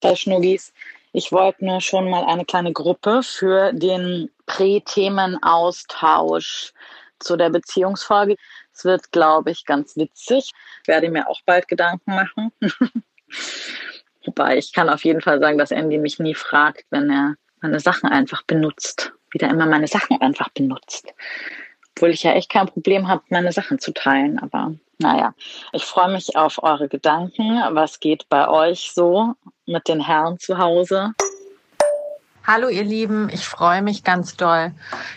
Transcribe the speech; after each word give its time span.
bei 0.00 0.14
Schnuggis. 0.14 0.72
Ich 1.12 1.32
wollte 1.32 1.64
nur 1.64 1.80
schon 1.80 2.10
mal 2.10 2.24
eine 2.24 2.44
kleine 2.44 2.72
Gruppe 2.72 3.22
für 3.22 3.72
den 3.72 4.30
Prä-Themen-Austausch 4.46 6.72
zu 7.18 7.36
der 7.36 7.50
Beziehungsfolge. 7.50 8.36
Es 8.72 8.84
wird, 8.84 9.10
glaube 9.10 9.50
ich, 9.50 9.64
ganz 9.64 9.96
witzig. 9.96 10.52
Ich 10.82 10.88
werde 10.88 11.10
mir 11.10 11.28
auch 11.28 11.40
bald 11.44 11.66
Gedanken 11.68 12.14
machen. 12.14 12.52
Wobei 14.24 14.58
ich 14.58 14.72
kann 14.72 14.88
auf 14.88 15.04
jeden 15.04 15.20
Fall 15.20 15.40
sagen, 15.40 15.58
dass 15.58 15.70
Andy 15.70 15.98
mich 15.98 16.18
nie 16.18 16.34
fragt, 16.34 16.84
wenn 16.90 17.10
er 17.10 17.34
meine 17.60 17.80
Sachen 17.80 18.10
einfach 18.10 18.42
benutzt. 18.42 19.12
Wieder 19.30 19.48
immer 19.48 19.66
meine 19.66 19.88
Sachen 19.88 20.20
einfach 20.20 20.48
benutzt. 20.50 21.12
Obwohl 21.98 22.10
ich 22.10 22.22
ja 22.22 22.30
echt 22.30 22.48
kein 22.48 22.68
Problem 22.68 23.08
habe, 23.08 23.22
meine 23.28 23.50
Sachen 23.50 23.80
zu 23.80 23.92
teilen. 23.92 24.38
Aber 24.38 24.72
naja, 25.00 25.34
ich 25.72 25.84
freue 25.84 26.12
mich 26.12 26.36
auf 26.36 26.62
eure 26.62 26.86
Gedanken. 26.86 27.60
Was 27.72 27.98
geht 27.98 28.28
bei 28.28 28.48
euch 28.48 28.92
so 28.94 29.34
mit 29.66 29.88
den 29.88 29.98
Herren 30.00 30.38
zu 30.38 30.58
Hause? 30.58 31.14
Hallo 32.46 32.68
ihr 32.68 32.84
Lieben, 32.84 33.28
ich 33.32 33.48
freue 33.48 33.82
mich 33.82 34.04
ganz 34.04 34.36
doll. 34.36 34.70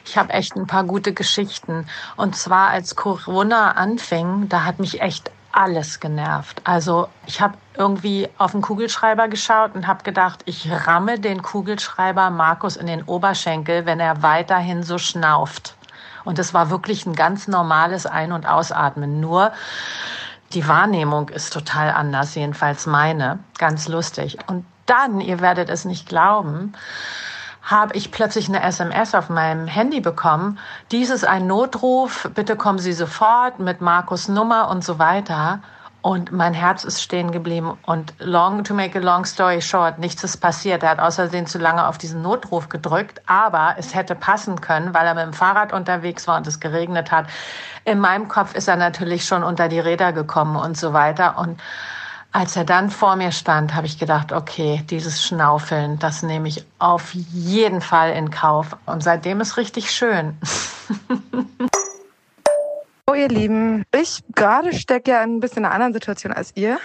Ich 0.08 0.18
habe 0.18 0.34
echt 0.34 0.56
ein 0.56 0.66
paar 0.66 0.84
gute 0.84 1.14
Geschichten. 1.14 1.86
Und 2.18 2.36
zwar 2.36 2.72
als 2.72 2.96
Corona 2.96 3.74
anfing, 3.74 4.50
da 4.50 4.66
hat 4.66 4.80
mich 4.80 5.02
echt 5.02 5.30
alles 5.52 6.00
genervt. 6.00 6.62
Also 6.64 7.10
ich 7.28 7.42
habe 7.42 7.60
irgendwie 7.78 8.28
auf 8.40 8.54
den 8.54 8.62
Kugelschreiber 8.62 9.28
geschaut 9.28 9.76
und 9.76 9.86
habe 9.86 10.02
gedacht, 10.02 10.42
ich 10.46 10.68
ramme 10.88 11.20
den 11.20 11.44
Kugelschreiber 11.44 12.32
Markus 12.32 12.76
in 12.76 12.88
den 12.88 13.04
Oberschenkel, 13.04 13.86
wenn 13.86 14.00
er 14.00 14.24
weiterhin 14.24 14.82
so 14.82 14.98
schnauft. 14.98 15.76
Und 16.24 16.40
es 16.40 16.54
war 16.54 16.70
wirklich 16.70 17.06
ein 17.06 17.16
ganz 17.16 17.48
normales 17.48 18.06
Ein- 18.06 18.32
und 18.32 18.48
Ausatmen. 18.48 19.20
Nur 19.20 19.52
die 20.54 20.68
Wahrnehmung 20.68 21.30
ist 21.30 21.54
total 21.54 21.92
anders, 21.92 22.36
jedenfalls 22.36 22.86
meine. 22.86 23.40
Ganz 23.58 23.88
lustig. 23.88 24.38
Und 24.48 24.66
dann, 24.86 25.22
ihr 25.22 25.40
werdet 25.40 25.70
es 25.70 25.86
nicht 25.86 26.08
glauben, 26.08 26.74
habe 27.62 27.96
ich 27.96 28.12
plötzlich 28.12 28.50
eine 28.50 28.62
SMS 28.62 29.16
auf 29.16 29.30
meinem 29.30 29.68
Handy 29.68 30.02
bekommen. 30.02 30.60
Dies 30.92 31.10
ist 31.10 31.26
ein 31.26 31.48
Notruf, 31.48 32.30
bitte 32.34 32.56
kommen 32.56 32.80
Sie 32.80 32.94
sofort 32.94 33.60
mit 33.60 33.82
Markus 33.82 34.28
Nummer 34.28 34.70
und 34.70 34.84
so 34.84 35.00
weiter. 35.00 35.62
Und 36.02 36.32
mein 36.32 36.54
Herz 36.54 36.84
ist 36.84 37.02
stehen 37.02 37.32
geblieben. 37.32 37.78
Und 37.86 38.14
long, 38.20 38.64
to 38.64 38.74
make 38.74 38.98
a 38.98 39.02
long 39.02 39.26
story 39.26 39.62
short, 39.62 40.00
nichts 40.00 40.24
ist 40.24 40.38
passiert. 40.38 40.82
Er 40.84 40.90
hat 40.90 41.00
außerdem 41.00 41.46
zu 41.46 41.60
lange 41.60 41.88
auf 41.88 41.98
diesen 41.98 42.22
Notruf 42.22 42.70
gedrückt. 42.70 43.22
Aber 43.28 43.76
es 43.78 43.94
hätte 43.94 44.16
passen 44.16 44.62
können, 44.62 44.94
weil 44.94 45.06
er 45.06 45.14
mit 45.14 45.26
dem 45.26 45.34
Fahrrad 45.34 45.74
unterwegs 45.74 46.28
war 46.28 46.38
und 46.38 46.48
es 46.48 46.60
geregnet 46.60 47.12
hat. 47.12 47.28
In 47.86 48.00
meinem 48.00 48.28
Kopf 48.28 48.56
ist 48.56 48.68
er 48.68 48.78
natürlich 48.78 49.26
schon 49.26 49.44
unter 49.44 49.68
die 49.68 49.80
Räder 49.80 50.12
gekommen 50.12 50.56
und 50.56 50.76
so 50.76 50.94
weiter. 50.94 51.38
Und 51.38 51.60
als 52.32 52.56
er 52.56 52.64
dann 52.64 52.90
vor 52.90 53.16
mir 53.16 53.32
stand, 53.32 53.76
habe 53.76 53.86
ich 53.86 54.00
gedacht, 54.00 54.32
okay, 54.32 54.84
dieses 54.90 55.22
Schnaufeln, 55.22 56.00
das 56.00 56.24
nehme 56.24 56.48
ich 56.48 56.66
auf 56.80 57.14
jeden 57.14 57.82
Fall 57.82 58.12
in 58.12 58.32
Kauf. 58.32 58.78
Und 58.86 59.04
seitdem 59.04 59.42
ist 59.42 59.58
richtig 59.58 59.92
schön. 59.92 60.38
Oh, 63.12 63.14
ihr 63.14 63.28
Lieben, 63.28 63.84
ich 63.94 64.24
gerade 64.36 64.72
stecke 64.72 65.12
ja 65.12 65.22
in 65.22 65.36
ein 65.36 65.40
bisschen 65.42 65.66
einer 65.66 65.74
anderen 65.74 65.92
Situation 65.92 66.32
als 66.32 66.54
ihr. 66.56 66.80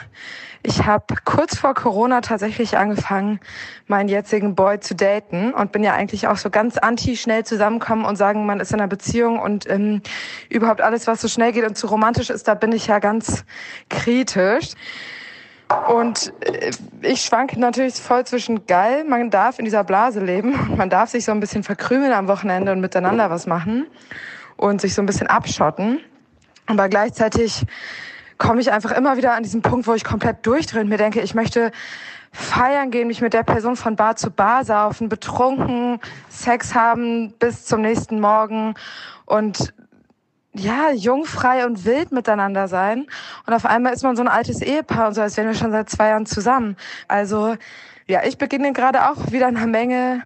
Ich 0.65 0.85
habe 0.85 1.15
kurz 1.25 1.57
vor 1.57 1.73
Corona 1.75 2.21
tatsächlich 2.21 2.77
angefangen, 2.77 3.39
meinen 3.87 4.09
jetzigen 4.09 4.57
Boy 4.57 4.81
zu 4.81 4.97
daten 4.97 5.55
und 5.55 5.71
bin 5.71 5.85
ja 5.85 5.93
eigentlich 5.93 6.27
auch 6.27 6.37
so 6.37 6.51
ganz 6.51 6.79
anti 6.79 7.17
schnell 7.17 7.45
zusammenkommen 7.45 8.05
und 8.05 8.17
sagen, 8.17 8.45
man 8.45 8.59
ist 8.59 8.73
in 8.73 8.81
einer 8.81 8.89
Beziehung 8.89 9.39
und 9.39 9.71
ähm, 9.71 10.03
überhaupt 10.49 10.81
alles, 10.81 11.07
was 11.07 11.21
so 11.21 11.29
schnell 11.29 11.53
geht 11.53 11.65
und 11.65 11.79
zu 11.79 11.87
romantisch 11.87 12.31
ist, 12.31 12.49
da 12.49 12.55
bin 12.55 12.73
ich 12.73 12.89
ja 12.89 12.99
ganz 12.99 13.45
kritisch. 13.89 14.73
Und 15.89 16.33
äh, 16.41 16.73
ich 17.03 17.21
schwanke 17.21 17.61
natürlich 17.61 17.95
voll 17.95 18.27
zwischen 18.27 18.67
geil, 18.67 19.05
man 19.05 19.31
darf 19.31 19.61
in 19.61 19.65
dieser 19.65 19.85
Blase 19.85 20.19
leben, 20.19 20.75
man 20.77 20.91
darf 20.91 21.11
sich 21.11 21.25
so 21.25 21.31
ein 21.31 21.39
bisschen 21.39 21.63
verkrümeln 21.63 22.13
am 22.13 22.27
Wochenende 22.27 22.73
und 22.73 22.81
miteinander 22.81 23.31
was 23.31 23.47
machen 23.47 23.87
und 24.57 24.81
sich 24.81 24.93
so 24.93 25.03
ein 25.03 25.07
bisschen 25.07 25.29
abschotten. 25.29 26.01
Aber 26.67 26.89
gleichzeitig 26.89 27.65
komme 28.39 28.61
ich 28.61 28.73
einfach 28.73 28.93
immer 28.93 29.17
wieder 29.17 29.35
an 29.35 29.43
diesen 29.43 29.63
Punkt, 29.63 29.87
wo 29.87 29.95
ich 29.95 30.05
komplett 30.05 30.45
durchdrehe 30.47 30.83
und 30.83 30.89
mir 30.89 30.99
denke, 30.99 31.21
ich 31.21 31.35
möchte 31.35 31.71
feiern 32.33 32.91
gehen, 32.91 33.09
mich 33.09 33.23
mit 33.23 33.33
der 33.33 33.45
Person 33.45 33.77
von 33.77 33.97
Bar 33.97 34.17
zu 34.17 34.31
Bar 34.31 34.65
saufen, 34.65 35.09
betrunken, 35.09 36.01
Sex 36.29 36.75
haben 36.75 37.33
bis 37.39 37.65
zum 37.65 37.81
nächsten 37.81 38.21
Morgen 38.21 38.75
und 39.25 39.73
ja, 40.53 40.91
jungfrei 40.91 41.67
und 41.67 41.85
wild 41.85 42.13
miteinander 42.13 42.69
sein. 42.69 43.07
Und 43.47 43.53
auf 43.53 43.67
einmal 43.67 43.93
ist 43.93 44.03
man 44.03 44.17
so 44.17 44.23
ein 44.23 44.29
altes 44.29 44.63
Ehepaar 44.63 45.09
und 45.09 45.15
so, 45.15 45.21
als 45.21 45.37
wären 45.37 45.49
wir 45.49 45.55
schon 45.55 45.71
seit 45.71 45.91
zwei 45.91 46.09
Jahren 46.09 46.27
zusammen. 46.27 46.77
Also, 47.09 47.57
ja, 48.07 48.25
ich 48.25 48.39
beginne 48.39 48.73
gerade 48.73 49.11
auch 49.11 49.33
wieder 49.33 49.49
einer 49.49 49.67
Menge 49.67 50.23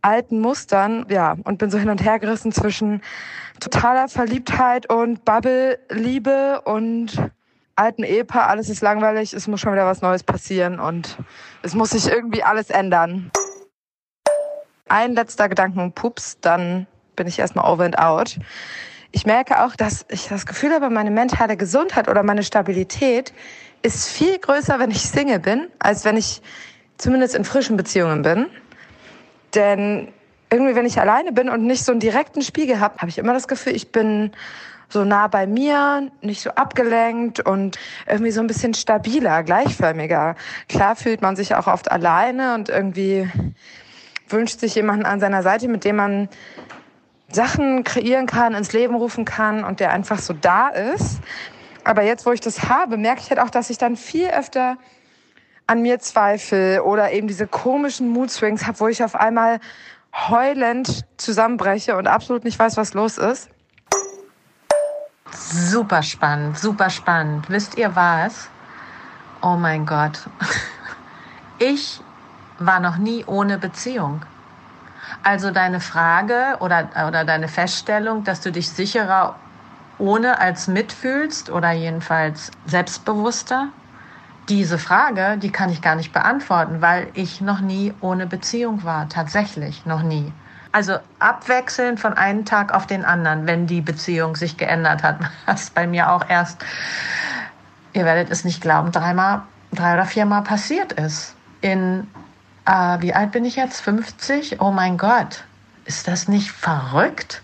alten 0.00 0.40
Mustern, 0.40 1.06
ja, 1.08 1.36
und 1.44 1.58
bin 1.58 1.70
so 1.70 1.78
hin 1.78 1.90
und 1.90 2.02
her 2.02 2.18
gerissen 2.18 2.52
zwischen 2.52 3.02
totaler 3.62 4.08
Verliebtheit 4.08 4.90
und 4.90 5.24
Bubble-Liebe 5.24 6.62
und 6.62 7.30
alten 7.76 8.04
Ehepaar. 8.04 8.48
Alles 8.48 8.68
ist 8.68 8.82
langweilig, 8.82 9.32
es 9.32 9.46
muss 9.46 9.60
schon 9.60 9.72
wieder 9.72 9.86
was 9.86 10.02
Neues 10.02 10.22
passieren 10.22 10.80
und 10.80 11.16
es 11.62 11.74
muss 11.74 11.90
sich 11.90 12.08
irgendwie 12.08 12.42
alles 12.42 12.70
ändern. 12.70 13.30
Ein 14.88 15.14
letzter 15.14 15.48
Gedanken, 15.48 15.92
Pups, 15.92 16.38
dann 16.40 16.86
bin 17.16 17.26
ich 17.26 17.38
erstmal 17.38 17.70
over 17.70 17.84
and 17.84 17.98
out 17.98 18.38
ich 19.12 19.26
merke 19.26 19.62
auch, 19.62 19.76
dass 19.76 20.06
ich 20.08 20.28
das 20.28 20.46
Gefühl 20.46 20.72
habe, 20.72 20.90
meine 20.90 21.10
mentale 21.10 21.56
Gesundheit 21.56 22.08
oder 22.08 22.22
meine 22.22 22.42
Stabilität 22.42 23.32
ist 23.82 24.08
viel 24.08 24.38
größer, 24.38 24.78
wenn 24.78 24.90
ich 24.90 25.02
Single 25.02 25.38
bin, 25.38 25.68
als 25.78 26.04
wenn 26.04 26.16
ich 26.16 26.40
zumindest 26.96 27.34
in 27.34 27.44
frischen 27.44 27.76
Beziehungen 27.76 28.22
bin. 28.22 28.46
Denn 29.54 30.08
irgendwie, 30.52 30.74
wenn 30.74 30.84
ich 30.84 31.00
alleine 31.00 31.32
bin 31.32 31.48
und 31.48 31.64
nicht 31.64 31.82
so 31.82 31.92
einen 31.92 32.00
direkten 32.00 32.42
Spiegel 32.42 32.78
habe, 32.78 32.98
habe 32.98 33.08
ich 33.08 33.16
immer 33.16 33.32
das 33.32 33.48
Gefühl, 33.48 33.74
ich 33.74 33.90
bin 33.90 34.32
so 34.90 35.02
nah 35.02 35.26
bei 35.26 35.46
mir, 35.46 36.10
nicht 36.20 36.42
so 36.42 36.50
abgelenkt 36.50 37.40
und 37.40 37.78
irgendwie 38.06 38.32
so 38.32 38.40
ein 38.42 38.46
bisschen 38.46 38.74
stabiler, 38.74 39.42
gleichförmiger. 39.44 40.36
Klar 40.68 40.94
fühlt 40.94 41.22
man 41.22 41.36
sich 41.36 41.54
auch 41.54 41.66
oft 41.66 41.90
alleine 41.90 42.54
und 42.54 42.68
irgendwie 42.68 43.30
wünscht 44.28 44.60
sich 44.60 44.74
jemanden 44.74 45.06
an 45.06 45.20
seiner 45.20 45.42
Seite, 45.42 45.68
mit 45.68 45.84
dem 45.84 45.96
man 45.96 46.28
Sachen 47.30 47.82
kreieren 47.82 48.26
kann, 48.26 48.52
ins 48.52 48.74
Leben 48.74 48.94
rufen 48.94 49.24
kann 49.24 49.64
und 49.64 49.80
der 49.80 49.90
einfach 49.90 50.18
so 50.18 50.34
da 50.34 50.68
ist. 50.68 51.20
Aber 51.82 52.02
jetzt, 52.02 52.26
wo 52.26 52.32
ich 52.32 52.42
das 52.42 52.68
habe, 52.68 52.98
merke 52.98 53.22
ich 53.22 53.30
halt 53.30 53.40
auch, 53.40 53.50
dass 53.50 53.70
ich 53.70 53.78
dann 53.78 53.96
viel 53.96 54.28
öfter 54.28 54.76
an 55.66 55.80
mir 55.80 55.98
zweifle 55.98 56.84
oder 56.84 57.12
eben 57.12 57.26
diese 57.26 57.46
komischen 57.46 58.10
Mood 58.10 58.30
Swings 58.30 58.66
habe, 58.66 58.80
wo 58.80 58.88
ich 58.88 59.02
auf 59.02 59.14
einmal 59.14 59.58
heulend 60.12 61.04
zusammenbreche 61.16 61.96
und 61.96 62.06
absolut 62.06 62.44
nicht 62.44 62.58
weiß, 62.58 62.76
was 62.76 62.94
los 62.94 63.18
ist. 63.18 63.48
Super 65.30 66.02
spannend, 66.02 66.58
super 66.58 66.90
spannend. 66.90 67.48
Wisst 67.48 67.78
ihr 67.78 67.94
was? 67.96 68.48
Oh 69.40 69.56
mein 69.56 69.86
Gott. 69.86 70.20
Ich 71.58 72.00
war 72.58 72.80
noch 72.80 72.96
nie 72.96 73.24
ohne 73.24 73.56
Beziehung. 73.56 74.22
Also 75.22 75.52
deine 75.52 75.78
Frage 75.78 76.56
oder, 76.58 76.88
oder 77.06 77.24
deine 77.24 77.46
Feststellung, 77.46 78.24
dass 78.24 78.40
du 78.40 78.50
dich 78.50 78.68
sicherer 78.68 79.36
ohne 79.98 80.40
als 80.40 80.66
mitfühlst 80.66 81.50
oder 81.50 81.70
jedenfalls 81.70 82.50
selbstbewusster, 82.66 83.68
diese 84.48 84.78
Frage, 84.78 85.38
die 85.38 85.50
kann 85.50 85.70
ich 85.70 85.82
gar 85.82 85.94
nicht 85.94 86.12
beantworten, 86.12 86.80
weil 86.80 87.08
ich 87.14 87.40
noch 87.40 87.60
nie 87.60 87.94
ohne 88.00 88.26
Beziehung 88.26 88.84
war, 88.84 89.08
tatsächlich 89.08 89.86
noch 89.86 90.02
nie. 90.02 90.32
Also 90.72 90.96
abwechselnd 91.18 92.00
von 92.00 92.14
einem 92.14 92.44
Tag 92.44 92.72
auf 92.72 92.86
den 92.86 93.04
anderen, 93.04 93.46
wenn 93.46 93.66
die 93.66 93.82
Beziehung 93.82 94.36
sich 94.36 94.56
geändert 94.56 95.02
hat, 95.02 95.18
was 95.46 95.70
bei 95.70 95.86
mir 95.86 96.10
auch 96.10 96.28
erst, 96.28 96.64
ihr 97.92 98.04
werdet 98.04 98.30
es 98.30 98.44
nicht 98.44 98.60
glauben, 98.60 98.90
dreimal, 98.90 99.42
drei 99.72 99.94
oder 99.94 100.06
viermal 100.06 100.42
passiert 100.42 100.92
ist. 100.92 101.34
In 101.60 102.08
äh, 102.64 103.00
wie 103.00 103.14
alt 103.14 103.32
bin 103.32 103.44
ich 103.44 103.56
jetzt? 103.56 103.80
50? 103.80 104.60
Oh 104.60 104.70
mein 104.70 104.96
Gott, 104.96 105.44
ist 105.84 106.08
das 106.08 106.28
nicht 106.28 106.50
verrückt? 106.50 107.42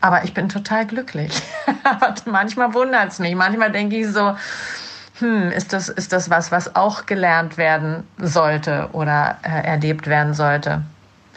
Aber 0.00 0.24
ich 0.24 0.34
bin 0.34 0.48
total 0.48 0.86
glücklich. 0.86 1.42
manchmal 2.26 2.74
wundert 2.74 3.12
es 3.12 3.18
mich. 3.18 3.34
Manchmal 3.34 3.72
denke 3.72 3.96
ich 3.96 4.08
so, 4.08 4.36
hm, 5.18 5.50
ist 5.52 5.72
das, 5.72 5.88
ist 5.88 6.12
das 6.12 6.28
was, 6.28 6.50
was 6.50 6.74
auch 6.74 7.06
gelernt 7.06 7.56
werden 7.56 8.06
sollte 8.18 8.88
oder 8.92 9.38
äh, 9.44 9.66
erlebt 9.66 10.06
werden 10.06 10.34
sollte 10.34 10.82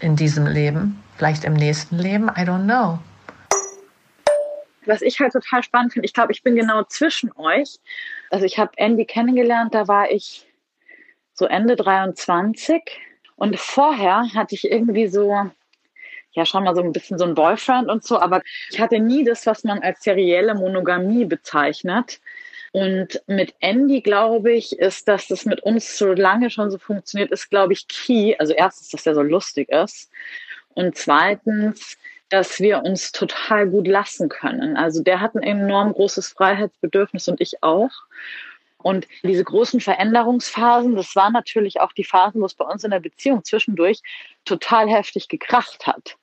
in 0.02 0.16
diesem 0.16 0.48
Leben? 0.48 1.02
Vielleicht 1.18 1.44
im 1.44 1.54
nächsten 1.54 1.98
Leben? 1.98 2.28
I 2.30 2.42
don't 2.42 2.64
know. 2.64 3.00
Was 4.86 5.02
ich 5.02 5.20
halt 5.20 5.34
total 5.34 5.64
spannend 5.64 5.94
finde, 5.94 6.06
ich 6.06 6.14
glaube, 6.14 6.32
ich 6.32 6.44
bin 6.44 6.56
genau 6.56 6.84
zwischen 6.84 7.32
euch. 7.36 7.78
Also 8.32 8.46
ich 8.46 8.58
habe 8.58 8.72
Andy 8.78 9.06
kennengelernt, 9.06 9.74
da 9.76 9.88
war 9.88 10.10
ich 10.10 10.48
so 11.34 11.46
Ende 11.46 11.76
23. 11.76 12.82
Und 13.36 13.60
vorher 13.60 14.24
hatte 14.34 14.56
ich 14.56 14.72
irgendwie 14.72 15.08
so, 15.08 15.52
ja, 16.32 16.46
schon 16.46 16.64
mal 16.64 16.76
so 16.76 16.82
ein 16.82 16.94
bisschen 16.94 17.20
so 17.20 17.26
ein 17.26 17.36
Boyfriend 17.36 17.90
und 17.90 18.04
so, 18.04 18.20
aber 18.20 18.42
ich 18.72 18.80
hatte 18.80 19.00
nie 19.00 19.24
das, 19.24 19.46
was 19.46 19.64
man 19.64 19.80
als 19.80 20.02
serielle 20.04 20.56
Monogamie 20.56 21.26
bezeichnet. 21.26 22.20
Und 22.78 23.24
mit 23.26 23.56
Andy, 23.60 24.02
glaube 24.02 24.54
ich, 24.54 24.78
ist, 24.78 25.08
dass 25.08 25.28
das 25.28 25.46
mit 25.46 25.62
uns 25.62 25.98
so 25.98 26.14
lange 26.14 26.52
schon 26.52 26.70
so 26.70 26.78
funktioniert, 26.78 27.32
ist, 27.32 27.50
glaube 27.50 27.74
ich, 27.74 27.88
key. 27.88 28.36
Also 28.38 28.54
erstens, 28.54 28.90
dass 28.90 29.08
er 29.08 29.16
so 29.16 29.24
lustig 29.24 29.70
ist. 29.70 30.12
Und 30.76 30.96
zweitens, 30.96 31.98
dass 32.30 32.60
wir 32.60 32.84
uns 32.84 33.12
total 33.12 33.68
gut 33.68 33.88
lassen 33.88 34.30
können. 34.30 34.78
Also 34.78 35.02
der 35.02 35.22
hat 35.22 35.34
ein 35.34 35.42
enorm 35.42 35.92
großes 35.94 36.34
Freiheitsbedürfnis 36.34 37.28
und 37.28 37.42
ich 37.42 37.64
auch. 37.64 37.90
Und 38.78 39.08
diese 39.24 39.44
großen 39.44 39.80
Veränderungsphasen, 39.80 40.96
das 40.96 41.16
waren 41.16 41.34
natürlich 41.34 41.82
auch 41.82 41.94
die 41.94 42.04
Phasen, 42.04 42.42
wo 42.42 42.46
es 42.46 42.54
bei 42.54 42.66
uns 42.66 42.84
in 42.84 42.92
der 42.92 43.00
Beziehung 43.00 43.44
zwischendurch 43.44 44.02
total 44.46 44.88
heftig 44.88 45.30
gekracht 45.30 45.88
hat. 45.88 46.16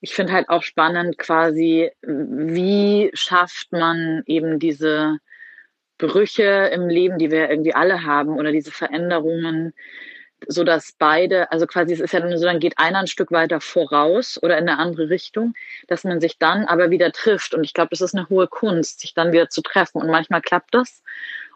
Ich 0.00 0.14
finde 0.14 0.34
halt 0.34 0.50
auch 0.50 0.62
spannend 0.62 1.18
quasi, 1.18 1.90
wie 2.02 3.10
schafft 3.12 3.72
man 3.72 4.22
eben 4.26 4.60
diese 4.60 5.18
Brüche 5.98 6.70
im 6.72 6.88
Leben, 6.88 7.18
die 7.18 7.30
wir 7.30 7.50
irgendwie 7.50 7.74
alle 7.74 8.04
haben 8.04 8.38
oder 8.38 8.52
diese 8.52 8.70
Veränderungen, 8.70 9.72
so 10.46 10.64
dass 10.64 10.92
beide, 10.98 11.50
also 11.50 11.66
quasi 11.66 11.94
es 11.94 12.00
ist 12.00 12.12
ja 12.12 12.36
so, 12.36 12.44
dann 12.44 12.60
geht 12.60 12.78
einer 12.78 12.98
ein 13.00 13.06
Stück 13.06 13.32
weiter 13.32 13.60
voraus 13.60 14.38
oder 14.42 14.58
in 14.58 14.68
eine 14.68 14.78
andere 14.78 15.08
Richtung, 15.08 15.54
dass 15.88 16.04
man 16.04 16.20
sich 16.20 16.38
dann 16.38 16.66
aber 16.66 16.90
wieder 16.90 17.10
trifft. 17.12 17.54
Und 17.54 17.64
ich 17.64 17.72
glaube, 17.72 17.90
das 17.90 18.00
ist 18.00 18.14
eine 18.14 18.28
hohe 18.28 18.46
Kunst, 18.46 19.00
sich 19.00 19.14
dann 19.14 19.32
wieder 19.32 19.48
zu 19.48 19.62
treffen. 19.62 20.00
Und 20.00 20.10
manchmal 20.10 20.42
klappt 20.42 20.74
das 20.74 21.02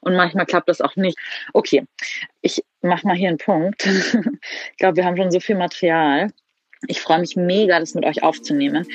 und 0.01 0.17
manchmal 0.17 0.47
klappt 0.47 0.69
das 0.69 0.81
auch 0.81 0.97
nicht. 0.97 1.19
Okay, 1.53 1.85
ich 2.41 2.65
mache 2.81 3.07
mal 3.07 3.17
hier 3.17 3.29
einen 3.29 3.39
Punkt. 3.39 3.87
ich 3.87 4.77
glaube, 4.79 4.97
wir 4.97 5.05
haben 5.05 5.17
schon 5.17 5.31
so 5.31 5.41
viel 5.41 5.57
Material. 5.57 6.31
Ich 6.87 7.03
freue 7.03 7.21
mich 7.21 7.37
mega, 7.37 7.79
das 7.79 7.95
mit 7.95 8.07
euch 8.07 8.23
aufzunehmen. 8.23 8.87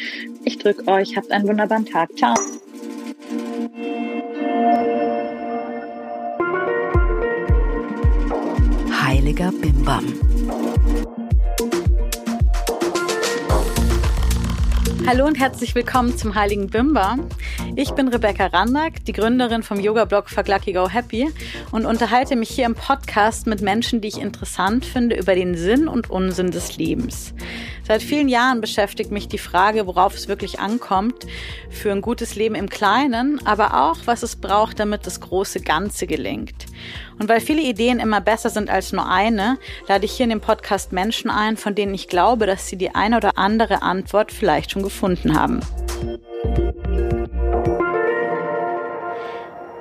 Ich 0.43 0.57
drücke 0.57 0.87
euch, 0.87 1.15
habt 1.15 1.31
einen 1.31 1.47
wunderbaren 1.47 1.85
Tag. 1.85 2.09
Ciao. 2.17 2.33
Heiliger 9.35 9.51
Bimbam. 9.51 10.05
Hallo 15.05 15.25
und 15.25 15.37
herzlich 15.37 15.75
willkommen 15.75 16.17
zum 16.17 16.35
Heiligen 16.35 16.67
Bimba. 16.67 17.17
Ich 17.75 17.91
bin 17.91 18.07
Rebecca 18.07 18.45
Randack, 18.45 19.03
die 19.03 19.11
Gründerin 19.11 19.61
vom 19.61 19.79
Yoga-Blog 19.79 20.29
Fuck 20.29 20.47
Lucky 20.47 20.71
Go 20.71 20.87
Happy 20.87 21.29
und 21.71 21.85
unterhalte 21.85 22.37
mich 22.37 22.49
hier 22.49 22.65
im 22.65 22.75
Podcast 22.75 23.45
mit 23.45 23.61
Menschen, 23.61 23.99
die 23.99 24.07
ich 24.07 24.21
interessant 24.21 24.85
finde, 24.85 25.17
über 25.17 25.35
den 25.35 25.55
Sinn 25.55 25.89
und 25.89 26.09
Unsinn 26.09 26.51
des 26.51 26.77
Lebens. 26.77 27.33
Seit 27.87 28.01
vielen 28.01 28.29
Jahren 28.29 28.61
beschäftigt 28.61 29.11
mich 29.11 29.27
die 29.27 29.37
Frage, 29.37 29.85
worauf 29.85 30.15
es 30.15 30.27
wirklich 30.27 30.59
ankommt 30.59 31.27
für 31.69 31.91
ein 31.91 32.01
gutes 32.01 32.35
Leben 32.35 32.55
im 32.55 32.67
Kleinen, 32.67 33.39
aber 33.45 33.75
auch, 33.79 33.97
was 34.05 34.23
es 34.23 34.35
braucht, 34.35 34.79
damit 34.79 35.05
das 35.05 35.21
große 35.21 35.61
Ganze 35.61 36.07
gelingt. 36.07 36.65
Und 37.19 37.29
weil 37.29 37.41
viele 37.41 37.61
Ideen 37.61 37.99
immer 37.99 38.21
besser 38.21 38.49
sind 38.49 38.71
als 38.71 38.91
nur 38.91 39.07
eine, 39.07 39.59
lade 39.87 40.05
ich 40.05 40.13
hier 40.13 40.23
in 40.23 40.31
dem 40.31 40.41
Podcast 40.41 40.93
Menschen 40.93 41.29
ein, 41.29 41.57
von 41.57 41.75
denen 41.75 41.93
ich 41.93 42.07
glaube, 42.07 42.47
dass 42.47 42.67
sie 42.67 42.77
die 42.77 42.95
eine 42.95 43.17
oder 43.17 43.37
andere 43.37 43.83
Antwort 43.83 44.31
vielleicht 44.31 44.71
schon 44.71 44.81
gefunden 44.81 45.39
haben. 45.39 45.59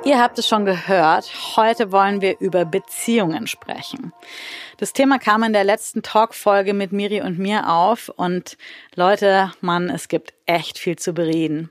Ihr 0.05 0.21
habt 0.21 0.39
es 0.39 0.47
schon 0.47 0.67
gehört, 0.67 1.31
heute 1.56 1.91
wollen 1.91 2.21
wir 2.21 2.39
über 2.39 2.67
Beziehungen 2.67 3.47
sprechen. 3.47 4.12
Das 4.76 4.93
Thema 4.93 5.19
kam 5.19 5.43
in 5.43 5.53
der 5.53 5.65
letzten 5.65 6.03
Talk-Folge 6.03 6.75
mit 6.75 6.93
Miri 6.93 7.21
und 7.21 7.38
mir 7.38 7.71
auf 7.71 8.09
und 8.09 8.56
Leute, 8.94 9.53
Mann, 9.61 9.88
es 9.91 10.09
gibt 10.09 10.35
echt 10.47 10.79
viel 10.79 10.97
zu 10.97 11.12
bereden. 11.12 11.71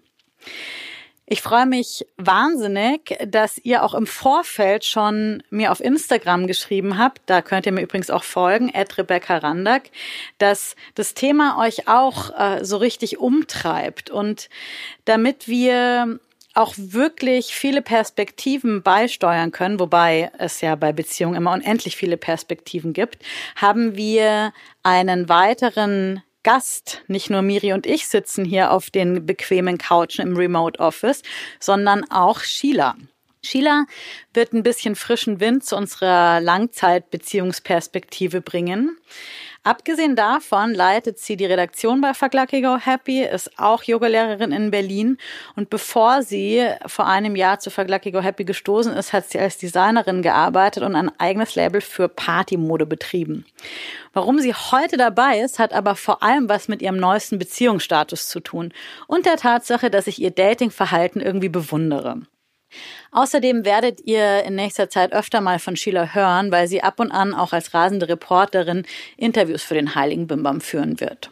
Ich 1.26 1.42
freue 1.42 1.66
mich 1.66 2.06
wahnsinnig, 2.18 3.18
dass 3.26 3.58
ihr 3.58 3.84
auch 3.84 3.94
im 3.94 4.06
Vorfeld 4.06 4.84
schon 4.84 5.42
mir 5.50 5.72
auf 5.72 5.80
Instagram 5.80 6.48
geschrieben 6.48 6.98
habt. 6.98 7.22
Da 7.28 7.42
könnt 7.42 7.66
ihr 7.66 7.72
mir 7.72 7.82
übrigens 7.82 8.10
auch 8.10 8.24
folgen, 8.24 8.72
at 8.74 8.98
Rebecca 8.98 9.38
Randack, 9.38 9.90
dass 10.38 10.76
das 10.96 11.14
Thema 11.14 11.58
euch 11.60 11.88
auch 11.88 12.38
äh, 12.38 12.66
so 12.66 12.76
richtig 12.78 13.20
umtreibt. 13.20 14.10
Und 14.10 14.50
damit 15.06 15.48
wir 15.48 16.20
auch 16.54 16.74
wirklich 16.78 17.56
viele 17.56 17.82
Perspektiven 17.82 18.84
beisteuern 18.84 19.52
können, 19.52 19.80
wobei 19.80 20.32
es 20.38 20.62
ja 20.62 20.76
bei 20.76 20.94
Beziehungen 20.94 21.36
immer 21.36 21.54
unendlich 21.54 21.96
viele 21.96 22.18
Perspektiven 22.18 22.94
gibt, 22.94 23.24
haben 23.56 23.96
wir 23.96 24.54
einen 24.84 25.30
weiteren 25.30 26.22
Gast, 26.44 27.02
nicht 27.08 27.30
nur 27.30 27.42
Miri 27.42 27.74
und 27.74 27.86
ich 27.86 28.08
sitzen 28.08 28.46
hier 28.46 28.72
auf 28.72 28.90
den 28.90 29.26
bequemen 29.26 29.78
Couchen 29.78 30.28
im 30.28 30.36
Remote 30.36 30.80
Office, 30.80 31.24
sondern 31.60 32.10
auch 32.12 32.42
Sheila. 32.42 32.96
Sheila 33.42 33.86
wird 34.34 34.54
ein 34.54 34.64
bisschen 34.64 34.96
frischen 34.96 35.40
Wind 35.40 35.66
zu 35.66 35.76
unserer 35.76 36.40
Langzeitbeziehungsperspektive 36.40 38.42
bringen. 38.42 38.98
Abgesehen 39.66 40.18
davon 40.18 40.74
leitet 40.74 41.20
sie 41.20 41.38
die 41.38 41.46
Redaktion 41.46 42.02
bei 42.02 42.12
Lucky 42.34 42.62
Go 42.62 42.78
Happy, 42.78 43.24
ist 43.24 43.58
auch 43.58 43.84
Yogalehrerin 43.84 44.52
in 44.52 44.72
Berlin 44.72 45.18
und 45.56 45.70
bevor 45.70 46.22
sie 46.22 46.68
vor 46.86 47.08
einem 47.08 47.38
Jahr 47.38 47.60
zu 47.60 47.70
Lucky 47.82 48.12
Go 48.12 48.20
Happy 48.20 48.44
gestoßen 48.44 48.92
ist, 48.92 49.14
hat 49.14 49.30
sie 49.30 49.40
als 49.40 49.58
Designerin 49.58 50.22
gearbeitet 50.22 50.84
und 50.84 50.98
ein 50.98 51.18
eigenes 51.18 51.56
Label 51.56 51.80
für 51.80 52.10
Partymode 52.10 52.86
betrieben. 52.86 53.46
Warum 54.12 54.40
sie 54.40 54.54
heute 54.54 54.98
dabei 54.98 55.40
ist, 55.40 55.60
hat 55.60 55.72
aber 55.72 55.96
vor 55.96 56.22
allem 56.24 56.50
was 56.50 56.68
mit 56.68 56.82
ihrem 56.82 56.98
neuesten 56.98 57.40
Beziehungsstatus 57.40 58.28
zu 58.28 58.42
tun 58.42 58.74
und 59.08 59.26
der 59.26 59.38
Tatsache, 59.38 59.90
dass 59.90 60.08
ich 60.08 60.22
ihr 60.22 60.32
Datingverhalten 60.32 61.22
irgendwie 61.22 61.50
bewundere. 61.50 62.18
Außerdem 63.12 63.66
werdet 63.66 64.02
ihr 64.06 64.44
in 64.44 64.56
nächster 64.56 64.90
Zeit 64.90 65.14
öfter 65.14 65.42
mal 65.42 65.60
von 65.60 65.76
Sheila 65.76 66.14
hören, 66.14 66.52
weil 66.52 66.68
sie 66.68 66.84
ab 66.84 67.00
und 67.00 67.12
an 67.12 67.34
auch 67.34 67.54
als 67.54 67.74
rasende 67.74 68.10
Reporterin 68.10 68.86
Interviews 69.18 69.64
für 69.64 69.76
den 69.76 69.96
Heiligen 69.96 70.28
Bimbam 70.28 70.62
führen 70.62 71.00
wird. 71.00 71.30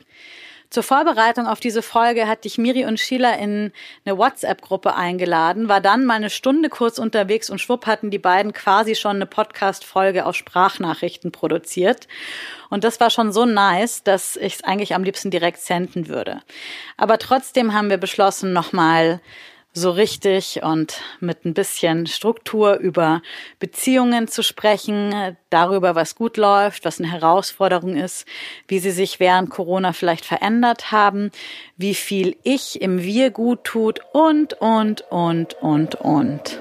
Zur 0.71 0.83
Vorbereitung 0.83 1.47
auf 1.47 1.59
diese 1.59 1.81
Folge 1.81 2.29
hatte 2.29 2.47
ich 2.47 2.57
Miri 2.57 2.85
und 2.85 2.97
Sheila 2.97 3.33
in 3.33 3.73
eine 4.05 4.17
WhatsApp-Gruppe 4.17 4.95
eingeladen, 4.95 5.67
war 5.67 5.81
dann 5.81 6.05
mal 6.05 6.13
eine 6.13 6.29
Stunde 6.29 6.69
kurz 6.69 6.97
unterwegs 6.97 7.49
und 7.49 7.59
schwupp 7.59 7.85
hatten 7.85 8.09
die 8.09 8.19
beiden 8.19 8.53
quasi 8.53 8.95
schon 8.95 9.17
eine 9.17 9.25
Podcast-Folge 9.25 10.25
aus 10.25 10.37
Sprachnachrichten 10.37 11.33
produziert. 11.33 12.07
Und 12.69 12.85
das 12.85 13.01
war 13.01 13.09
schon 13.09 13.33
so 13.33 13.45
nice, 13.45 14.03
dass 14.03 14.37
ich 14.37 14.53
es 14.53 14.63
eigentlich 14.63 14.95
am 14.95 15.03
liebsten 15.03 15.29
direkt 15.29 15.59
senden 15.59 16.07
würde. 16.07 16.41
Aber 16.95 17.17
trotzdem 17.17 17.73
haben 17.73 17.89
wir 17.89 17.97
beschlossen, 17.97 18.53
nochmal 18.53 19.19
so 19.73 19.91
richtig 19.91 20.61
und 20.63 21.01
mit 21.19 21.45
ein 21.45 21.53
bisschen 21.53 22.05
Struktur 22.05 22.75
über 22.75 23.21
Beziehungen 23.59 24.27
zu 24.27 24.43
sprechen, 24.43 25.37
darüber, 25.49 25.95
was 25.95 26.15
gut 26.15 26.37
läuft, 26.37 26.83
was 26.83 26.99
eine 26.99 27.11
Herausforderung 27.11 27.95
ist, 27.95 28.25
wie 28.67 28.79
sie 28.79 28.91
sich 28.91 29.19
während 29.19 29.49
Corona 29.49 29.93
vielleicht 29.93 30.25
verändert 30.25 30.91
haben, 30.91 31.31
wie 31.77 31.95
viel 31.95 32.35
ich 32.43 32.81
im 32.81 33.01
Wir 33.01 33.31
gut 33.31 33.63
tut 33.63 34.01
und, 34.13 34.53
und, 34.59 35.01
und, 35.09 35.53
und, 35.61 35.95
und. 35.95 36.59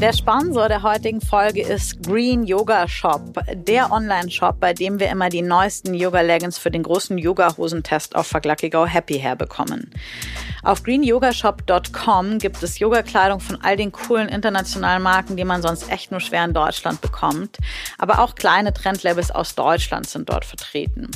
Der 0.00 0.14
Sponsor 0.14 0.68
der 0.68 0.82
heutigen 0.82 1.20
Folge 1.20 1.60
ist 1.60 2.02
Green 2.02 2.44
Yoga 2.44 2.88
Shop, 2.88 3.38
der 3.52 3.92
Online-Shop, 3.92 4.58
bei 4.58 4.72
dem 4.72 4.98
wir 4.98 5.10
immer 5.10 5.28
die 5.28 5.42
neuesten 5.42 5.92
Yoga-Leggings 5.92 6.56
für 6.56 6.70
den 6.70 6.84
großen 6.84 7.18
Yoga-Hosentest 7.18 8.16
auf 8.16 8.26
Verglackigau 8.26 8.86
Happy 8.86 9.18
herbekommen. 9.18 9.90
Auf 10.62 10.82
greenyogashop.com 10.84 12.38
gibt 12.38 12.62
es 12.62 12.78
Yoga-Kleidung 12.78 13.40
von 13.40 13.60
all 13.60 13.76
den 13.76 13.92
coolen 13.92 14.30
internationalen 14.30 15.02
Marken, 15.02 15.36
die 15.36 15.44
man 15.44 15.60
sonst 15.60 15.90
echt 15.90 16.10
nur 16.10 16.20
schwer 16.20 16.46
in 16.46 16.54
Deutschland 16.54 17.02
bekommt. 17.02 17.58
Aber 17.98 18.20
auch 18.20 18.36
kleine 18.36 18.72
Trendlabels 18.72 19.30
aus 19.30 19.54
Deutschland 19.54 20.08
sind 20.08 20.30
dort 20.30 20.46
vertreten. 20.46 21.10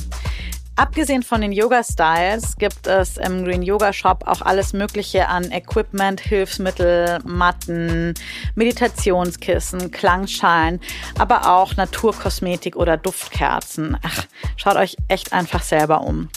Abgesehen 0.77 1.23
von 1.23 1.39
den 1.39 1.53
Yoga-Styles 1.53 2.57
gibt 2.57 2.85
es 2.85 3.15
im 3.15 3.45
Green 3.45 3.63
Yoga 3.63 3.93
Shop 3.93 4.23
auch 4.27 4.41
alles 4.41 4.73
Mögliche 4.73 5.29
an 5.29 5.49
Equipment, 5.51 6.19
Hilfsmittel, 6.19 7.19
Matten, 7.23 8.13
Meditationskissen, 8.55 9.91
Klangschalen, 9.91 10.81
aber 11.17 11.49
auch 11.49 11.77
Naturkosmetik 11.77 12.75
oder 12.75 12.97
Duftkerzen. 12.97 13.97
Ach, 14.03 14.25
schaut 14.57 14.75
euch 14.75 14.97
echt 15.07 15.31
einfach 15.31 15.63
selber 15.63 16.01
um. 16.01 16.27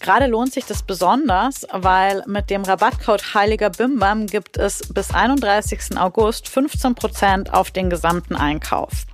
Gerade 0.00 0.26
lohnt 0.26 0.52
sich 0.52 0.64
das 0.64 0.82
besonders, 0.82 1.64
weil 1.72 2.24
mit 2.26 2.50
dem 2.50 2.62
Rabattcode 2.62 3.34
Heiliger 3.34 3.70
Bimbam 3.70 4.26
gibt 4.26 4.56
es 4.56 4.80
bis 4.92 5.12
31. 5.12 5.96
August 5.98 6.48
15% 6.48 7.50
auf 7.50 7.70
den 7.70 7.90
gesamten 7.90 8.34
Einkauf. 8.34 9.06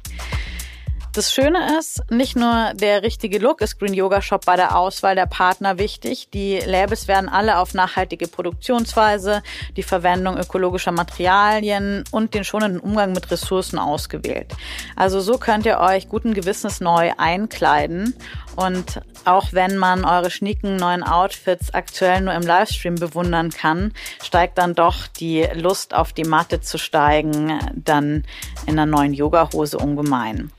Das 1.15 1.33
Schöne 1.33 1.79
ist, 1.79 2.03
nicht 2.11 2.35
nur 2.35 2.73
der 2.75 3.05
richtige 3.05 3.39
Look 3.39 3.61
ist 3.61 3.79
Green 3.79 3.95
Yoga 3.95 4.21
Shop 4.21 4.45
bei 4.45 4.57
der 4.57 4.77
Auswahl 4.77 5.15
der 5.15 5.27
Partner 5.27 5.79
wichtig. 5.79 6.29
Die 6.35 6.59
Labels 6.59 7.07
werden 7.07 7.29
alle 7.29 7.59
auf 7.59 7.73
nachhaltige 7.73 8.27
Produktionsweise, 8.27 9.45
die 9.77 9.85
Verwendung 9.85 10.37
ökologischer 10.37 10.91
Materialien 10.91 12.03
und 12.11 12.35
den 12.35 12.43
schonenden 12.43 12.81
Umgang 12.81 13.13
mit 13.13 13.31
Ressourcen 13.31 13.79
ausgewählt. 13.79 14.57
Also 14.97 15.21
so 15.21 15.39
könnt 15.39 15.67
ihr 15.67 15.79
euch 15.79 16.09
guten 16.09 16.35
Gewissens 16.35 16.81
neu 16.81 17.13
einkleiden 17.17 18.17
und 18.57 19.01
auch 19.25 19.53
wenn 19.53 19.77
man 19.77 20.05
eure 20.05 20.33
schnieken 20.33 20.75
neuen 20.75 21.05
Outfits 21.05 21.73
aktuell 21.73 22.23
nur 22.23 22.35
im 22.35 22.43
Livestream 22.43 22.97
bewundern 22.97 23.51
kann, 23.51 23.93
steigt 24.21 24.59
dann 24.59 24.75
doch 24.75 25.07
die 25.07 25.47
Lust 25.55 25.95
auf 25.95 26.13
die 26.13 26.25
Matte 26.25 26.61
zu 26.61 26.77
steigen 26.77 27.61
dann 27.77 28.25
in 28.67 28.81
einer 28.81 28.87
neuen 28.87 29.15
Yogahose 29.15 29.79
ungemein. 29.79 30.51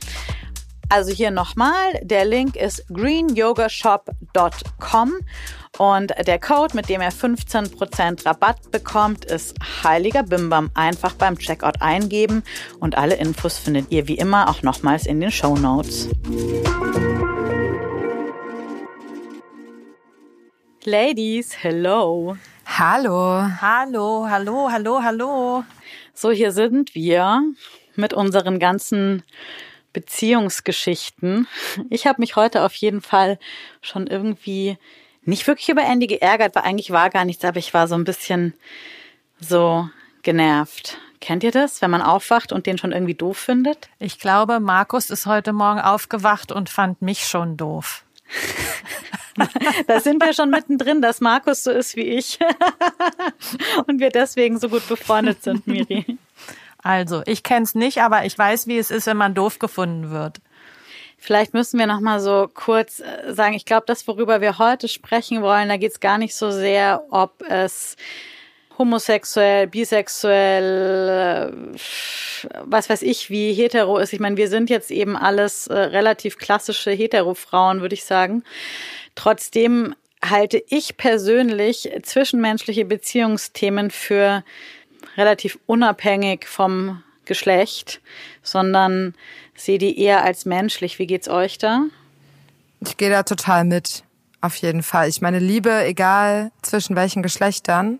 Also 0.88 1.12
hier 1.12 1.32
nochmal, 1.32 2.00
der 2.04 2.25
Link 2.25 2.56
ist 2.56 2.88
greenyogashop.com 2.89 5.13
und 5.77 6.13
der 6.27 6.39
Code, 6.39 6.75
mit 6.75 6.89
dem 6.89 7.01
ihr 7.01 7.12
15% 7.12 8.25
Rabatt 8.25 8.72
bekommt, 8.72 9.25
ist 9.25 9.56
Heiliger 9.84 10.24
Bimbam. 10.24 10.70
Einfach 10.74 11.12
beim 11.13 11.38
Checkout 11.38 11.82
eingeben 11.82 12.44
und 12.80 12.98
alle 12.98 13.15
Infos 13.15 13.58
findet 13.58 13.92
ihr 13.92 14.08
wie 14.08 14.18
immer 14.18 14.50
auch 14.50 14.62
nochmals 14.62 15.06
in 15.08 15.20
den 15.20 15.32
Show 15.32 15.58
Notes. 15.58 16.08
Ladies, 20.84 21.63
hello. 21.63 22.38
Hallo. 22.68 23.48
Hallo, 23.60 24.27
hallo, 24.30 24.70
hallo, 24.72 25.01
hallo. 25.01 25.63
So, 26.13 26.30
hier 26.30 26.51
sind 26.51 26.94
wir 26.94 27.42
mit 27.96 28.13
unseren 28.13 28.60
ganzen 28.60 29.24
Beziehungsgeschichten. 29.96 31.48
Ich 31.90 32.06
habe 32.06 32.20
mich 32.20 32.36
heute 32.36 32.64
auf 32.64 32.75
jeden 32.75 33.00
Fall 33.00 33.40
schon 33.82 34.08
irgendwie 34.08 34.78
nicht 35.24 35.48
wirklich 35.48 35.70
über 35.70 35.84
Andy 35.84 36.08
geärgert, 36.08 36.54
weil 36.54 36.64
eigentlich 36.64 36.92
war 36.92 37.10
gar 37.10 37.24
nichts, 37.24 37.46
aber 37.46 37.60
ich 37.60 37.74
war 37.74 37.88
so 37.88 37.96
ein 37.96 38.04
bisschen 38.04 38.54
so 39.40 39.90
genervt. 40.22 40.98
Kennt 41.22 41.46
ihr 41.46 41.52
das, 41.52 41.82
wenn 41.82 41.92
man 41.92 42.02
aufwacht 42.02 42.52
und 42.52 42.66
den 42.66 42.78
schon 42.78 42.92
irgendwie 42.92 43.14
doof 43.14 43.38
findet? 43.38 43.88
Ich 43.98 44.20
glaube, 44.20 44.60
Markus 44.60 45.10
ist 45.10 45.28
heute 45.28 45.54
Morgen 45.54 45.80
aufgewacht 45.80 46.52
und 46.52 46.70
fand 46.70 47.02
mich 47.02 47.25
schon 47.25 47.56
doof. 47.56 48.04
da 49.88 50.02
sind 50.02 50.22
wir 50.22 50.34
schon 50.34 50.50
mittendrin, 50.50 51.02
dass 51.02 51.22
Markus 51.22 51.64
so 51.64 51.72
ist 51.72 51.96
wie 51.96 52.02
ich 52.02 52.38
und 53.88 54.02
wir 54.02 54.10
deswegen 54.10 54.60
so 54.60 54.68
gut 54.68 54.86
befreundet 54.90 55.42
sind, 55.42 55.66
Miri. 55.68 56.18
Also, 56.86 57.24
ich 57.25 57.42
kenne 57.42 57.63
es 57.63 57.74
nicht, 57.74 58.04
aber 58.04 58.25
ich 58.25 58.38
weiß, 58.38 58.68
wie 58.68 58.77
es 58.77 58.92
ist, 58.92 59.08
wenn 59.08 59.18
man 59.18 59.34
doof 59.34 59.58
gefunden 59.58 60.12
wird. 60.12 60.38
Vielleicht 61.18 61.56
müssen 61.56 61.80
wir 61.80 61.88
noch 61.88 62.00
mal 62.00 62.20
so 62.20 62.48
kurz 62.54 63.00
äh, 63.00 63.34
sagen, 63.34 63.56
ich 63.56 63.65
glaube, 63.65 63.86
das, 63.88 64.08
worüber 64.08 64.39
wir 64.39 64.60
heute 64.60 64.88
sprechen 64.88 65.42
wollen, 65.42 65.68
da 65.68 65.77
geht 65.77 65.94
es 65.94 66.00
gar 66.00 66.20
nicht 66.20 66.36
so 66.36 66.51
sehr, 66.51 67.04
ob 67.10 67.42
es 67.50 67.96
homosexuell, 68.77 69.65
bisexuell, 69.65 71.50
äh, 71.74 71.77
was 72.65 72.88
weiß 72.88 73.01
ich, 73.01 73.32
wie 73.32 73.51
hetero 73.51 73.98
ist. 73.98 74.13
Ich 74.13 74.20
meine, 74.20 74.38
wir 74.38 74.48
sind 74.48 74.70
jetzt 74.70 74.92
eben 74.92 75.18
alles 75.18 75.65
äh, 75.65 75.74
relativ 75.74 76.38
klassische 76.38 76.92
hetero-Frauen, 76.92 77.82
würde 77.82 77.96
ich 77.96 78.04
sagen. 78.04 78.44
Trotzdem 79.15 79.96
halte 80.24 80.63
ich 80.70 80.98
persönlich 80.98 81.89
zwischenmenschliche 82.04 82.86
Beziehungsthemen 82.86 83.89
für 83.89 84.44
relativ 85.17 85.60
unabhängig 85.65 86.48
vom 86.48 87.03
Geschlecht, 87.25 88.01
sondern 88.43 89.15
sehe 89.55 89.77
die 89.77 90.00
eher 90.00 90.24
als 90.24 90.45
menschlich. 90.45 91.00
Wie 91.00 91.07
geht's 91.07 91.27
euch 91.27 91.57
da? 91.57 91.84
Ich 92.81 92.98
gehe 92.98 93.10
da 93.10 93.24
total 93.24 93.63
mit. 93.63 94.03
Auf 94.41 94.55
jeden 94.57 94.84
Fall. 94.84 95.10
Ich 95.10 95.22
meine, 95.22 95.39
Liebe, 95.39 95.84
egal 95.86 96.51
zwischen 96.62 96.95
welchen 96.95 97.24
Geschlechtern, 97.24 98.00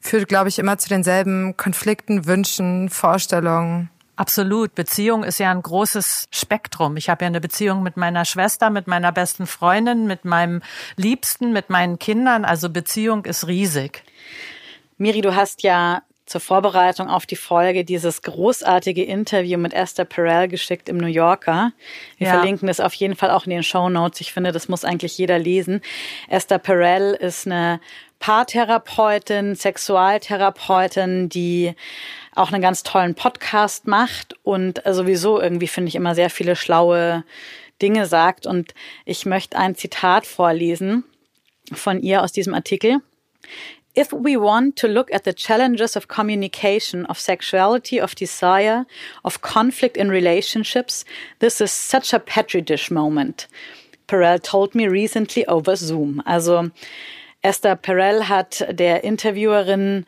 führt, 0.00 0.28
glaube 0.28 0.48
ich, 0.48 0.58
immer 0.58 0.76
zu 0.76 0.88
denselben 0.88 1.56
Konflikten, 1.56 2.26
Wünschen, 2.26 2.90
Vorstellungen. 2.90 3.90
Absolut. 4.16 4.74
Beziehung 4.74 5.22
ist 5.22 5.38
ja 5.38 5.50
ein 5.50 5.62
großes 5.62 6.26
Spektrum. 6.30 6.96
Ich 6.96 7.08
habe 7.08 7.24
ja 7.24 7.28
eine 7.28 7.40
Beziehung 7.40 7.82
mit 7.82 7.96
meiner 7.96 8.24
Schwester, 8.24 8.70
mit 8.70 8.88
meiner 8.88 9.12
besten 9.12 9.46
Freundin, 9.46 10.06
mit 10.06 10.24
meinem 10.24 10.62
Liebsten, 10.96 11.52
mit 11.52 11.70
meinen 11.70 11.98
Kindern. 11.98 12.44
Also 12.44 12.70
Beziehung 12.70 13.24
ist 13.24 13.46
riesig. 13.46 14.02
Miri, 14.98 15.20
du 15.20 15.34
hast 15.34 15.62
ja 15.62 16.02
zur 16.26 16.40
Vorbereitung 16.40 17.08
auf 17.08 17.26
die 17.26 17.36
Folge 17.36 17.84
dieses 17.84 18.22
großartige 18.22 19.04
Interview 19.04 19.58
mit 19.58 19.74
Esther 19.74 20.06
Perel 20.06 20.48
geschickt 20.48 20.88
im 20.88 20.96
New 20.96 21.06
Yorker. 21.06 21.72
Wir 22.16 22.28
ja. 22.28 22.34
verlinken 22.34 22.66
das 22.66 22.80
auf 22.80 22.94
jeden 22.94 23.14
Fall 23.14 23.30
auch 23.30 23.44
in 23.44 23.50
den 23.50 23.62
Show 23.62 23.88
Notes. 23.90 24.20
Ich 24.20 24.32
finde, 24.32 24.52
das 24.52 24.68
muss 24.68 24.84
eigentlich 24.84 25.18
jeder 25.18 25.38
lesen. 25.38 25.82
Esther 26.28 26.58
Perel 26.58 27.14
ist 27.14 27.46
eine 27.46 27.80
Paartherapeutin, 28.20 29.54
Sexualtherapeutin, 29.54 31.28
die 31.28 31.74
auch 32.34 32.50
einen 32.50 32.62
ganz 32.62 32.82
tollen 32.82 33.14
Podcast 33.14 33.86
macht 33.86 34.34
und 34.42 34.82
sowieso 34.88 35.40
irgendwie 35.40 35.68
finde 35.68 35.88
ich 35.88 35.94
immer 35.94 36.14
sehr 36.14 36.30
viele 36.30 36.56
schlaue 36.56 37.24
Dinge 37.82 38.06
sagt. 38.06 38.46
Und 38.46 38.72
ich 39.04 39.26
möchte 39.26 39.58
ein 39.58 39.74
Zitat 39.74 40.26
vorlesen 40.26 41.04
von 41.72 42.00
ihr 42.00 42.22
aus 42.22 42.32
diesem 42.32 42.54
Artikel. 42.54 43.00
If 43.94 44.12
we 44.12 44.36
want 44.36 44.74
to 44.76 44.88
look 44.88 45.12
at 45.14 45.22
the 45.22 45.32
challenges 45.32 45.94
of 45.94 46.08
communication, 46.08 47.06
of 47.06 47.18
sexuality, 47.18 48.00
of 48.00 48.16
desire, 48.16 48.86
of 49.24 49.40
conflict 49.40 49.96
in 49.96 50.08
relationships, 50.08 51.04
this 51.38 51.60
is 51.60 51.70
such 51.70 52.12
a 52.12 52.18
petri 52.18 52.60
dish 52.60 52.90
moment. 52.90 53.46
Perel 54.08 54.42
told 54.42 54.74
me 54.74 54.88
recently 54.88 55.46
over 55.46 55.76
Zoom. 55.76 56.22
Also 56.26 56.72
Esther 57.44 57.76
Perel 57.76 58.22
hat 58.22 58.62
der 58.74 59.00
Interviewerin 59.00 60.04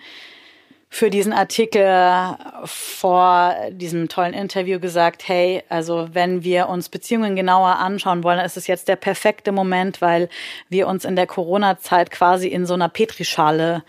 für 0.89 1.11
diesen 1.11 1.33
Artikel 1.33 2.37
vor 2.65 3.55
diesem 3.71 4.09
tollen 4.09 4.35
Interview 4.35 4.81
gesagt, 4.81 5.29
hey, 5.29 5.63
also 5.69 6.09
wenn 6.13 6.45
wir 6.45 6.69
uns 6.69 6.89
Beziehungen 6.89 7.37
genauer 7.37 7.77
anschauen 7.77 8.23
wollen, 8.23 8.41
ist 8.41 8.57
es 8.57 8.67
jetzt 8.67 8.89
der 8.89 8.97
perfekte 8.97 9.53
Moment, 9.53 10.01
weil 10.01 10.29
wir 10.69 10.87
uns 10.87 11.05
in 11.05 11.17
der 11.17 11.27
Corona-Zeit 11.27 12.11
quasi 12.11 12.49
in 12.49 12.67
so 12.67 12.75
einer 12.75 12.89
Petrischale 12.89 13.83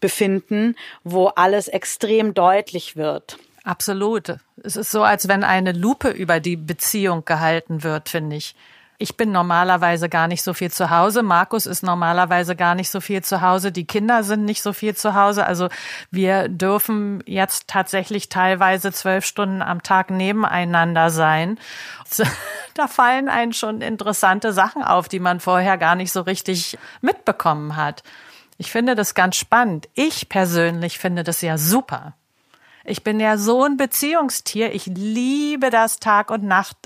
befinden, 0.00 0.76
wo 1.04 1.26
alles 1.28 1.68
extrem 1.68 2.32
deutlich 2.32 2.96
wird. 2.96 3.38
Absolut. 3.64 4.36
Es 4.62 4.76
ist 4.76 4.92
so, 4.92 5.02
als 5.02 5.26
wenn 5.26 5.42
eine 5.42 5.72
Lupe 5.72 6.10
über 6.10 6.38
die 6.38 6.56
Beziehung 6.56 7.24
gehalten 7.24 7.82
wird, 7.82 8.08
finde 8.08 8.36
ich. 8.36 8.54
Ich 8.98 9.16
bin 9.16 9.30
normalerweise 9.30 10.08
gar 10.08 10.26
nicht 10.26 10.42
so 10.42 10.54
viel 10.54 10.70
zu 10.70 10.90
Hause. 10.90 11.22
Markus 11.22 11.66
ist 11.66 11.82
normalerweise 11.82 12.56
gar 12.56 12.74
nicht 12.74 12.90
so 12.90 13.00
viel 13.00 13.22
zu 13.22 13.42
Hause. 13.42 13.72
Die 13.72 13.86
Kinder 13.86 14.22
sind 14.22 14.44
nicht 14.44 14.62
so 14.62 14.72
viel 14.72 14.96
zu 14.96 15.14
Hause. 15.14 15.46
Also 15.46 15.68
wir 16.10 16.48
dürfen 16.48 17.22
jetzt 17.26 17.68
tatsächlich 17.68 18.28
teilweise 18.28 18.92
zwölf 18.92 19.24
Stunden 19.26 19.60
am 19.60 19.82
Tag 19.82 20.10
nebeneinander 20.10 21.10
sein. 21.10 21.58
Da 22.74 22.88
fallen 22.88 23.30
einen 23.30 23.54
schon 23.54 23.80
interessante 23.80 24.52
Sachen 24.52 24.82
auf, 24.82 25.08
die 25.08 25.18
man 25.18 25.40
vorher 25.40 25.78
gar 25.78 25.94
nicht 25.94 26.12
so 26.12 26.20
richtig 26.20 26.76
mitbekommen 27.00 27.74
hat. 27.74 28.02
Ich 28.58 28.70
finde 28.70 28.94
das 28.94 29.14
ganz 29.14 29.36
spannend. 29.36 29.88
Ich 29.94 30.28
persönlich 30.28 30.98
finde 30.98 31.24
das 31.24 31.40
ja 31.40 31.56
super. 31.56 32.12
Ich 32.84 33.02
bin 33.02 33.18
ja 33.18 33.38
so 33.38 33.64
ein 33.64 33.78
Beziehungstier. 33.78 34.74
Ich 34.74 34.84
liebe 34.84 35.70
das 35.70 36.00
Tag 36.00 36.30
und 36.30 36.44
Nacht 36.44 36.76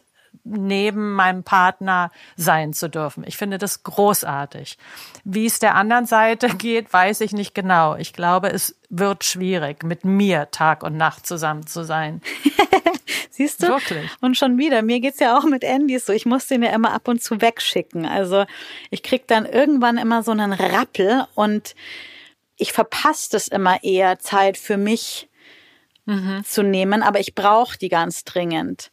neben 0.45 1.13
meinem 1.13 1.45
Partner 1.45 2.11
sein 2.37 2.73
zu 2.73 2.89
dürfen. 2.89 3.25
Ich 3.27 3.37
finde 3.37 3.59
das 3.59 3.83
großartig. 3.83 4.79
Wie 5.25 5.47
es 5.47 5.59
der 5.59 5.75
anderen 5.75 6.07
Seite 6.07 6.49
geht, 6.57 6.93
weiß 6.93 7.21
ich 7.21 7.33
nicht 7.33 7.55
genau. 7.55 7.97
Ich 7.97 8.13
glaube, 8.13 8.51
es 8.51 8.77
wird 8.89 9.25
schwierig, 9.25 9.85
mit 9.85 10.05
mir 10.05 10.51
Tag 10.51 10.83
und 10.83 10.97
Nacht 10.97 11.27
zusammen 11.27 11.67
zu 11.67 11.85
sein. 11.85 12.23
Siehst 13.31 13.63
du? 13.63 13.69
Wirklich. 13.69 14.11
Und 14.21 14.37
schon 14.37 14.59
wieder, 14.59 14.83
mir 14.83 15.01
geht's 15.01 15.21
ja 15.21 15.39
auch 15.39 15.45
mit 15.45 15.65
Andy 15.65 15.99
so. 15.99 16.13
Ich 16.13 16.27
muss 16.27 16.47
den 16.47 16.63
ja 16.63 16.71
immer 16.71 16.93
ab 16.93 17.09
und 17.09 17.23
zu 17.23 17.41
wegschicken. 17.41 18.05
Also 18.05 18.45
ich 18.91 19.03
krieg 19.03 19.27
dann 19.29 19.47
irgendwann 19.47 19.99
immer 19.99 20.23
so 20.23 20.33
einen 20.33 20.53
Rappel 20.53 21.27
und 21.35 21.75
ich 22.57 22.73
verpasse 22.73 23.31
das 23.33 23.49
immer 23.49 23.83
eher, 23.83 24.19
Zeit 24.19 24.59
für 24.59 24.77
mich 24.77 25.31
mhm. 26.05 26.45
zu 26.45 26.63
nehmen, 26.63 27.03
aber 27.03 27.21
ich 27.21 27.35
brauche 27.35 27.79
die 27.79 27.89
ganz 27.89 28.25
dringend. 28.25 28.91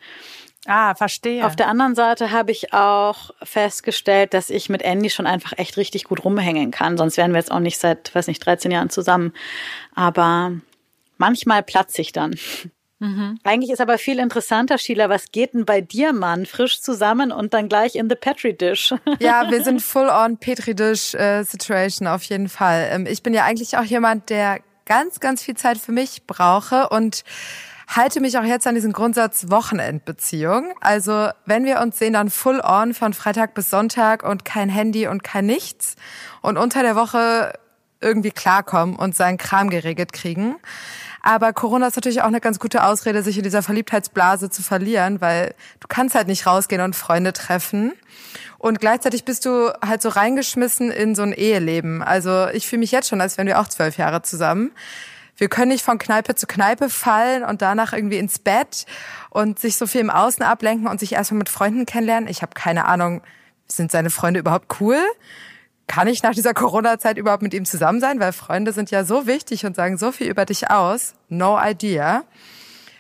Ah, 0.68 0.96
verstehe. 0.96 1.46
Auf 1.46 1.56
der 1.56 1.70
anderen 1.70 1.96
Seite 1.96 2.32
habe 2.32 2.52
ich 2.52 2.74
auch 2.74 3.32
festgestellt, 3.42 4.34
dass 4.34 4.50
ich 4.50 4.68
mit 4.68 4.82
Andy 4.82 5.10
schon 5.10 5.26
einfach 5.26 5.54
echt 5.58 5.78
richtig 5.78 6.04
gut 6.04 6.26
rumhängen 6.26 6.72
kann. 6.72 6.98
Sonst 6.98 7.16
wären 7.16 7.32
wir 7.32 7.40
jetzt 7.40 7.52
auch 7.52 7.60
nicht 7.60 7.80
seit, 7.80 8.14
weiß 8.14 8.28
nicht, 8.28 8.46
13 8.46 8.70
Jahren 8.72 8.90
zusammen. 8.90 9.34
Aber 9.96 10.52
manchmal 11.18 11.64
platze 11.64 12.02
ich 12.02 12.12
dann. 12.12 12.36
Mhm. 13.00 13.40
Eigentlich 13.44 13.72
ist 13.72 13.80
aber 13.80 13.98
viel 13.98 14.20
interessanter, 14.20 14.78
Sheila, 14.78 15.08
was 15.10 15.32
geht 15.32 15.54
denn 15.54 15.66
bei 15.66 15.82
dir, 15.82 16.14
Mann? 16.14 16.46
Frisch 16.46 16.82
zusammen 16.82 17.32
und 17.32 17.54
dann 17.54 17.70
gleich 17.70 17.96
in 17.96 18.10
the 18.10 18.16
Petri 18.16 18.58
Dish. 18.58 18.94
Ja, 19.20 19.50
wir 19.50 19.64
sind 19.64 19.82
full 19.82 20.10
on 20.10 20.38
Petri 20.38 20.76
Dish 20.76 21.14
äh, 21.14 21.44
Situation 21.44 22.08
auf 22.08 22.24
jeden 22.24 22.50
Fall. 22.50 22.90
Ähm, 22.92 23.06
ich 23.06 23.24
bin 23.24 23.34
ja 23.34 23.46
eigentlich 23.46 23.78
auch 23.78 23.84
jemand, 23.84 24.30
der 24.30 24.60
ganz, 24.86 25.20
ganz 25.20 25.44
viel 25.44 25.56
Zeit 25.56 25.78
für 25.78 25.92
mich 25.92 26.26
brauche 26.26 26.90
und 26.90 27.24
halte 27.88 28.20
mich 28.20 28.38
auch 28.38 28.44
jetzt 28.44 28.67
an 28.67 28.75
diesen 28.75 28.94
Grundsatz 28.94 29.50
Wochenendbeziehung. 29.50 30.74
Also 30.82 31.29
wenn 31.46 31.65
wir 31.65 31.79
uns 31.79 31.98
sehen, 31.98 32.13
dann 32.13 32.29
full 32.29 32.60
on 32.62 32.94
von 32.94 33.13
Freitag 33.13 33.53
bis 33.53 33.70
Sonntag 33.70 34.24
und 34.24 34.46
kein 34.46 34.70
Handy 34.70 35.08
und 35.08 35.24
kein 35.24 35.46
nichts. 35.46 35.96
Und 36.41 36.58
unter 36.58 36.84
der 36.84 36.96
Woche 36.96 37.53
irgendwie 38.01 38.32
klarkommen 38.32 38.96
und 38.96 39.15
seinen 39.15 39.38
Kram 39.38 39.70
geregelt 39.70 40.13
kriegen. 40.13 40.56
Aber 41.22 41.51
Corona 41.51 41.88
ist 41.88 41.96
natürlich 41.96 42.22
auch 42.22 42.27
eine 42.27 42.39
ganz 42.39 42.60
gute 42.60 42.86
Ausrede, 42.86 43.24
sich 43.24 43.38
in 43.38 43.44
dieser 43.44 43.63
Verliebtheitsblase 43.63 44.50
zu 44.50 44.62
verlieren, 44.62 45.20
weil 45.20 45.56
du 45.79 45.88
kannst 45.88 46.15
halt 46.15 46.27
nicht 46.27 46.46
rausgehen 46.46 46.82
und 46.82 46.96
Freunde 46.96 47.34
treffen. 47.34 47.94
Und 48.60 48.79
gleichzeitig 48.79 49.25
bist 49.25 49.46
du 49.46 49.72
halt 49.86 50.01
so 50.01 50.10
reingeschmissen 50.10 50.91
in 50.91 51.15
so 51.15 51.24
ein 51.24 51.34
Eheleben. 51.34 52.01
Also 52.01 52.48
ich 52.50 52.67
fühle 52.67 52.79
mich 52.79 52.91
jetzt 52.91 53.10
schon, 53.10 53.22
als 53.22 53.38
wären 53.38 53.48
wir 53.48 53.60
auch 53.60 53.67
zwölf 53.67 53.98
Jahre 53.98 54.22
zusammen. 54.22 54.72
Wir 55.38 55.50
können 55.50 55.70
nicht 55.70 55.86
von 55.86 56.00
Kneipe 56.00 56.36
zu 56.36 56.48
Kneipe 56.48 56.89
fallen 56.89 57.44
und 57.44 57.62
danach 57.62 57.94
irgendwie 57.94 58.17
ins 58.17 58.39
Bett 58.39 58.86
und 59.29 59.60
sich 59.60 59.77
so 59.77 59.86
viel 59.86 60.01
im 60.01 60.10
Außen 60.10 60.44
ablenken 60.44 60.88
und 60.88 61.00
sich 61.00 61.13
erstmal 61.13 61.38
mit 61.38 61.50
Freunden 61.50 61.86
kennenlernen. 61.86 62.27
Ich 62.27 62.41
habe 62.41 62.53
keine 62.56 62.86
Ahnung, 62.86 63.22
sind 63.67 63.91
seine 63.91 64.10
Freunde 64.10 64.39
überhaupt 64.39 64.82
cool? 64.82 64.98
Kann 65.86 66.08
ich 66.08 66.24
nach 66.24 66.34
dieser 66.34 66.53
Corona-Zeit 66.53 67.17
überhaupt 67.17 67.44
mit 67.44 67.53
ihm 67.53 67.65
zusammen 67.65 68.01
sein? 68.01 68.20
Weil 68.20 68.34
Freunde 68.34 68.74
sind 68.74 68.91
ja 68.91 69.06
so 69.06 69.27
wichtig 69.27 69.65
und 69.65 69.75
sagen 69.75 69.98
so 69.98 70.12
viel 70.12 70.27
über 70.27 70.46
dich 70.46 70.70
aus. 70.70 71.13
No 71.29 71.58
idea. 71.63 72.24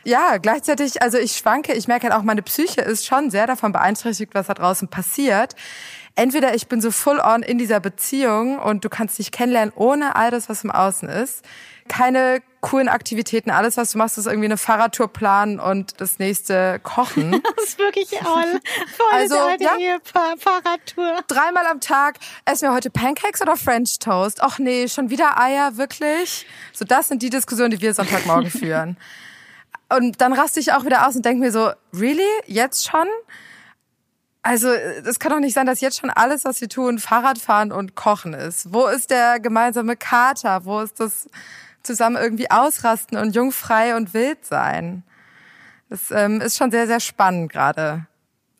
Ja, 0.05 0.37
gleichzeitig, 0.37 1.01
also 1.01 1.17
ich 1.17 1.33
schwanke, 1.33 1.73
ich 1.73 1.89
merke 1.89 2.05
halt 2.05 2.13
auch, 2.13 2.23
meine 2.23 2.41
Psyche 2.41 2.79
ist 2.79 3.05
schon 3.05 3.29
sehr 3.29 3.45
davon 3.45 3.73
beeinträchtigt, 3.73 4.33
was 4.35 4.47
da 4.47 4.53
draußen 4.53 4.87
passiert. 4.87 5.53
Entweder 6.17 6.53
ich 6.53 6.67
bin 6.67 6.81
so 6.81 6.91
full 6.91 7.19
on 7.19 7.43
in 7.43 7.57
dieser 7.57 7.79
Beziehung 7.79 8.59
und 8.59 8.83
du 8.83 8.89
kannst 8.89 9.17
dich 9.19 9.31
kennenlernen 9.31 9.71
ohne 9.75 10.17
all 10.17 10.31
das, 10.31 10.49
was 10.49 10.65
im 10.65 10.71
Außen 10.71 11.07
ist 11.07 11.45
keine 11.87 12.41
coolen 12.61 12.89
Aktivitäten. 12.89 13.49
Alles, 13.49 13.77
was 13.77 13.91
du 13.91 13.97
machst, 13.97 14.17
ist 14.17 14.25
irgendwie 14.25 14.45
eine 14.45 14.57
Fahrradtour 14.57 15.07
planen 15.07 15.59
und 15.59 15.99
das 16.01 16.19
nächste 16.19 16.79
kochen. 16.83 17.31
das 17.55 17.65
ist 17.65 17.79
wirklich 17.79 18.21
all. 18.21 18.59
Voll 18.95 19.05
also, 19.11 19.35
ja, 19.59 19.77
Ehepaar, 19.77 20.35
Fahrradtour. 20.37 21.21
Dreimal 21.27 21.65
am 21.65 21.79
Tag. 21.79 22.17
Essen 22.45 22.69
wir 22.69 22.73
heute 22.73 22.89
Pancakes 22.89 23.41
oder 23.41 23.55
French 23.55 23.99
Toast? 23.99 24.41
Ach 24.41 24.59
nee, 24.59 24.87
schon 24.87 25.09
wieder 25.09 25.39
Eier, 25.39 25.77
wirklich? 25.77 26.45
So, 26.73 26.85
das 26.85 27.07
sind 27.07 27.21
die 27.21 27.29
Diskussionen, 27.29 27.71
die 27.71 27.81
wir 27.81 27.93
Sonntagmorgen 27.93 28.49
führen. 28.51 28.97
Und 29.89 30.19
dann 30.19 30.33
raste 30.33 30.59
ich 30.59 30.73
auch 30.73 30.83
wieder 30.83 31.07
aus 31.07 31.15
und 31.15 31.25
denke 31.25 31.39
mir 31.39 31.51
so, 31.51 31.71
really? 31.93 32.27
Jetzt 32.45 32.89
schon? 32.89 33.07
Also, 34.47 34.69
es 34.69 35.19
kann 35.19 35.33
doch 35.33 35.39
nicht 35.39 35.53
sein, 35.53 35.65
dass 35.65 35.81
jetzt 35.81 35.99
schon 35.99 36.09
alles, 36.09 36.45
was 36.45 36.61
wir 36.61 36.69
tun, 36.69 36.99
Fahrradfahren 36.99 37.73
und 37.73 37.95
Kochen 37.95 38.33
ist. 38.33 38.71
Wo 38.71 38.87
ist 38.87 39.09
der 39.09 39.41
gemeinsame 39.41 39.97
Kater? 39.97 40.63
Wo 40.63 40.79
ist 40.79 41.01
das 41.01 41.27
zusammen 41.87 42.17
irgendwie 42.17 42.51
ausrasten 42.51 43.17
und 43.17 43.33
jungfrei 43.33 43.95
und 43.95 44.13
wild 44.13 44.45
sein. 44.45 45.03
Das 45.89 46.11
ähm, 46.11 46.41
ist 46.41 46.57
schon 46.57 46.69
sehr, 46.69 46.85
sehr 46.85 46.99
spannend 46.99 47.51
gerade. 47.51 48.05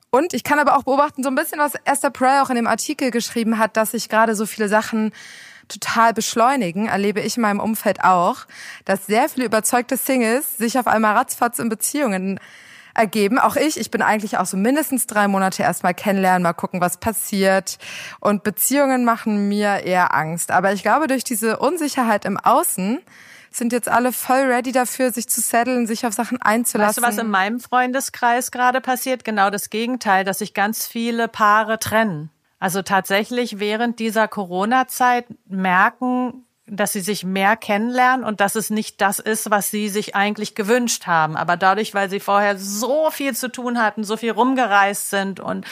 Und 0.10 0.34
ich 0.34 0.44
kann 0.44 0.58
aber 0.58 0.78
auch 0.78 0.84
beobachten, 0.84 1.22
so 1.22 1.30
ein 1.30 1.36
bisschen, 1.36 1.60
was 1.60 1.74
Esther 1.84 2.10
Pryor 2.10 2.42
auch 2.42 2.50
in 2.50 2.56
dem 2.56 2.66
Artikel 2.66 3.12
geschrieben 3.12 3.60
hat, 3.60 3.78
dass 3.78 3.92
sich 3.92 4.10
gerade 4.10 4.34
so 4.34 4.46
viele 4.46 4.70
Sachen 4.70 5.12
total 5.68 6.14
beschleunigen, 6.14 6.88
erlebe 6.88 7.20
ich 7.20 7.36
in 7.36 7.42
meinem 7.42 7.60
Umfeld 7.60 8.02
auch, 8.04 8.46
dass 8.86 9.06
sehr 9.06 9.28
viele 9.28 9.46
überzeugte 9.46 9.98
Singles 9.98 10.58
sich 10.58 10.80
auf 10.80 10.88
einmal 10.88 11.18
ratzfatz 11.18 11.60
in 11.60 11.68
Beziehungen 11.68 12.40
ergeben. 12.98 13.40
Auch 13.40 13.56
ich, 13.56 13.80
ich 13.80 13.92
bin 13.92 14.02
eigentlich 14.02 14.38
auch 14.38 14.46
so 14.46 14.58
mindestens 14.58 15.08
drei 15.08 15.28
Monate 15.28 15.64
erstmal 15.64 15.94
kennenlernen, 15.94 16.44
mal 16.44 16.54
gucken, 16.54 16.82
was 16.82 16.98
passiert. 16.98 17.78
Und 18.20 18.44
Beziehungen 18.44 19.06
machen 19.06 19.48
mir 19.48 19.84
eher 19.84 20.14
Angst. 20.14 20.52
Aber 20.52 20.74
ich 20.74 20.82
glaube, 20.82 21.08
durch 21.08 21.24
diese 21.24 21.58
Unsicherheit 21.58 22.26
im 22.26 22.38
Außen 22.38 23.00
sind 23.52 23.74
jetzt 23.74 23.90
alle 23.90 24.12
voll 24.12 24.42
ready 24.42 24.72
dafür, 24.72 25.12
sich 25.12 25.30
zu 25.30 25.42
setteln, 25.42 25.88
sich 25.88 26.06
auf 26.06 26.14
Sachen 26.14 26.42
einzulassen. 26.42 27.04
Weißt 27.04 27.14
du, 27.14 27.18
was 27.18 27.24
in 27.24 27.32
meinem 27.32 27.60
Freundeskreis 27.60 28.52
gerade 28.52 28.82
passiert? 28.82 29.24
Genau 29.24 29.50
das 29.50 29.70
Gegenteil, 29.70 30.24
dass 30.24 30.40
sich 30.40 30.54
ganz 30.54 30.88
viele 30.88 31.28
Paare 31.28 31.80
trennen. 31.80 32.30
Also 32.60 32.82
tatsächlich 32.82 33.60
während 33.60 34.00
dieser 34.00 34.28
Corona-Zeit 34.28 35.26
merken 35.46 36.47
dass 36.70 36.92
sie 36.92 37.00
sich 37.00 37.24
mehr 37.24 37.56
kennenlernen 37.56 38.26
und 38.26 38.42
dass 38.42 38.56
es 38.56 38.70
nicht 38.70 39.00
das 39.00 39.20
ist, 39.20 39.50
was 39.50 39.72
sie 39.72 39.88
sich 39.88 40.16
eigentlich 40.16 40.54
gewünscht 40.54 41.08
haben. 41.08 41.38
Aber 41.38 41.56
dadurch, 41.56 41.94
weil 41.94 42.10
sie 42.10 42.20
vorher 42.20 42.58
so 42.58 43.10
viel 43.10 43.36
zu 43.36 43.50
tun 43.50 43.82
hatten, 43.82 44.04
so 44.04 44.18
viel 44.18 44.32
rumgereist 44.32 45.10
sind 45.10 45.40
und 45.40 45.66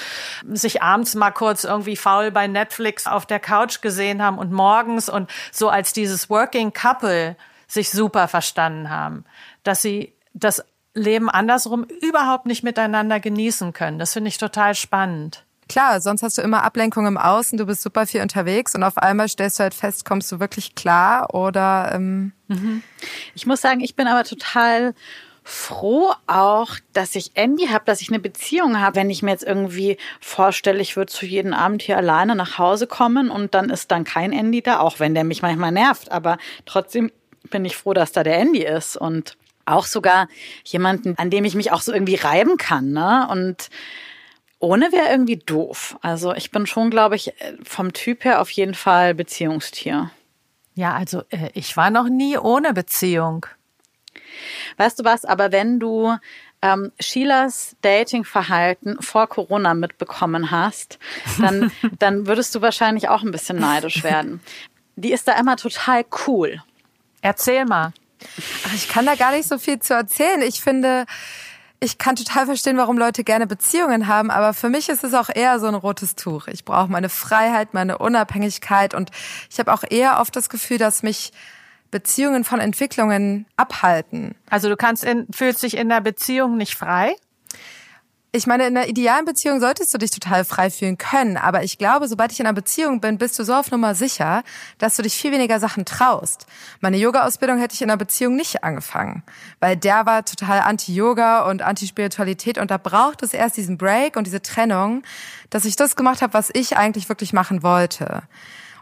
sich 0.50 0.82
abends 0.82 1.14
mal 1.16 1.32
kurz 1.32 1.66
irgendwie 1.66 1.98
faul 1.98 2.32
bei 2.32 2.48
Netflix 2.48 3.08
auf 3.08 3.26
der 3.26 3.40
Couch 3.40 3.82
gesehen 3.82 4.22
haben 4.22 4.38
und 4.38 4.52
morgens 4.52 5.10
und 5.10 5.30
so 5.52 5.70
als 5.70 5.94
dieses 5.94 6.30
Working 6.30 6.72
Couple 6.72 7.36
sich 7.68 7.90
super 7.90 8.28
verstanden 8.28 8.90
haben, 8.90 9.26
dass 9.64 9.82
sie 9.82 10.14
das 10.34 10.64
Leben 10.94 11.30
andersrum 11.30 11.84
überhaupt 11.84 12.46
nicht 12.46 12.64
miteinander 12.64 13.20
genießen 13.20 13.74
können. 13.74 14.00
Das 14.00 14.14
finde 14.14 14.30
ich 14.30 14.38
total 14.38 14.76
spannend. 14.76 15.45
Klar, 15.68 16.00
sonst 16.00 16.22
hast 16.22 16.38
du 16.38 16.42
immer 16.42 16.64
Ablenkung 16.64 17.08
im 17.08 17.18
Außen, 17.18 17.58
du 17.58 17.66
bist 17.66 17.82
super 17.82 18.06
viel 18.06 18.22
unterwegs 18.22 18.76
und 18.76 18.84
auf 18.84 18.98
einmal 18.98 19.28
stellst 19.28 19.60
du 19.60 19.64
halt 19.64 19.74
fest, 19.74 20.06
kommst 20.06 20.32
du 20.32 20.40
wirklich 20.40 20.76
klar 20.76 21.34
oder 21.34 21.92
ähm 21.94 22.34
mhm. 22.48 22.84
Ich 23.34 23.48
muss 23.48 23.62
sagen, 23.62 23.80
ich 23.80 23.96
bin 23.96 24.08
aber 24.08 24.24
total 24.24 24.94
froh 25.44 26.12
auch, 26.26 26.76
dass 26.94 27.16
ich 27.16 27.32
Andy 27.36 27.68
habe, 27.68 27.86
dass 27.86 28.02
ich 28.02 28.10
eine 28.10 28.20
Beziehung 28.20 28.80
habe. 28.80 28.96
Wenn 28.96 29.12
ich 29.12 29.22
mir 29.22 29.32
jetzt 29.32 29.44
irgendwie 29.44 29.98
vorstelle, 30.20 30.82
ich 30.82 30.98
würde 30.98 31.12
zu 31.12 31.26
jedem 31.26 31.54
Abend 31.54 31.84
hier 31.84 31.98
alleine 31.98 32.36
nach 32.36 32.58
Hause 32.58 32.88
kommen 32.88 33.30
und 33.30 33.54
dann 33.54 33.70
ist 33.70 33.92
dann 33.92 34.04
kein 34.04 34.34
Andy 34.34 34.64
da, 34.64 34.80
auch 34.80 35.00
wenn 35.00 35.14
der 35.14 35.24
mich 35.24 35.44
manchmal 35.44 35.72
nervt, 35.72 36.12
aber 36.12 36.38
trotzdem 36.66 37.12
bin 37.52 37.64
ich 37.64 37.78
froh, 37.78 37.94
dass 37.94 38.12
da 38.12 38.24
der 38.24 38.40
Andy 38.40 38.64
ist 38.64 38.98
und 38.98 39.38
auch 39.66 39.86
sogar 39.86 40.28
jemanden, 40.64 41.16
an 41.18 41.30
dem 41.30 41.46
ich 41.46 41.56
mich 41.56 41.72
auch 41.72 41.82
so 41.82 41.94
irgendwie 41.94 42.16
reiben 42.16 42.58
kann, 42.58 42.92
ne? 42.92 43.28
Und 43.30 43.70
ohne 44.60 44.92
wäre 44.92 45.10
irgendwie 45.10 45.38
doof. 45.38 45.98
Also 46.02 46.34
ich 46.34 46.52
bin 46.52 46.66
schon, 46.66 46.90
glaube 46.90 47.16
ich, 47.16 47.34
vom 47.64 47.94
Typ 47.94 48.24
her 48.24 48.42
auf 48.42 48.50
jeden 48.52 48.74
Fall 48.74 49.14
Beziehungstier. 49.14 50.12
Ja, 50.76 50.94
also 50.94 51.24
äh, 51.30 51.50
ich 51.54 51.78
war 51.78 51.90
noch 51.90 52.10
nie 52.10 52.38
ohne 52.38 52.74
Beziehung. 52.74 53.46
Weißt 54.78 55.00
du 55.00 55.04
was, 55.04 55.26
aber 55.26 55.52
wenn 55.52 55.80
du 55.80 56.18
ähm, 56.62 56.92
Sheilas 57.00 57.76
Datingverhalten 57.82 59.02
vor 59.02 59.28
Corona 59.28 59.74
mitbekommen 59.74 60.52
hast, 60.52 61.00
dann, 61.40 61.72
dann 62.00 62.28
würdest 62.28 62.54
du 62.56 62.62
wahrscheinlich 62.62 63.10
auch 63.10 63.24
ein 63.24 63.32
bisschen 63.32 63.60
neidisch 63.60 64.04
werden. 64.04 64.42
Die 64.96 65.12
ist 65.12 65.28
da 65.28 65.38
immer 65.40 65.58
total 65.58 66.06
cool. 66.28 66.62
Erzähl 67.22 67.66
mal. 67.66 67.94
Ach, 68.66 68.74
ich 68.74 68.88
kann 68.88 69.06
da 69.06 69.16
gar 69.16 69.32
nicht 69.32 69.48
so 69.48 69.58
viel 69.58 69.80
zu 69.80 69.94
erzählen. 69.94 70.42
Ich 70.42 70.62
finde, 70.62 71.06
ich 71.80 71.98
kann 71.98 72.16
total 72.16 72.46
verstehen, 72.46 72.78
warum 72.78 72.98
Leute 72.98 73.24
gerne 73.24 73.48
Beziehungen 73.48 74.08
haben, 74.08 74.32
aber 74.32 74.54
für 74.54 74.70
mich 74.70 74.90
ist 74.90 75.04
es 75.04 75.14
auch 75.14 75.30
eher 75.34 75.60
so 75.60 75.68
ein 75.68 75.76
rotes 75.76 76.16
Tuch. 76.16 76.48
Ich 76.48 76.66
brauche 76.66 76.92
meine 76.92 77.10
Freiheit, 77.10 77.74
meine 77.74 77.98
Unabhängigkeit 77.98 78.94
und 78.94 79.12
ich 79.50 79.60
habe 79.60 79.74
auch 79.74 79.84
eher 79.88 80.20
oft 80.20 80.36
das 80.36 80.50
Gefühl, 80.50 80.78
dass 80.78 81.04
mich 81.04 81.32
Beziehungen 81.92 82.44
von 82.44 82.60
Entwicklungen 82.60 83.46
abhalten. 83.58 84.36
Also 84.50 84.70
du 84.70 84.76
kannst 84.76 85.04
in, 85.04 85.28
fühlst 85.32 85.64
dich 85.64 85.78
in 85.78 85.90
der 85.90 86.02
Beziehung 86.02 86.58
nicht 86.58 86.76
frei? 86.76 87.16
Ich 88.36 88.48
meine, 88.48 88.68
in 88.68 88.76
einer 88.76 88.88
idealen 88.88 89.24
Beziehung 89.24 89.62
solltest 89.62 89.94
du 89.94 89.98
dich 89.98 90.12
total 90.12 90.44
frei 90.44 90.70
fühlen 90.70 90.98
können. 90.98 91.38
Aber 91.38 91.64
ich 91.64 91.78
glaube, 91.78 92.08
sobald 92.10 92.34
ich 92.34 92.40
in 92.40 92.46
einer 92.46 92.54
Beziehung 92.54 93.00
bin, 93.00 93.18
bist 93.18 93.40
du 93.40 93.44
so 93.44 93.54
auf 93.54 93.72
Nummer 93.72 93.96
sicher, 93.96 94.44
dass 94.78 94.98
du 94.98 95.04
dich 95.04 95.16
viel 95.16 95.32
weniger 95.32 95.60
Sachen 95.60 95.86
traust. 95.86 96.46
Meine 96.82 96.98
Yoga-Ausbildung 96.98 97.60
hätte 97.60 97.76
ich 97.76 97.82
in 97.82 97.90
einer 97.90 97.98
Beziehung 97.98 98.36
nicht 98.36 98.64
angefangen, 98.64 99.24
weil 99.62 99.78
der 99.78 100.06
war 100.06 100.26
total 100.26 100.60
anti-Yoga 100.60 101.50
und 101.50 101.62
anti-Spiritualität 101.62 102.58
und 102.58 102.72
da 102.72 102.78
braucht 102.78 103.24
es 103.24 103.34
erst 103.34 103.56
diesen 103.56 103.78
Break 103.78 104.18
und 104.18 104.28
diese 104.28 104.42
Trennung, 104.42 105.04
dass 105.50 105.64
ich 105.64 105.78
das 105.78 105.96
gemacht 105.96 106.22
habe, 106.22 106.34
was 106.34 106.50
ich 106.54 106.76
eigentlich 106.76 107.08
wirklich 107.08 107.32
machen 107.32 107.64
wollte. 107.64 108.24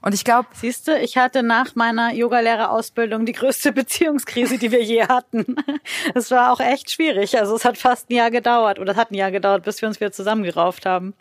Und 0.03 0.13
ich 0.13 0.25
glaube, 0.25 0.49
siehst 0.53 0.89
du, 0.89 0.99
ich 0.99 1.15
hatte 1.15 1.43
nach 1.43 1.75
meiner 1.75 2.13
Yogalehrerausbildung 2.13 3.25
die 3.25 3.31
größte 3.31 3.71
Beziehungskrise, 3.71 4.57
die 4.57 4.69
wir 4.69 4.83
je 4.83 5.07
hatten. 5.07 5.55
Es 6.13 6.29
war 6.29 6.51
auch 6.51 6.59
echt 6.59 6.91
schwierig. 6.91 7.39
Also 7.39 7.55
es 7.55 7.63
hat 7.63 7.77
fast 7.77 8.09
ein 8.09 8.15
Jahr 8.15 8.29
gedauert 8.29 8.79
oder 8.79 8.91
es 8.91 8.97
hat 8.97 9.11
ein 9.11 9.15
Jahr 9.15 9.31
gedauert, 9.31 9.63
bis 9.63 9.81
wir 9.81 9.87
uns 9.87 10.01
wieder 10.01 10.11
zusammengerauft 10.11 10.85
haben. 10.85 11.13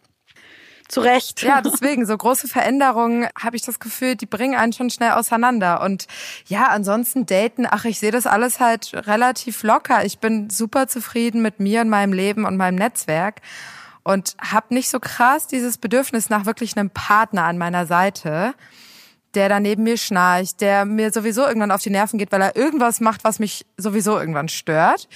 Zu 0.88 1.00
Recht. 1.00 1.42
Ja, 1.42 1.62
deswegen, 1.62 2.04
so 2.06 2.16
große 2.16 2.48
Veränderungen 2.48 3.28
habe 3.40 3.54
ich 3.54 3.62
das 3.62 3.78
Gefühl, 3.78 4.16
die 4.16 4.26
bringen 4.26 4.56
einen 4.56 4.72
schon 4.72 4.90
schnell 4.90 5.12
auseinander. 5.12 5.80
Und 5.80 6.06
ja, 6.48 6.66
ansonsten 6.66 7.24
daten, 7.24 7.68
ach, 7.70 7.84
ich 7.84 8.00
sehe 8.00 8.10
das 8.10 8.26
alles 8.26 8.58
halt 8.58 8.90
relativ 8.92 9.62
locker. 9.62 10.04
Ich 10.04 10.18
bin 10.18 10.50
super 10.50 10.88
zufrieden 10.88 11.40
mit 11.40 11.60
mir 11.60 11.82
und 11.82 11.88
meinem 11.88 12.12
Leben 12.12 12.44
und 12.44 12.56
meinem 12.56 12.74
Netzwerk 12.74 13.40
und 14.04 14.36
habe 14.40 14.74
nicht 14.74 14.88
so 14.88 15.00
krass 15.00 15.46
dieses 15.46 15.78
Bedürfnis 15.78 16.30
nach 16.30 16.46
wirklich 16.46 16.76
einem 16.76 16.90
Partner 16.90 17.44
an 17.44 17.58
meiner 17.58 17.86
Seite, 17.86 18.54
der 19.34 19.48
da 19.48 19.60
neben 19.60 19.82
mir 19.84 19.96
schnarcht, 19.96 20.60
der 20.60 20.84
mir 20.84 21.12
sowieso 21.12 21.46
irgendwann 21.46 21.70
auf 21.70 21.82
die 21.82 21.90
Nerven 21.90 22.18
geht, 22.18 22.32
weil 22.32 22.42
er 22.42 22.56
irgendwas 22.56 23.00
macht, 23.00 23.24
was 23.24 23.38
mich 23.38 23.64
sowieso 23.76 24.18
irgendwann 24.18 24.48
stört. 24.48 25.08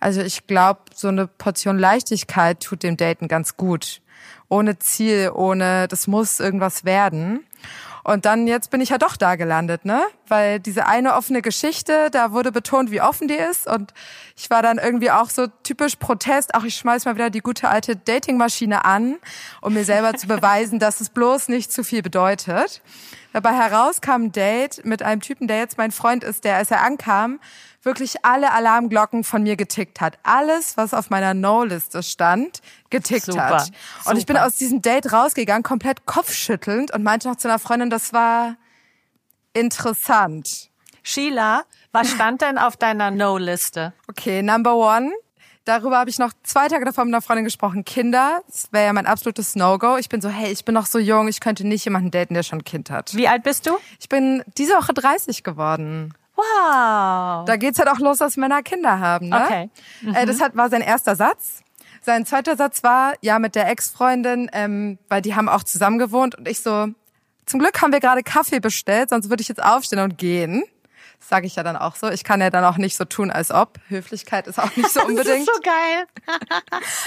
Also 0.00 0.20
ich 0.20 0.46
glaube, 0.46 0.80
so 0.94 1.08
eine 1.08 1.28
Portion 1.28 1.78
Leichtigkeit 1.78 2.60
tut 2.60 2.82
dem 2.82 2.96
Daten 2.96 3.28
ganz 3.28 3.56
gut. 3.56 4.00
Ohne 4.48 4.78
Ziel, 4.78 5.30
ohne, 5.32 5.86
das 5.86 6.06
muss 6.06 6.40
irgendwas 6.40 6.84
werden. 6.84 7.46
Und 8.04 8.24
dann 8.24 8.46
jetzt 8.46 8.70
bin 8.70 8.80
ich 8.80 8.88
ja 8.88 8.98
doch 8.98 9.16
da 9.16 9.36
gelandet, 9.36 9.84
ne? 9.84 10.02
Weil 10.26 10.58
diese 10.58 10.86
eine 10.86 11.14
offene 11.14 11.40
Geschichte, 11.40 12.08
da 12.10 12.32
wurde 12.32 12.50
betont, 12.50 12.90
wie 12.90 13.00
offen 13.00 13.28
die 13.28 13.34
ist. 13.34 13.66
Und 13.68 13.94
ich 14.36 14.50
war 14.50 14.62
dann 14.62 14.78
irgendwie 14.78 15.10
auch 15.10 15.30
so 15.30 15.46
typisch 15.62 15.96
Protest. 15.96 16.54
Ach, 16.54 16.64
ich 16.64 16.74
schmeiß 16.74 17.04
mal 17.04 17.14
wieder 17.14 17.30
die 17.30 17.40
gute 17.40 17.68
alte 17.68 17.94
Datingmaschine 17.94 18.84
an, 18.84 19.16
um 19.60 19.74
mir 19.74 19.84
selber 19.84 20.14
zu 20.14 20.26
beweisen, 20.28 20.78
dass 20.78 21.00
es 21.00 21.10
bloß 21.10 21.48
nicht 21.48 21.72
zu 21.72 21.84
viel 21.84 22.02
bedeutet. 22.02 22.82
Dabei 23.32 23.54
heraus 23.54 24.00
kam 24.00 24.24
ein 24.24 24.32
Date 24.32 24.84
mit 24.84 25.02
einem 25.02 25.20
Typen, 25.20 25.48
der 25.48 25.58
jetzt 25.58 25.78
mein 25.78 25.90
Freund 25.90 26.22
ist, 26.22 26.44
der, 26.44 26.56
als 26.56 26.70
er 26.70 26.82
ankam, 26.82 27.40
wirklich 27.82 28.24
alle 28.24 28.52
Alarmglocken 28.52 29.24
von 29.24 29.42
mir 29.42 29.56
getickt 29.56 30.00
hat. 30.00 30.18
Alles, 30.22 30.76
was 30.76 30.92
auf 30.92 31.08
meiner 31.10 31.34
No-Liste 31.34 32.02
stand, 32.02 32.60
getickt 32.92 33.24
Super, 33.24 33.48
hat. 33.48 33.70
Und 34.04 34.16
ich 34.16 34.26
bin 34.26 34.36
super. 34.36 34.46
aus 34.46 34.54
diesem 34.54 34.80
Date 34.80 35.12
rausgegangen, 35.12 35.64
komplett 35.64 36.06
kopfschüttelnd 36.06 36.94
und 36.94 37.02
meinte 37.02 37.28
noch 37.28 37.36
zu 37.36 37.48
einer 37.48 37.58
Freundin, 37.58 37.90
das 37.90 38.12
war 38.12 38.56
interessant. 39.52 40.70
Sheila, 41.02 41.64
was 41.90 42.10
stand 42.10 42.42
denn 42.42 42.58
auf 42.58 42.76
deiner 42.76 43.10
No-Liste? 43.10 43.92
Okay, 44.08 44.42
number 44.42 44.76
one. 44.76 45.10
Darüber 45.64 45.98
habe 45.98 46.10
ich 46.10 46.18
noch 46.18 46.32
zwei 46.42 46.68
Tage 46.68 46.84
davor 46.84 47.04
mit 47.04 47.14
einer 47.14 47.22
Freundin 47.22 47.44
gesprochen. 47.44 47.84
Kinder, 47.84 48.42
das 48.48 48.68
wäre 48.72 48.86
ja 48.86 48.92
mein 48.92 49.06
absolutes 49.06 49.54
No-Go. 49.54 49.96
Ich 49.96 50.08
bin 50.08 50.20
so, 50.20 50.28
hey, 50.28 50.50
ich 50.50 50.64
bin 50.64 50.74
noch 50.74 50.86
so 50.86 50.98
jung, 50.98 51.28
ich 51.28 51.40
könnte 51.40 51.66
nicht 51.66 51.84
jemanden 51.84 52.10
daten, 52.10 52.34
der 52.34 52.42
schon 52.42 52.60
ein 52.60 52.64
Kind 52.64 52.90
hat. 52.90 53.14
Wie 53.14 53.28
alt 53.28 53.42
bist 53.44 53.66
du? 53.66 53.78
Ich 54.00 54.08
bin 54.08 54.42
diese 54.56 54.74
Woche 54.74 54.92
30 54.92 55.44
geworden. 55.44 56.14
Wow. 56.34 57.44
Da 57.44 57.56
geht's 57.58 57.78
halt 57.78 57.88
auch 57.88 57.98
los, 57.98 58.18
dass 58.18 58.36
Männer 58.36 58.62
Kinder 58.62 58.98
haben. 58.98 59.28
Ne? 59.28 59.42
Okay. 59.44 59.70
Äh, 60.14 60.26
das 60.26 60.40
hat, 60.40 60.56
war 60.56 60.68
sein 60.68 60.80
erster 60.80 61.14
Satz. 61.14 61.62
Sein 62.04 62.26
zweiter 62.26 62.56
Satz 62.56 62.82
war, 62.82 63.14
ja, 63.20 63.38
mit 63.38 63.54
der 63.54 63.68
Ex-Freundin, 63.68 64.50
ähm, 64.52 64.98
weil 65.08 65.22
die 65.22 65.34
haben 65.36 65.48
auch 65.48 65.62
zusammen 65.62 65.98
gewohnt. 65.98 66.34
Und 66.34 66.48
ich 66.48 66.60
so, 66.60 66.88
zum 67.46 67.60
Glück 67.60 67.80
haben 67.80 67.92
wir 67.92 68.00
gerade 68.00 68.22
Kaffee 68.24 68.58
bestellt, 68.60 69.10
sonst 69.10 69.30
würde 69.30 69.40
ich 69.40 69.48
jetzt 69.48 69.62
aufstehen 69.62 70.00
und 70.00 70.18
gehen. 70.18 70.64
Das 71.20 71.28
sage 71.28 71.46
ich 71.46 71.54
ja 71.54 71.62
dann 71.62 71.76
auch 71.76 71.94
so. 71.94 72.08
Ich 72.10 72.24
kann 72.24 72.40
ja 72.40 72.50
dann 72.50 72.64
auch 72.64 72.76
nicht 72.76 72.96
so 72.96 73.04
tun, 73.04 73.30
als 73.30 73.52
ob. 73.52 73.78
Höflichkeit 73.88 74.48
ist 74.48 74.58
auch 74.58 74.74
nicht 74.74 74.90
so 74.90 74.98
Das 75.00 75.08
unbedingt. 75.08 75.48
ist 75.48 75.54
so 75.54 75.60
geil. 75.62 76.06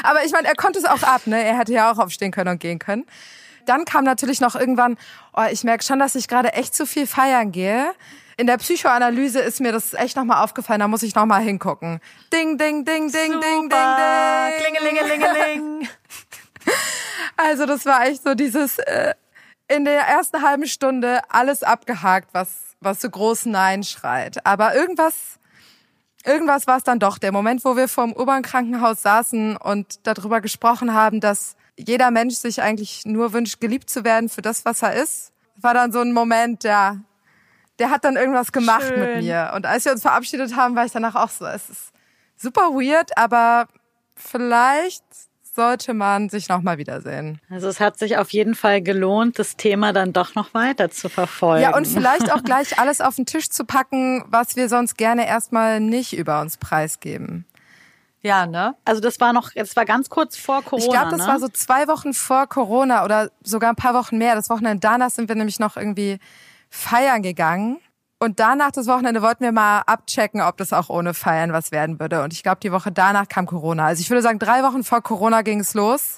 Aber 0.04 0.24
ich 0.24 0.32
meine, 0.32 0.48
er 0.48 0.56
konnte 0.56 0.80
es 0.80 0.86
auch 0.86 1.04
ab, 1.04 1.28
ne? 1.28 1.44
Er 1.44 1.58
hätte 1.58 1.74
ja 1.74 1.92
auch 1.92 1.98
aufstehen 1.98 2.32
können 2.32 2.52
und 2.52 2.60
gehen 2.60 2.80
können. 2.80 3.06
Dann 3.66 3.86
kam 3.86 4.04
natürlich 4.04 4.42
noch 4.42 4.56
irgendwann, 4.56 4.98
oh, 5.34 5.46
ich 5.52 5.64
merke 5.64 5.84
schon, 5.84 6.00
dass 6.00 6.16
ich 6.16 6.28
gerade 6.28 6.54
echt 6.54 6.76
zu 6.76 6.86
viel 6.86 7.08
feiern 7.08 7.52
gehe. 7.52 7.94
In 8.38 8.48
der 8.48 8.58
Psychoanalyse 8.58 9.40
ist 9.40 9.62
mir 9.62 9.72
das 9.72 9.94
echt 9.94 10.18
nochmal 10.18 10.44
aufgefallen, 10.44 10.82
da 10.82 10.88
muss 10.88 11.04
ich 11.04 11.16
nochmal 11.16 11.42
hingucken. 11.42 12.02
Ding, 12.34 12.58
ding, 12.58 12.84
ding, 12.84 13.12
ding, 13.12 13.32
ding, 13.32 13.42
ding, 13.42 13.62
Super. 13.64 14.50
ding. 14.50 14.64
Klingelingelingeling. 14.64 15.88
Also 17.38 17.66
das 17.66 17.86
war 17.86 18.08
echt 18.08 18.24
so 18.24 18.34
dieses 18.34 18.80
äh, 18.80 19.14
in 19.68 19.84
der 19.84 20.02
ersten 20.02 20.42
halben 20.42 20.66
Stunde 20.68 21.20
alles 21.30 21.64
abgehakt, 21.64 22.30
was 22.32 22.76
was 22.80 23.02
so 23.02 23.10
groß 23.10 23.48
Nein 23.48 23.84
schreit. 23.84 24.46
Aber 24.46 24.74
irgendwas 24.74 25.38
irgendwas 26.26 26.68
war 26.68 26.78
es 26.78 26.84
dann 26.84 27.00
doch. 27.00 27.18
Der 27.18 27.32
Moment, 27.32 27.64
wo 27.66 27.76
wir 27.76 27.88
vorm 27.88 28.14
U-Bahn-Krankenhaus 28.14 29.02
saßen 29.02 29.58
und 29.58 30.08
darüber 30.08 30.42
gesprochen 30.42 30.94
haben, 30.94 31.20
dass 31.20 31.56
jeder 31.78 32.12
Mensch 32.12 32.36
sich 32.36 32.62
eigentlich 32.62 33.06
nur 33.06 33.34
wünscht, 33.34 33.60
geliebt 33.60 33.90
zu 33.90 34.04
werden 34.04 34.30
für 34.30 34.42
das, 34.42 34.66
was 34.66 34.82
er 34.82 34.94
ist, 34.94 35.32
war 35.58 35.74
dann 35.74 35.92
so 35.92 36.00
ein 36.00 36.14
Moment, 36.14 36.64
der 36.64 37.02
der 37.80 37.90
hat 37.90 38.06
dann 38.06 38.16
irgendwas 38.16 38.52
gemacht 38.52 38.84
Schön. 38.88 39.00
mit 39.00 39.24
mir. 39.24 39.52
Und 39.56 39.66
als 39.66 39.86
wir 39.86 39.92
uns 39.92 40.02
verabschiedet 40.02 40.56
haben, 40.56 40.76
war 40.76 40.86
ich 40.86 40.92
danach 40.92 41.16
auch 41.16 41.30
so, 41.30 41.46
es 41.46 41.70
ist 41.70 41.92
super 42.38 42.72
weird, 42.72 43.18
aber 43.18 43.68
vielleicht 44.16 45.04
sollte 45.42 45.94
man 45.94 46.30
sich 46.30 46.50
noch 46.50 46.62
mal 46.62 46.78
wiedersehen. 46.78 47.40
Also 47.50 47.70
es 47.70 47.80
hat 47.80 47.98
sich 47.98 48.18
auf 48.18 48.32
jeden 48.32 48.56
Fall 48.56 48.82
gelohnt, 48.82 49.40
das 49.40 49.56
Thema 49.56 49.94
dann 49.94 50.12
doch 50.12 50.36
noch 50.36 50.54
weiter 50.54 50.92
zu 50.92 51.08
verfolgen. 51.08 51.64
Ja, 51.64 51.76
und 51.76 51.88
vielleicht 51.88 52.32
auch 52.32 52.44
gleich 52.44 52.78
alles 52.78 53.00
auf 53.00 53.16
den 53.16 53.26
Tisch 53.26 53.50
zu 53.50 53.64
packen, 53.64 54.24
was 54.28 54.58
wir 54.58 54.68
sonst 54.68 54.98
gerne 54.98 55.26
erstmal 55.26 55.80
nicht 55.80 56.14
über 56.14 56.42
uns 56.42 56.58
preisgeben. 56.58 57.46
Ja, 58.26 58.48
ne? 58.48 58.76
Also 58.86 59.02
das 59.02 59.20
war 59.20 59.34
noch, 59.34 59.52
es 59.54 59.76
war 59.76 59.86
ganz 59.86 60.10
kurz 60.10 60.36
vor 60.36 60.64
Corona. 60.64 60.84
Ich 60.84 60.92
glaube, 60.92 61.12
das 61.12 61.20
ne? 61.20 61.28
war 61.28 61.40
so 61.40 61.48
zwei 61.48 61.88
Wochen 61.88 62.12
vor 62.12 62.48
Corona 62.48 63.06
oder 63.06 63.30
sogar 63.44 63.70
ein 63.70 63.76
paar 63.76 63.94
Wochen 63.94 64.18
mehr. 64.18 64.34
Das 64.34 64.50
Wochenende 64.50 64.80
danach 64.80 65.12
sind 65.12 65.30
wir 65.30 65.36
nämlich 65.36 65.60
noch 65.60 65.78
irgendwie 65.78 66.18
feiern 66.72 67.22
gegangen. 67.22 67.78
Und 68.18 68.40
danach, 68.40 68.72
das 68.72 68.88
Wochenende, 68.88 69.22
wollten 69.22 69.44
wir 69.44 69.52
mal 69.52 69.82
abchecken, 69.82 70.42
ob 70.42 70.58
das 70.58 70.74
auch 70.74 70.90
ohne 70.90 71.14
Feiern 71.14 71.54
was 71.54 71.72
werden 71.72 72.00
würde. 72.00 72.24
Und 72.24 72.34
ich 72.34 72.42
glaube, 72.42 72.58
die 72.64 72.72
Woche 72.72 72.92
danach 72.92 73.28
kam 73.28 73.46
Corona. 73.46 73.86
Also 73.86 74.02
ich 74.02 74.10
würde 74.10 74.24
sagen, 74.24 74.40
drei 74.40 74.64
Wochen 74.64 74.84
vor 74.84 75.04
Corona 75.04 75.44
ging 75.44 75.60
es 75.60 75.76
los 75.76 76.18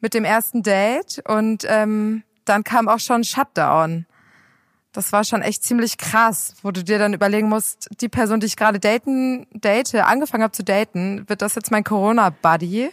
mit 0.00 0.14
dem 0.14 0.24
ersten 0.24 0.62
Date. 0.62 1.22
Und 1.28 1.66
ähm, 1.68 2.22
dann 2.46 2.64
kam 2.64 2.88
auch 2.88 3.00
schon 3.00 3.22
Shutdown. 3.22 4.06
Das 4.92 5.12
war 5.12 5.22
schon 5.24 5.42
echt 5.42 5.64
ziemlich 5.64 5.98
krass, 5.98 6.54
wo 6.62 6.70
du 6.70 6.82
dir 6.82 6.98
dann 6.98 7.12
überlegen 7.12 7.48
musst, 7.48 7.88
die 8.00 8.08
Person, 8.08 8.40
die 8.40 8.46
ich 8.46 8.56
gerade 8.56 8.80
daten, 8.80 9.46
date, 9.52 9.94
angefangen 9.96 10.42
habe 10.42 10.52
zu 10.52 10.64
daten, 10.64 11.28
wird 11.28 11.42
das 11.42 11.54
jetzt 11.54 11.70
mein 11.70 11.84
Corona-Buddy? 11.84 12.90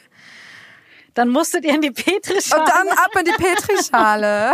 Dann 1.13 1.29
musstet 1.29 1.63
ihr 1.63 1.73
in 1.73 1.81
die 1.81 1.91
Petrischale. 1.91 2.61
Und 2.61 2.69
dann 2.69 2.87
ab 2.89 3.11
in 3.17 3.25
die 3.25 3.31
Petrischale. 3.31 4.53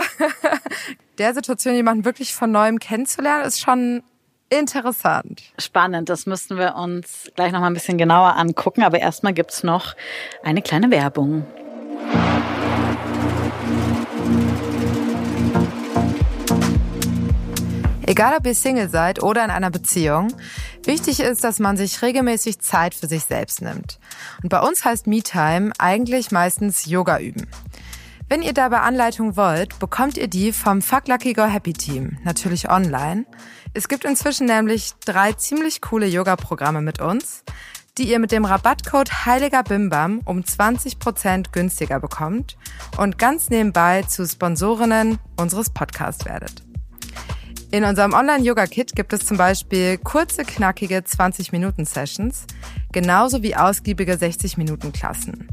Der 1.18 1.34
Situation 1.34 1.74
jemanden 1.74 2.06
wirklich 2.06 2.36
von 2.36 2.52
neuem 2.52 2.80
kennenzulernen, 2.80 3.46
ist 3.46 3.60
schon 3.60 4.04
interessant. 4.52 5.42
Spannend, 5.58 6.10
das 6.10 6.28
müssten 6.28 6.58
wir 6.58 6.76
uns 6.76 7.32
gleich 7.36 7.52
noch 7.52 7.62
mal 7.62 7.68
ein 7.68 7.74
bisschen 7.74 7.98
genauer 7.98 8.36
angucken. 8.36 8.84
Aber 8.84 9.00
erstmal 9.00 9.34
gibt's 9.34 9.64
noch 9.64 9.96
eine 10.44 10.62
kleine 10.62 10.92
Werbung. 10.92 11.48
Egal 18.22 18.38
ob 18.38 18.46
ihr 18.46 18.54
Single 18.54 18.88
seid 18.88 19.24
oder 19.24 19.44
in 19.44 19.50
einer 19.50 19.72
Beziehung, 19.72 20.32
wichtig 20.86 21.22
ist, 21.22 21.44
dass 21.44 21.58
man 21.58 21.76
sich 21.76 22.04
regelmäßig 22.04 22.60
Zeit 22.60 22.94
für 22.94 23.08
sich 23.08 23.24
selbst 23.24 23.64
nimmt. 23.64 23.98
Und 24.44 24.50
bei 24.50 24.60
uns 24.60 24.86
heißt 24.86 25.08
MeTime 25.08 25.72
eigentlich 25.80 26.30
meistens 26.30 26.86
Yoga 26.86 27.18
üben. 27.18 27.48
Wenn 28.30 28.44
ihr 28.44 28.54
dabei 28.54 28.82
Anleitung 28.82 29.38
wollt, 29.38 29.80
bekommt 29.80 30.20
ihr 30.20 30.28
die 30.28 30.54
vom 30.54 30.84
Fuck 30.84 31.08
Lucky 31.08 31.34
Go 31.34 31.46
Happy 31.46 31.74
Team, 31.74 32.20
natürlich 32.24 32.70
online. 32.70 33.26
Es 33.74 33.88
gibt 33.88 34.06
inzwischen 34.06 34.46
nämlich 34.46 34.92
drei 35.04 35.34
ziemlich 35.34 35.82
coole 35.82 36.06
Yoga-Programme 36.06 36.82
mit 36.84 37.02
uns, 37.02 37.44
die 37.98 38.04
ihr 38.04 38.20
mit 38.20 38.32
dem 38.32 38.46
Rabattcode 38.46 39.26
Heiliger 39.26 39.64
Bimbam 39.64 40.22
um 40.26 40.42
20% 40.42 41.52
günstiger 41.52 42.00
bekommt 42.00 42.56
und 43.00 43.18
ganz 43.18 43.50
nebenbei 43.50 44.04
zu 44.04 44.28
Sponsorinnen 44.28 45.18
unseres 45.38 45.72
Podcasts 45.72 46.26
werdet. 46.26 46.62
In 47.74 47.86
unserem 47.86 48.12
Online-Yoga-Kit 48.12 48.98
gibt 48.98 49.14
es 49.14 49.26
zum 49.26 49.38
Beispiel 49.38 49.98
kurze, 49.98 50.44
knackige 50.44 50.98
20-Minuten-Sessions, 50.98 52.46
genauso 52.92 53.44
wie 53.44 53.56
ausgiebige 53.56 54.16
60-Minuten-Klassen. 54.16 55.48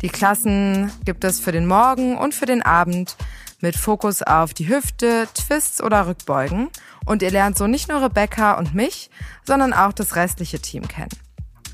Die 0.00 0.08
Klassen 0.08 0.90
gibt 1.04 1.22
es 1.22 1.38
für 1.38 1.52
den 1.52 1.66
Morgen 1.66 2.16
und 2.16 2.34
für 2.34 2.46
den 2.46 2.62
Abend 2.62 3.14
mit 3.60 3.76
Fokus 3.76 4.22
auf 4.22 4.54
die 4.54 4.68
Hüfte, 4.68 5.28
Twists 5.34 5.82
oder 5.82 6.06
Rückbeugen. 6.06 6.70
Und 7.04 7.20
ihr 7.20 7.30
lernt 7.30 7.58
so 7.58 7.66
nicht 7.66 7.90
nur 7.90 8.02
Rebecca 8.02 8.54
und 8.54 8.74
mich, 8.74 9.10
sondern 9.44 9.74
auch 9.74 9.92
das 9.92 10.16
restliche 10.16 10.60
Team 10.60 10.88
kennen. 10.88 11.10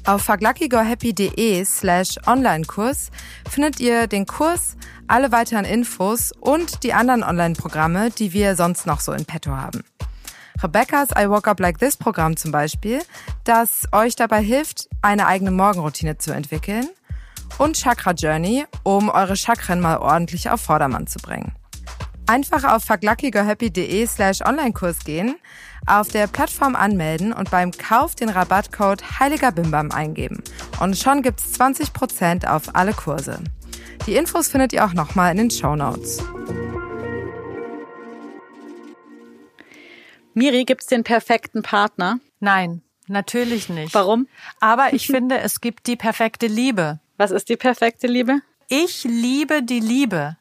Auf 0.07 0.23
fuckluckygohappy.de 0.23 1.65
slash 1.65 2.17
Online-Kurs 2.29 3.11
findet 3.51 3.81
ihr 3.81 4.07
den 4.07 4.25
Kurs, 4.25 4.77
alle 5.09 5.33
weiteren 5.33 5.65
Infos 5.65 6.31
und 6.31 6.85
die 6.85 6.93
anderen 6.93 7.25
Online-Programme, 7.25 8.11
die 8.13 8.33
wir 8.33 8.55
sonst 8.55 8.87
noch 8.87 9.01
so 9.01 9.11
in 9.11 9.25
petto 9.25 9.51
haben. 9.51 9.83
Rebecca's 10.63 11.09
I 11.19 11.29
Woke 11.29 11.51
Up 11.51 11.59
Like 11.59 11.79
This 11.79 11.97
Programm 11.97 12.37
zum 12.37 12.53
Beispiel, 12.53 13.03
das 13.43 13.89
euch 13.91 14.15
dabei 14.15 14.43
hilft, 14.43 14.89
eine 15.03 15.27
eigene 15.27 15.51
Morgenroutine 15.51 16.19
zu 16.19 16.33
entwickeln 16.33 16.89
und 17.59 17.77
Chakra 17.77 18.13
Journey, 18.13 18.65
um 18.85 19.09
eure 19.09 19.37
Chakren 19.37 19.81
mal 19.81 19.99
ordentlich 19.99 20.51
auf 20.51 20.61
Vordermann 20.61 21.09
zu 21.09 21.19
bringen. 21.19 21.53
Einfach 22.29 22.65
auf 22.65 22.83
fuckluckygohappy.de 22.83 24.05
slash 24.07 24.41
Online-Kurs 24.41 25.05
gehen, 25.05 25.37
auf 25.87 26.09
der 26.09 26.27
Plattform 26.27 26.75
anmelden 26.75 27.33
und 27.33 27.53
beim 27.53 27.71
Kauf 27.71 28.17
den 28.17 28.29
Rabattcode 28.29 29.21
Heiliger 29.21 29.53
Bimbam 29.53 29.93
eingeben. 29.93 30.43
Und 30.81 30.99
schon 30.99 31.23
gibt's 31.23 31.59
20% 31.59 32.49
auf 32.49 32.75
alle 32.75 32.95
Kurse. 32.95 33.39
Die 34.09 34.17
Infos 34.17 34.49
findet 34.49 34.73
ihr 34.73 34.85
auch 34.85 34.93
nochmal 34.93 35.31
in 35.31 35.39
den 35.39 35.51
Show 35.53 35.77
Notes. 35.77 36.21
Miri, 40.35 40.65
gibt's 40.65 40.87
den 40.87 41.05
perfekten 41.05 41.63
Partner? 41.63 42.19
Nein, 42.41 42.83
natürlich 43.07 43.69
nicht. 43.69 43.95
Warum? 43.95 44.27
Aber 44.59 44.93
ich 44.95 45.07
finde, 45.07 45.39
es 45.39 45.61
gibt 45.61 45.87
die 45.87 45.97
perfekte 45.97 46.49
Liebe. 46.49 46.99
Was 47.19 47.31
ist 47.31 47.49
die 47.49 47.57
perfekte 47.57 48.09
Liebe? 48.09 48.41
Ich 48.69 49.05
liebe 49.05 49.63
die 49.63 49.81
Liebe. 49.81 50.37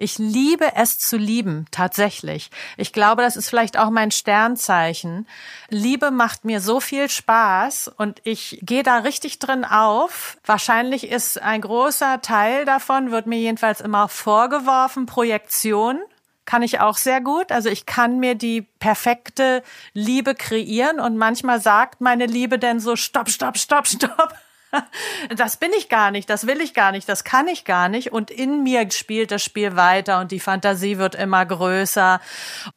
Ich 0.00 0.16
liebe 0.16 0.76
es 0.76 0.98
zu 0.98 1.18
lieben, 1.18 1.66
tatsächlich. 1.70 2.50
Ich 2.78 2.94
glaube, 2.94 3.20
das 3.20 3.36
ist 3.36 3.50
vielleicht 3.50 3.78
auch 3.78 3.90
mein 3.90 4.10
Sternzeichen. 4.10 5.28
Liebe 5.68 6.10
macht 6.10 6.46
mir 6.46 6.62
so 6.62 6.80
viel 6.80 7.10
Spaß 7.10 7.88
und 7.98 8.22
ich 8.24 8.60
gehe 8.62 8.82
da 8.82 8.98
richtig 9.00 9.40
drin 9.40 9.66
auf. 9.66 10.38
Wahrscheinlich 10.46 11.08
ist 11.10 11.42
ein 11.42 11.60
großer 11.60 12.22
Teil 12.22 12.64
davon, 12.64 13.10
wird 13.10 13.26
mir 13.26 13.38
jedenfalls 13.38 13.82
immer 13.82 14.08
vorgeworfen, 14.08 15.04
Projektion. 15.04 15.98
kann 16.46 16.62
ich 16.62 16.80
auch 16.80 16.96
sehr 16.96 17.20
gut. 17.20 17.52
Also 17.52 17.68
ich 17.68 17.84
kann 17.86 18.18
mir 18.18 18.34
die 18.34 18.62
perfekte 18.62 19.62
Liebe 19.92 20.34
kreieren 20.34 20.98
und 20.98 21.16
manchmal 21.16 21.60
sagt 21.60 22.00
meine 22.00 22.26
Liebe 22.26 22.58
denn 22.58 22.80
so, 22.80 22.96
stopp, 22.96 23.28
stopp, 23.28 23.58
stopp, 23.58 23.86
stopp. 23.86 24.34
Das 25.36 25.56
bin 25.56 25.70
ich 25.76 25.88
gar 25.88 26.10
nicht, 26.10 26.30
das 26.30 26.46
will 26.46 26.60
ich 26.60 26.74
gar 26.74 26.92
nicht, 26.92 27.08
das 27.08 27.24
kann 27.24 27.46
ich 27.48 27.64
gar 27.64 27.88
nicht. 27.88 28.12
Und 28.12 28.30
in 28.30 28.62
mir 28.62 28.90
spielt 28.90 29.30
das 29.30 29.42
Spiel 29.42 29.76
weiter 29.76 30.20
und 30.20 30.32
die 30.32 30.40
Fantasie 30.40 30.98
wird 30.98 31.14
immer 31.14 31.44
größer, 31.44 32.20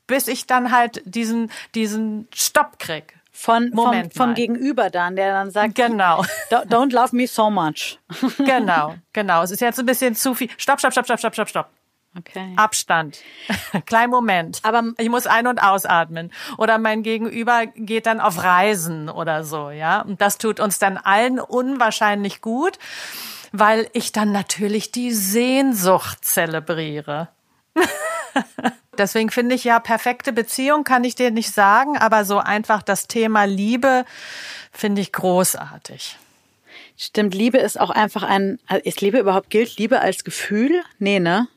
bis 0.08 0.28
ich 0.28 0.46
dann 0.46 0.72
halt 0.72 1.02
diesen, 1.06 1.52
diesen 1.74 2.28
Stopp 2.34 2.80
krieg. 2.80 3.16
Von, 3.36 3.72
Moment 3.72 4.14
vom, 4.14 4.28
vom 4.28 4.34
Gegenüber 4.36 4.92
dann, 4.92 5.16
der 5.16 5.34
dann 5.34 5.50
sagt, 5.50 5.74
genau. 5.74 6.24
Don't 6.52 6.94
love 6.94 7.16
me 7.16 7.26
so 7.26 7.50
much. 7.50 7.98
Genau, 8.38 8.96
genau. 9.12 9.42
Es 9.42 9.50
ist 9.50 9.60
jetzt 9.60 9.80
ein 9.80 9.88
bisschen 9.88 10.16
zu 10.16 10.36
viel. 10.36 10.50
Stopp, 10.58 10.80
stopp, 10.80 10.92
stopp, 10.92 11.06
stopp, 11.06 11.20
stopp, 11.20 11.34
stopp, 11.34 11.50
stopp. 11.50 11.70
Okay. 12.18 12.54
Abstand. 12.58 13.20
Klein 13.86 14.10
Moment. 14.10 14.60
Aber 14.64 14.84
ich 14.98 15.10
muss 15.10 15.26
ein- 15.26 15.48
und 15.48 15.62
ausatmen. 15.64 16.32
Oder 16.58 16.78
mein 16.78 17.02
Gegenüber 17.02 17.66
geht 17.66 18.06
dann 18.06 18.20
auf 18.20 18.44
Reisen 18.44 19.10
oder 19.10 19.44
so, 19.44 19.72
ja. 19.72 20.02
Und 20.02 20.22
das 20.22 20.38
tut 20.38 20.60
uns 20.60 20.78
dann 20.78 20.98
allen 20.98 21.40
unwahrscheinlich 21.40 22.42
gut, 22.42 22.78
weil 23.52 23.90
ich 23.94 24.12
dann 24.12 24.32
natürlich 24.32 24.92
die 24.92 25.12
Sehnsucht 25.12 26.24
zelebriere. 26.24 27.30
Deswegen 28.98 29.32
finde 29.32 29.56
ich 29.56 29.64
ja, 29.64 29.80
perfekte 29.80 30.34
Beziehung 30.34 30.84
kann 30.84 31.04
ich 31.04 31.16
dir 31.16 31.32
nicht 31.32 31.52
sagen, 31.52 31.98
aber 31.98 32.26
so 32.26 32.38
einfach 32.38 32.84
das 32.84 33.08
Thema 33.08 33.46
Liebe 33.46 34.06
finde 34.72 35.02
ich 35.02 35.12
großartig. 35.12 36.18
Stimmt, 36.96 37.34
Liebe 37.34 37.58
ist 37.58 37.80
auch 37.80 37.90
einfach 37.90 38.22
ein, 38.22 38.60
ist 38.84 39.02
Liebe 39.02 39.18
überhaupt 39.18 39.50
gilt 39.50 39.78
Liebe 39.78 40.00
als 40.02 40.24
Gefühl? 40.24 40.84
Nee, 41.00 41.20
ne? 41.20 41.48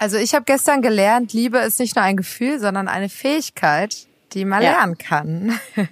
Also 0.00 0.16
ich 0.16 0.34
habe 0.34 0.46
gestern 0.46 0.80
gelernt, 0.80 1.34
Liebe 1.34 1.58
ist 1.58 1.78
nicht 1.78 1.94
nur 1.94 2.02
ein 2.02 2.16
Gefühl, 2.16 2.58
sondern 2.58 2.88
eine 2.88 3.10
Fähigkeit, 3.10 4.06
die 4.32 4.46
man 4.46 4.62
ja. 4.62 4.72
lernen 4.72 4.96
kann. 4.96 5.60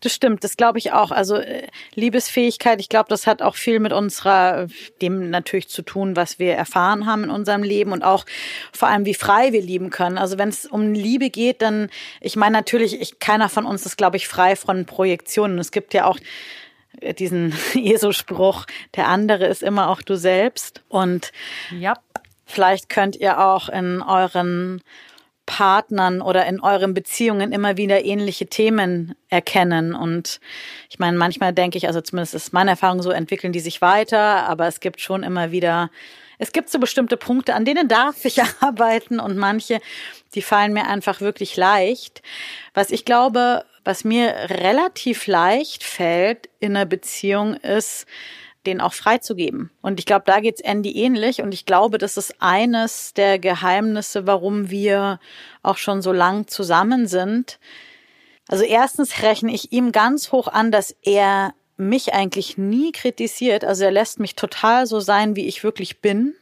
Das 0.00 0.12
stimmt, 0.12 0.44
das 0.44 0.58
glaube 0.58 0.78
ich 0.78 0.92
auch. 0.92 1.10
Also 1.10 1.36
äh, 1.36 1.68
Liebesfähigkeit, 1.94 2.80
ich 2.80 2.90
glaube, 2.90 3.08
das 3.08 3.26
hat 3.26 3.40
auch 3.40 3.56
viel 3.56 3.80
mit 3.80 3.94
unserer, 3.94 4.66
dem 5.00 5.30
natürlich 5.30 5.68
zu 5.70 5.80
tun, 5.80 6.16
was 6.16 6.38
wir 6.38 6.52
erfahren 6.52 7.06
haben 7.06 7.24
in 7.24 7.30
unserem 7.30 7.62
Leben 7.62 7.92
und 7.92 8.04
auch 8.04 8.26
vor 8.74 8.88
allem, 8.88 9.06
wie 9.06 9.14
frei 9.14 9.54
wir 9.54 9.62
lieben 9.62 9.88
können. 9.88 10.18
Also 10.18 10.36
wenn 10.36 10.50
es 10.50 10.66
um 10.66 10.92
Liebe 10.92 11.30
geht, 11.30 11.62
dann, 11.62 11.88
ich 12.20 12.36
meine 12.36 12.52
natürlich, 12.52 13.00
ich, 13.00 13.20
keiner 13.20 13.48
von 13.48 13.64
uns 13.64 13.86
ist, 13.86 13.96
glaube 13.96 14.18
ich, 14.18 14.28
frei 14.28 14.54
von 14.54 14.84
Projektionen. 14.84 15.58
Es 15.58 15.70
gibt 15.70 15.94
ja 15.94 16.04
auch 16.04 16.18
äh, 17.00 17.14
diesen 17.14 17.54
Jesu-Spruch, 17.72 18.66
der 18.96 19.08
andere 19.08 19.46
ist 19.46 19.62
immer 19.62 19.88
auch 19.88 20.02
du 20.02 20.16
selbst. 20.16 20.82
Und 20.88 21.32
ja. 21.70 21.94
Vielleicht 22.46 22.88
könnt 22.88 23.16
ihr 23.16 23.40
auch 23.40 23.68
in 23.68 24.00
euren 24.00 24.80
Partnern 25.46 26.20
oder 26.20 26.44
in 26.46 26.60
euren 26.60 26.92
Beziehungen 26.92 27.52
immer 27.52 27.76
wieder 27.76 28.04
ähnliche 28.04 28.46
Themen 28.46 29.14
erkennen. 29.28 29.94
Und 29.94 30.40
ich 30.90 30.98
meine, 30.98 31.16
manchmal 31.16 31.52
denke 31.52 31.78
ich, 31.78 31.86
also 31.86 32.00
zumindest 32.00 32.34
ist 32.34 32.52
meine 32.52 32.70
Erfahrung 32.70 33.00
so, 33.00 33.10
entwickeln 33.10 33.52
die 33.52 33.60
sich 33.60 33.80
weiter, 33.80 34.48
aber 34.48 34.66
es 34.66 34.80
gibt 34.80 35.00
schon 35.00 35.22
immer 35.22 35.52
wieder, 35.52 35.90
es 36.38 36.52
gibt 36.52 36.68
so 36.68 36.78
bestimmte 36.78 37.16
Punkte, 37.16 37.54
an 37.54 37.64
denen 37.64 37.88
darf 37.88 38.24
ich 38.24 38.42
arbeiten 38.60 39.20
und 39.20 39.36
manche, 39.36 39.80
die 40.34 40.42
fallen 40.42 40.72
mir 40.72 40.88
einfach 40.88 41.20
wirklich 41.20 41.56
leicht. 41.56 42.22
Was 42.74 42.90
ich 42.90 43.04
glaube, 43.04 43.64
was 43.84 44.02
mir 44.02 44.34
relativ 44.50 45.28
leicht 45.28 45.84
fällt 45.84 46.48
in 46.58 46.76
einer 46.76 46.86
Beziehung 46.86 47.54
ist, 47.54 48.06
den 48.66 48.80
auch 48.80 48.92
freizugeben. 48.92 49.70
Und 49.82 49.98
ich 49.98 50.06
glaube, 50.06 50.24
da 50.26 50.40
geht's 50.40 50.60
Andy 50.60 50.92
ähnlich. 50.92 51.42
Und 51.42 51.54
ich 51.54 51.66
glaube, 51.66 51.98
das 51.98 52.16
ist 52.16 52.34
eines 52.40 53.14
der 53.14 53.38
Geheimnisse, 53.38 54.26
warum 54.26 54.70
wir 54.70 55.20
auch 55.62 55.78
schon 55.78 56.02
so 56.02 56.12
lang 56.12 56.46
zusammen 56.48 57.06
sind. 57.06 57.58
Also 58.48 58.64
erstens 58.64 59.22
rechne 59.22 59.52
ich 59.54 59.72
ihm 59.72 59.92
ganz 59.92 60.32
hoch 60.32 60.48
an, 60.48 60.70
dass 60.70 60.94
er 61.02 61.54
mich 61.76 62.14
eigentlich 62.14 62.58
nie 62.58 62.92
kritisiert. 62.92 63.64
Also 63.64 63.84
er 63.84 63.90
lässt 63.90 64.20
mich 64.20 64.34
total 64.34 64.86
so 64.86 65.00
sein, 65.00 65.36
wie 65.36 65.46
ich 65.46 65.64
wirklich 65.64 66.00
bin. 66.00 66.34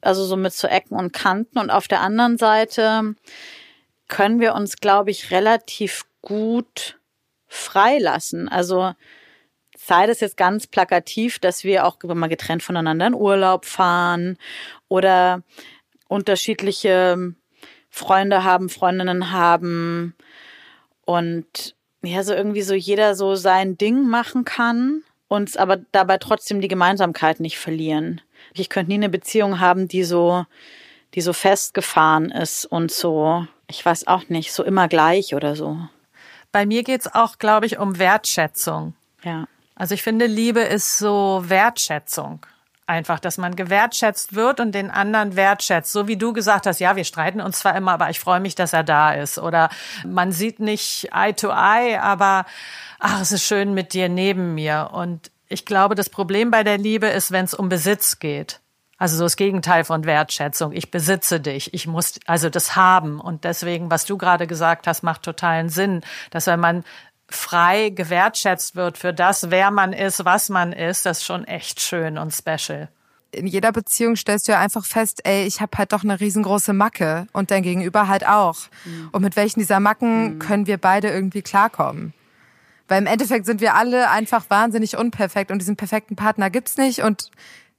Also 0.00 0.24
so 0.24 0.36
mit 0.36 0.52
so 0.52 0.68
Ecken 0.68 0.96
und 0.96 1.12
Kanten. 1.12 1.58
Und 1.58 1.70
auf 1.70 1.88
der 1.88 2.00
anderen 2.00 2.38
Seite 2.38 3.14
können 4.08 4.40
wir 4.40 4.54
uns, 4.54 4.76
glaube 4.76 5.10
ich, 5.10 5.30
relativ 5.30 6.04
gut 6.22 6.98
freilassen. 7.48 8.48
Also 8.48 8.92
sei 9.86 10.06
das 10.06 10.20
jetzt 10.20 10.36
ganz 10.36 10.66
plakativ, 10.66 11.38
dass 11.38 11.64
wir 11.64 11.86
auch 11.86 11.96
mal 12.02 12.28
getrennt 12.28 12.62
voneinander 12.62 13.06
in 13.06 13.14
Urlaub 13.14 13.64
fahren 13.64 14.36
oder 14.88 15.42
unterschiedliche 16.08 17.34
Freunde 17.90 18.44
haben, 18.44 18.68
Freundinnen 18.68 19.30
haben 19.30 20.14
und 21.04 21.74
ja, 22.02 22.22
so 22.22 22.34
irgendwie 22.34 22.62
so 22.62 22.74
jeder 22.74 23.14
so 23.14 23.34
sein 23.34 23.78
Ding 23.78 24.06
machen 24.06 24.44
kann, 24.44 25.02
uns 25.28 25.56
aber 25.56 25.78
dabei 25.92 26.18
trotzdem 26.18 26.60
die 26.60 26.68
Gemeinsamkeit 26.68 27.40
nicht 27.40 27.58
verlieren. 27.58 28.20
Ich 28.54 28.68
könnte 28.68 28.90
nie 28.90 28.96
eine 28.96 29.08
Beziehung 29.08 29.60
haben, 29.60 29.88
die 29.88 30.04
so, 30.04 30.44
die 31.14 31.20
so 31.20 31.32
festgefahren 31.32 32.30
ist 32.30 32.64
und 32.66 32.92
so, 32.92 33.46
ich 33.68 33.84
weiß 33.84 34.06
auch 34.06 34.28
nicht, 34.28 34.52
so 34.52 34.62
immer 34.62 34.88
gleich 34.88 35.34
oder 35.34 35.56
so. 35.56 35.78
Bei 36.52 36.66
mir 36.66 36.84
geht's 36.84 37.12
auch, 37.12 37.38
glaube 37.38 37.66
ich, 37.66 37.78
um 37.78 37.98
Wertschätzung. 37.98 38.94
Ja. 39.24 39.46
Also 39.76 39.94
ich 39.94 40.02
finde, 40.02 40.26
Liebe 40.26 40.60
ist 40.60 40.98
so 40.98 41.44
Wertschätzung. 41.46 42.44
Einfach, 42.88 43.20
dass 43.20 43.36
man 43.36 43.56
gewertschätzt 43.56 44.34
wird 44.34 44.60
und 44.60 44.72
den 44.72 44.90
anderen 44.90 45.36
wertschätzt. 45.36 45.92
So 45.92 46.08
wie 46.08 46.16
du 46.16 46.32
gesagt 46.32 46.66
hast, 46.66 46.78
ja, 46.78 46.96
wir 46.96 47.04
streiten 47.04 47.40
uns 47.40 47.58
zwar 47.58 47.76
immer, 47.76 47.92
aber 47.92 48.10
ich 48.10 48.20
freue 48.20 48.40
mich, 48.40 48.54
dass 48.54 48.72
er 48.72 48.84
da 48.84 49.12
ist. 49.12 49.38
Oder 49.38 49.70
man 50.06 50.32
sieht 50.32 50.60
nicht 50.60 51.08
Eye 51.12 51.34
to 51.34 51.48
Eye, 51.48 51.98
aber 52.00 52.46
ach, 52.98 53.20
es 53.20 53.32
ist 53.32 53.44
schön 53.44 53.74
mit 53.74 53.92
dir 53.92 54.08
neben 54.08 54.54
mir. 54.54 54.90
Und 54.92 55.30
ich 55.48 55.64
glaube, 55.66 55.94
das 55.94 56.10
Problem 56.10 56.50
bei 56.50 56.64
der 56.64 56.78
Liebe 56.78 57.08
ist, 57.08 57.32
wenn 57.32 57.44
es 57.44 57.54
um 57.54 57.68
Besitz 57.68 58.18
geht. 58.18 58.60
Also 58.98 59.18
so 59.18 59.24
das 59.24 59.36
Gegenteil 59.36 59.84
von 59.84 60.04
Wertschätzung. 60.04 60.72
Ich 60.72 60.90
besitze 60.90 61.38
dich. 61.38 61.74
Ich 61.74 61.86
muss 61.86 62.14
also 62.24 62.48
das 62.48 62.76
haben. 62.76 63.20
Und 63.20 63.44
deswegen, 63.44 63.90
was 63.90 64.06
du 64.06 64.16
gerade 64.16 64.46
gesagt 64.46 64.86
hast, 64.86 65.02
macht 65.02 65.22
totalen 65.22 65.68
Sinn, 65.68 66.02
dass 66.30 66.46
wenn 66.46 66.60
man 66.60 66.82
frei 67.28 67.90
gewertschätzt 67.90 68.76
wird 68.76 68.98
für 68.98 69.12
das, 69.12 69.50
wer 69.50 69.70
man 69.70 69.92
ist, 69.92 70.24
was 70.24 70.48
man 70.48 70.72
ist, 70.72 71.06
das 71.06 71.18
ist 71.18 71.24
schon 71.24 71.44
echt 71.44 71.80
schön 71.80 72.18
und 72.18 72.32
special. 72.32 72.88
In 73.32 73.46
jeder 73.46 73.72
Beziehung 73.72 74.16
stellst 74.16 74.48
du 74.48 74.52
ja 74.52 74.60
einfach 74.60 74.84
fest, 74.84 75.20
ey, 75.24 75.44
ich 75.46 75.60
habe 75.60 75.76
halt 75.76 75.92
doch 75.92 76.04
eine 76.04 76.20
riesengroße 76.20 76.72
Macke 76.72 77.26
und 77.32 77.50
dein 77.50 77.62
Gegenüber 77.62 78.08
halt 78.08 78.26
auch. 78.26 78.56
Mhm. 78.84 79.08
Und 79.12 79.22
mit 79.22 79.36
welchen 79.36 79.60
dieser 79.60 79.80
Macken 79.80 80.34
mhm. 80.34 80.38
können 80.38 80.66
wir 80.66 80.78
beide 80.78 81.08
irgendwie 81.08 81.42
klarkommen? 81.42 82.14
Weil 82.88 83.02
im 83.02 83.06
Endeffekt 83.06 83.46
sind 83.46 83.60
wir 83.60 83.74
alle 83.74 84.10
einfach 84.10 84.44
wahnsinnig 84.48 84.96
unperfekt 84.96 85.50
und 85.50 85.58
diesen 85.58 85.76
perfekten 85.76 86.14
Partner 86.14 86.50
gibt's 86.50 86.76
nicht 86.76 87.02
und 87.02 87.30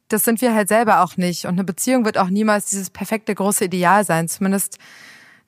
das 0.10 0.24
sind 0.24 0.42
wir 0.42 0.54
halt 0.54 0.68
selber 0.68 1.02
auch 1.02 1.18
nicht. 1.18 1.46
Und 1.46 1.54
eine 1.54 1.64
Beziehung 1.64 2.06
wird 2.06 2.18
auch 2.18 2.30
niemals 2.30 2.68
dieses 2.68 2.90
perfekte 2.90 3.34
große 3.34 3.66
Ideal 3.66 4.06
sein, 4.06 4.28
zumindest 4.28 4.78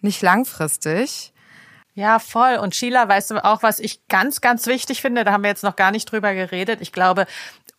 nicht 0.02 0.22
langfristig. 0.22 1.34
Ja, 1.93 2.19
voll. 2.19 2.56
Und 2.56 2.75
Sheila, 2.75 3.08
weißt 3.08 3.32
du 3.32 3.43
auch, 3.43 3.63
was 3.63 3.80
ich 3.80 4.08
ganz, 4.08 4.41
ganz 4.41 4.67
wichtig 4.67 5.02
finde? 5.02 5.23
Da 5.23 5.32
haben 5.32 5.43
wir 5.43 5.49
jetzt 5.49 5.63
noch 5.63 5.75
gar 5.75 5.91
nicht 5.91 6.12
drüber 6.12 6.34
geredet. 6.34 6.80
Ich 6.82 6.91
glaube, 6.91 7.25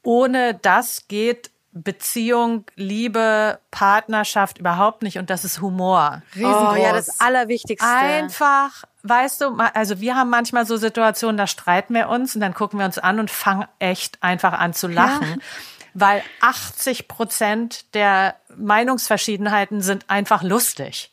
ohne 0.02 0.54
das 0.54 1.08
geht 1.08 1.50
Beziehung, 1.72 2.64
Liebe, 2.74 3.60
Partnerschaft 3.70 4.58
überhaupt 4.58 5.02
nicht. 5.02 5.18
Und 5.18 5.30
das 5.30 5.44
ist 5.44 5.60
Humor. 5.60 6.22
Riesengroß. 6.34 6.72
Oh, 6.72 6.74
ja, 6.76 6.92
das 6.92 7.20
Allerwichtigste. 7.20 7.86
Einfach, 7.86 8.84
weißt 9.04 9.40
du, 9.42 9.56
also 9.56 10.00
wir 10.00 10.16
haben 10.16 10.30
manchmal 10.30 10.66
so 10.66 10.76
Situationen, 10.76 11.36
da 11.36 11.46
streiten 11.46 11.94
wir 11.94 12.08
uns 12.08 12.34
und 12.34 12.40
dann 12.40 12.54
gucken 12.54 12.78
wir 12.80 12.86
uns 12.86 12.98
an 12.98 13.20
und 13.20 13.30
fangen 13.30 13.66
echt 13.78 14.22
einfach 14.22 14.52
an 14.52 14.74
zu 14.74 14.88
lachen. 14.88 15.28
Ja. 15.30 15.46
Weil 15.94 16.22
80 16.40 17.08
Prozent 17.08 17.94
der 17.94 18.36
Meinungsverschiedenheiten 18.56 19.80
sind 19.80 20.10
einfach 20.10 20.42
lustig. 20.42 21.12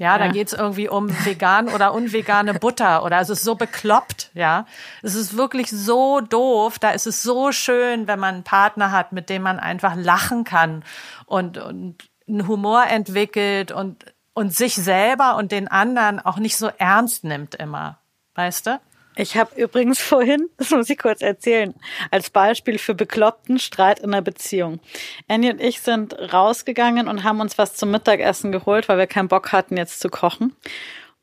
Ja, 0.00 0.16
ja. 0.16 0.18
da 0.18 0.28
geht's 0.28 0.54
irgendwie 0.54 0.88
um 0.88 1.10
vegan 1.26 1.68
oder 1.68 1.92
unvegane 1.92 2.54
Butter 2.54 3.04
oder 3.04 3.20
es 3.20 3.28
ist 3.28 3.44
so 3.44 3.54
bekloppt, 3.54 4.30
ja. 4.32 4.64
Es 5.02 5.14
ist 5.14 5.36
wirklich 5.36 5.70
so 5.70 6.22
doof. 6.22 6.78
Da 6.78 6.92
ist 6.92 7.06
es 7.06 7.22
so 7.22 7.52
schön, 7.52 8.06
wenn 8.06 8.18
man 8.18 8.36
einen 8.36 8.44
Partner 8.44 8.92
hat, 8.92 9.12
mit 9.12 9.28
dem 9.28 9.42
man 9.42 9.60
einfach 9.60 9.94
lachen 9.96 10.44
kann 10.44 10.84
und, 11.26 11.58
und 11.58 12.08
einen 12.26 12.48
Humor 12.48 12.86
entwickelt 12.86 13.72
und, 13.72 14.06
und 14.32 14.56
sich 14.56 14.74
selber 14.74 15.36
und 15.36 15.52
den 15.52 15.68
anderen 15.68 16.18
auch 16.18 16.38
nicht 16.38 16.56
so 16.56 16.70
ernst 16.78 17.24
nimmt 17.24 17.54
immer. 17.54 17.98
Weißt 18.34 18.68
du? 18.68 18.80
Ich 19.20 19.36
habe 19.36 19.60
übrigens 19.60 20.00
vorhin, 20.00 20.48
das 20.56 20.70
muss 20.70 20.88
ich 20.88 20.98
kurz 20.98 21.20
erzählen, 21.20 21.74
als 22.10 22.30
Beispiel 22.30 22.78
für 22.78 22.94
bekloppten 22.94 23.58
Streit 23.58 23.98
in 23.98 24.14
einer 24.14 24.22
Beziehung. 24.22 24.80
Annie 25.28 25.52
und 25.52 25.60
ich 25.60 25.82
sind 25.82 26.14
rausgegangen 26.32 27.06
und 27.06 27.22
haben 27.22 27.40
uns 27.40 27.58
was 27.58 27.74
zum 27.74 27.90
Mittagessen 27.90 28.50
geholt, 28.50 28.88
weil 28.88 28.96
wir 28.96 29.06
keinen 29.06 29.28
Bock 29.28 29.52
hatten, 29.52 29.76
jetzt 29.76 30.00
zu 30.00 30.08
kochen. 30.08 30.56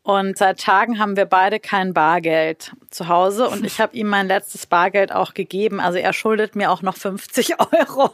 Und 0.04 0.38
seit 0.38 0.62
Tagen 0.62 1.00
haben 1.00 1.18
wir 1.18 1.26
beide 1.26 1.60
kein 1.60 1.94
Bargeld 1.94 2.72
zu 2.92 3.08
Hause 3.08 3.50
und 3.50 3.66
ich 3.66 3.82
habe 3.82 3.98
ihm 3.98 4.08
mein 4.08 4.28
letztes 4.28 4.68
Bargeld 4.68 5.12
auch 5.12 5.34
gegeben. 5.34 5.80
Also 5.80 5.98
er 5.98 6.14
schuldet 6.14 6.56
mir 6.56 6.72
auch 6.72 6.84
noch 6.84 6.96
50 6.96 7.60
Euro. 7.74 8.12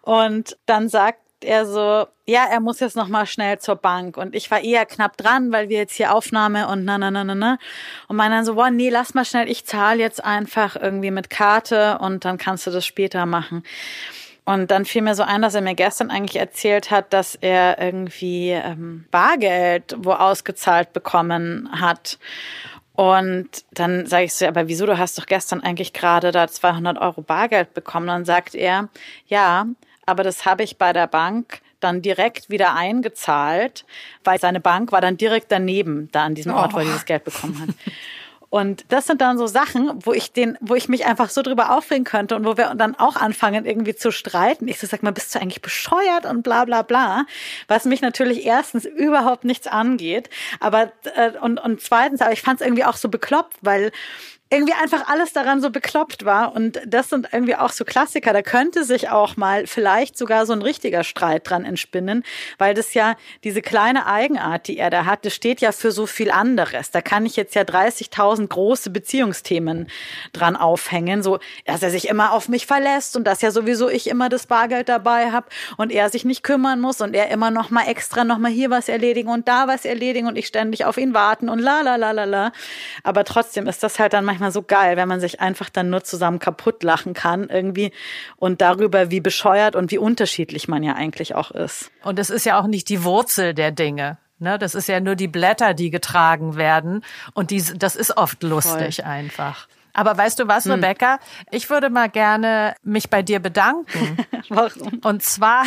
Und 0.00 0.56
dann 0.64 0.88
sagt 0.88 1.20
er 1.44 1.66
so, 1.66 2.06
ja, 2.26 2.46
er 2.50 2.60
muss 2.60 2.80
jetzt 2.80 2.96
noch 2.96 3.08
mal 3.08 3.26
schnell 3.26 3.58
zur 3.58 3.76
Bank 3.76 4.16
und 4.16 4.34
ich 4.34 4.50
war 4.50 4.60
eher 4.62 4.86
knapp 4.86 5.16
dran, 5.16 5.52
weil 5.52 5.68
wir 5.68 5.78
jetzt 5.78 5.94
hier 5.94 6.14
Aufnahme 6.14 6.68
und 6.68 6.84
na 6.84 6.98
na 6.98 7.10
na 7.10 7.24
na 7.24 7.34
na 7.34 7.58
und 8.08 8.16
meine 8.16 8.36
dann 8.36 8.44
so, 8.44 8.54
boah, 8.54 8.70
nee, 8.70 8.90
lass 8.90 9.14
mal 9.14 9.24
schnell, 9.24 9.48
ich 9.48 9.64
zahle 9.64 10.00
jetzt 10.00 10.22
einfach 10.24 10.76
irgendwie 10.76 11.10
mit 11.10 11.30
Karte 11.30 11.98
und 11.98 12.24
dann 12.24 12.38
kannst 12.38 12.66
du 12.66 12.70
das 12.70 12.86
später 12.86 13.26
machen. 13.26 13.62
Und 14.44 14.70
dann 14.70 14.84
fiel 14.84 15.02
mir 15.02 15.14
so 15.14 15.22
ein, 15.22 15.42
dass 15.42 15.54
er 15.54 15.60
mir 15.60 15.74
gestern 15.74 16.10
eigentlich 16.10 16.40
erzählt 16.40 16.90
hat, 16.90 17.12
dass 17.12 17.36
er 17.36 17.80
irgendwie 17.80 18.50
ähm, 18.50 19.04
Bargeld 19.10 19.94
wo 19.98 20.12
ausgezahlt 20.12 20.92
bekommen 20.92 21.68
hat. 21.80 22.18
Und 22.94 23.48
dann 23.72 24.06
sage 24.06 24.24
ich 24.24 24.34
so, 24.34 24.46
aber 24.46 24.66
wieso, 24.66 24.86
du 24.86 24.98
hast 24.98 25.18
doch 25.18 25.26
gestern 25.26 25.62
eigentlich 25.62 25.92
gerade 25.92 26.32
da 26.32 26.48
200 26.48 26.98
Euro 26.98 27.22
Bargeld 27.22 27.74
bekommen. 27.74 28.08
Dann 28.08 28.24
sagt 28.24 28.54
er, 28.54 28.88
ja, 29.26 29.66
aber 30.10 30.24
das 30.24 30.44
habe 30.44 30.64
ich 30.64 30.76
bei 30.76 30.92
der 30.92 31.06
Bank 31.06 31.60
dann 31.78 32.02
direkt 32.02 32.50
wieder 32.50 32.74
eingezahlt, 32.74 33.84
weil 34.24 34.38
seine 34.38 34.60
Bank 34.60 34.92
war 34.92 35.00
dann 35.00 35.16
direkt 35.16 35.50
daneben, 35.50 36.08
da 36.12 36.24
an 36.24 36.34
diesem 36.34 36.52
Ort, 36.52 36.72
oh. 36.72 36.74
wo 36.74 36.78
er 36.80 36.82
oh. 36.82 36.86
dieses 36.86 37.04
Geld 37.06 37.24
bekommen 37.24 37.60
hat. 37.60 37.68
Und 38.50 38.84
das 38.88 39.06
sind 39.06 39.20
dann 39.20 39.38
so 39.38 39.46
Sachen, 39.46 40.04
wo 40.04 40.12
ich 40.12 40.32
den, 40.32 40.58
wo 40.60 40.74
ich 40.74 40.88
mich 40.88 41.06
einfach 41.06 41.30
so 41.30 41.40
drüber 41.40 41.70
aufregen 41.70 42.02
könnte 42.02 42.34
und 42.34 42.44
wo 42.44 42.56
wir 42.56 42.74
dann 42.74 42.96
auch 42.96 43.14
anfangen, 43.14 43.64
irgendwie 43.64 43.94
zu 43.94 44.10
streiten. 44.10 44.66
Ich 44.66 44.80
so, 44.80 44.88
sag 44.88 45.04
mal, 45.04 45.12
bist 45.12 45.32
du 45.32 45.40
eigentlich 45.40 45.62
bescheuert 45.62 46.26
und 46.26 46.42
bla 46.42 46.64
bla 46.64 46.82
bla. 46.82 47.26
Was 47.68 47.84
mich 47.84 48.00
natürlich 48.00 48.44
erstens 48.44 48.86
überhaupt 48.86 49.44
nichts 49.44 49.68
angeht. 49.68 50.28
Aber 50.58 50.90
äh, 51.14 51.30
und, 51.40 51.60
und 51.60 51.80
zweitens, 51.80 52.22
aber 52.22 52.32
ich 52.32 52.42
fand 52.42 52.60
es 52.60 52.66
irgendwie 52.66 52.84
auch 52.84 52.96
so 52.96 53.08
bekloppt, 53.08 53.56
weil 53.60 53.92
irgendwie 54.52 54.74
einfach 54.74 55.06
alles 55.08 55.32
daran 55.32 55.60
so 55.60 55.70
bekloppt 55.70 56.24
war. 56.24 56.56
Und 56.56 56.80
das 56.84 57.08
sind 57.08 57.28
irgendwie 57.30 57.54
auch 57.54 57.70
so 57.70 57.84
Klassiker. 57.84 58.32
Da 58.32 58.42
könnte 58.42 58.84
sich 58.84 59.08
auch 59.08 59.36
mal 59.36 59.68
vielleicht 59.68 60.18
sogar 60.18 60.44
so 60.44 60.52
ein 60.52 60.62
richtiger 60.62 61.04
Streit 61.04 61.48
dran 61.48 61.64
entspinnen, 61.64 62.24
weil 62.58 62.74
das 62.74 62.92
ja 62.94 63.14
diese 63.44 63.62
kleine 63.62 64.06
Eigenart, 64.06 64.66
die 64.66 64.76
er 64.76 64.90
da 64.90 65.04
hat, 65.04 65.24
das 65.24 65.34
steht 65.34 65.60
ja 65.60 65.70
für 65.70 65.92
so 65.92 66.04
viel 66.06 66.32
anderes. 66.32 66.90
Da 66.90 67.00
kann 67.00 67.26
ich 67.26 67.36
jetzt 67.36 67.54
ja 67.54 67.62
30.000 67.62 68.48
große 68.48 68.90
Beziehungsthemen 68.90 69.86
dran 70.32 70.56
aufhängen, 70.56 71.22
so, 71.22 71.38
dass 71.64 71.84
er 71.84 71.90
sich 71.90 72.08
immer 72.08 72.32
auf 72.32 72.48
mich 72.48 72.66
verlässt 72.66 73.16
und 73.16 73.24
dass 73.24 73.42
ja 73.42 73.52
sowieso 73.52 73.88
ich 73.88 74.08
immer 74.08 74.28
das 74.28 74.48
Bargeld 74.48 74.88
dabei 74.88 75.30
habe 75.30 75.46
und 75.76 75.92
er 75.92 76.10
sich 76.10 76.24
nicht 76.24 76.42
kümmern 76.42 76.80
muss 76.80 77.00
und 77.00 77.14
er 77.14 77.28
immer 77.28 77.52
noch 77.52 77.70
mal 77.70 77.86
extra 77.86 78.24
noch 78.24 78.38
mal 78.38 78.50
hier 78.50 78.70
was 78.70 78.88
erledigen 78.88 79.28
und 79.28 79.46
da 79.46 79.68
was 79.68 79.84
erledigen 79.84 80.26
und 80.26 80.36
ich 80.36 80.48
ständig 80.48 80.84
auf 80.86 80.96
ihn 80.96 81.14
warten 81.14 81.48
und 81.48 81.60
la 81.60 81.82
la 81.82 81.94
la 81.94 82.10
la 82.10 82.24
la. 82.24 82.52
Aber 83.04 83.22
trotzdem 83.24 83.68
ist 83.68 83.84
das 83.84 84.00
halt 84.00 84.12
dann 84.12 84.24
manchmal 84.24 84.39
manchmal 84.40 84.52
so 84.52 84.62
geil, 84.62 84.96
wenn 84.96 85.08
man 85.08 85.20
sich 85.20 85.40
einfach 85.40 85.68
dann 85.68 85.90
nur 85.90 86.02
zusammen 86.02 86.38
kaputt 86.38 86.82
lachen 86.82 87.12
kann 87.12 87.48
irgendwie 87.48 87.92
und 88.36 88.60
darüber, 88.60 89.10
wie 89.10 89.20
bescheuert 89.20 89.76
und 89.76 89.90
wie 89.90 89.98
unterschiedlich 89.98 90.66
man 90.66 90.82
ja 90.82 90.94
eigentlich 90.94 91.34
auch 91.34 91.50
ist. 91.50 91.90
Und 92.02 92.18
es 92.18 92.30
ist 92.30 92.46
ja 92.46 92.58
auch 92.58 92.66
nicht 92.66 92.88
die 92.88 93.04
Wurzel 93.04 93.54
der 93.54 93.70
Dinge. 93.70 94.18
Ne, 94.38 94.58
das 94.58 94.74
ist 94.74 94.88
ja 94.88 95.00
nur 95.00 95.16
die 95.16 95.28
Blätter, 95.28 95.74
die 95.74 95.90
getragen 95.90 96.56
werden. 96.56 97.04
Und 97.34 97.50
die, 97.50 97.62
das 97.76 97.94
ist 97.94 98.16
oft 98.16 98.42
lustig 98.42 98.96
Voll. 98.96 99.04
einfach. 99.04 99.68
Aber 99.92 100.16
weißt 100.16 100.38
du 100.38 100.48
was, 100.48 100.64
hm. 100.64 100.72
Rebecca? 100.72 101.18
Ich 101.50 101.68
würde 101.68 101.90
mal 101.90 102.08
gerne 102.08 102.74
mich 102.82 103.10
bei 103.10 103.22
dir 103.22 103.38
bedanken. 103.40 104.16
Warum? 104.48 105.00
Und 105.04 105.22
zwar 105.22 105.64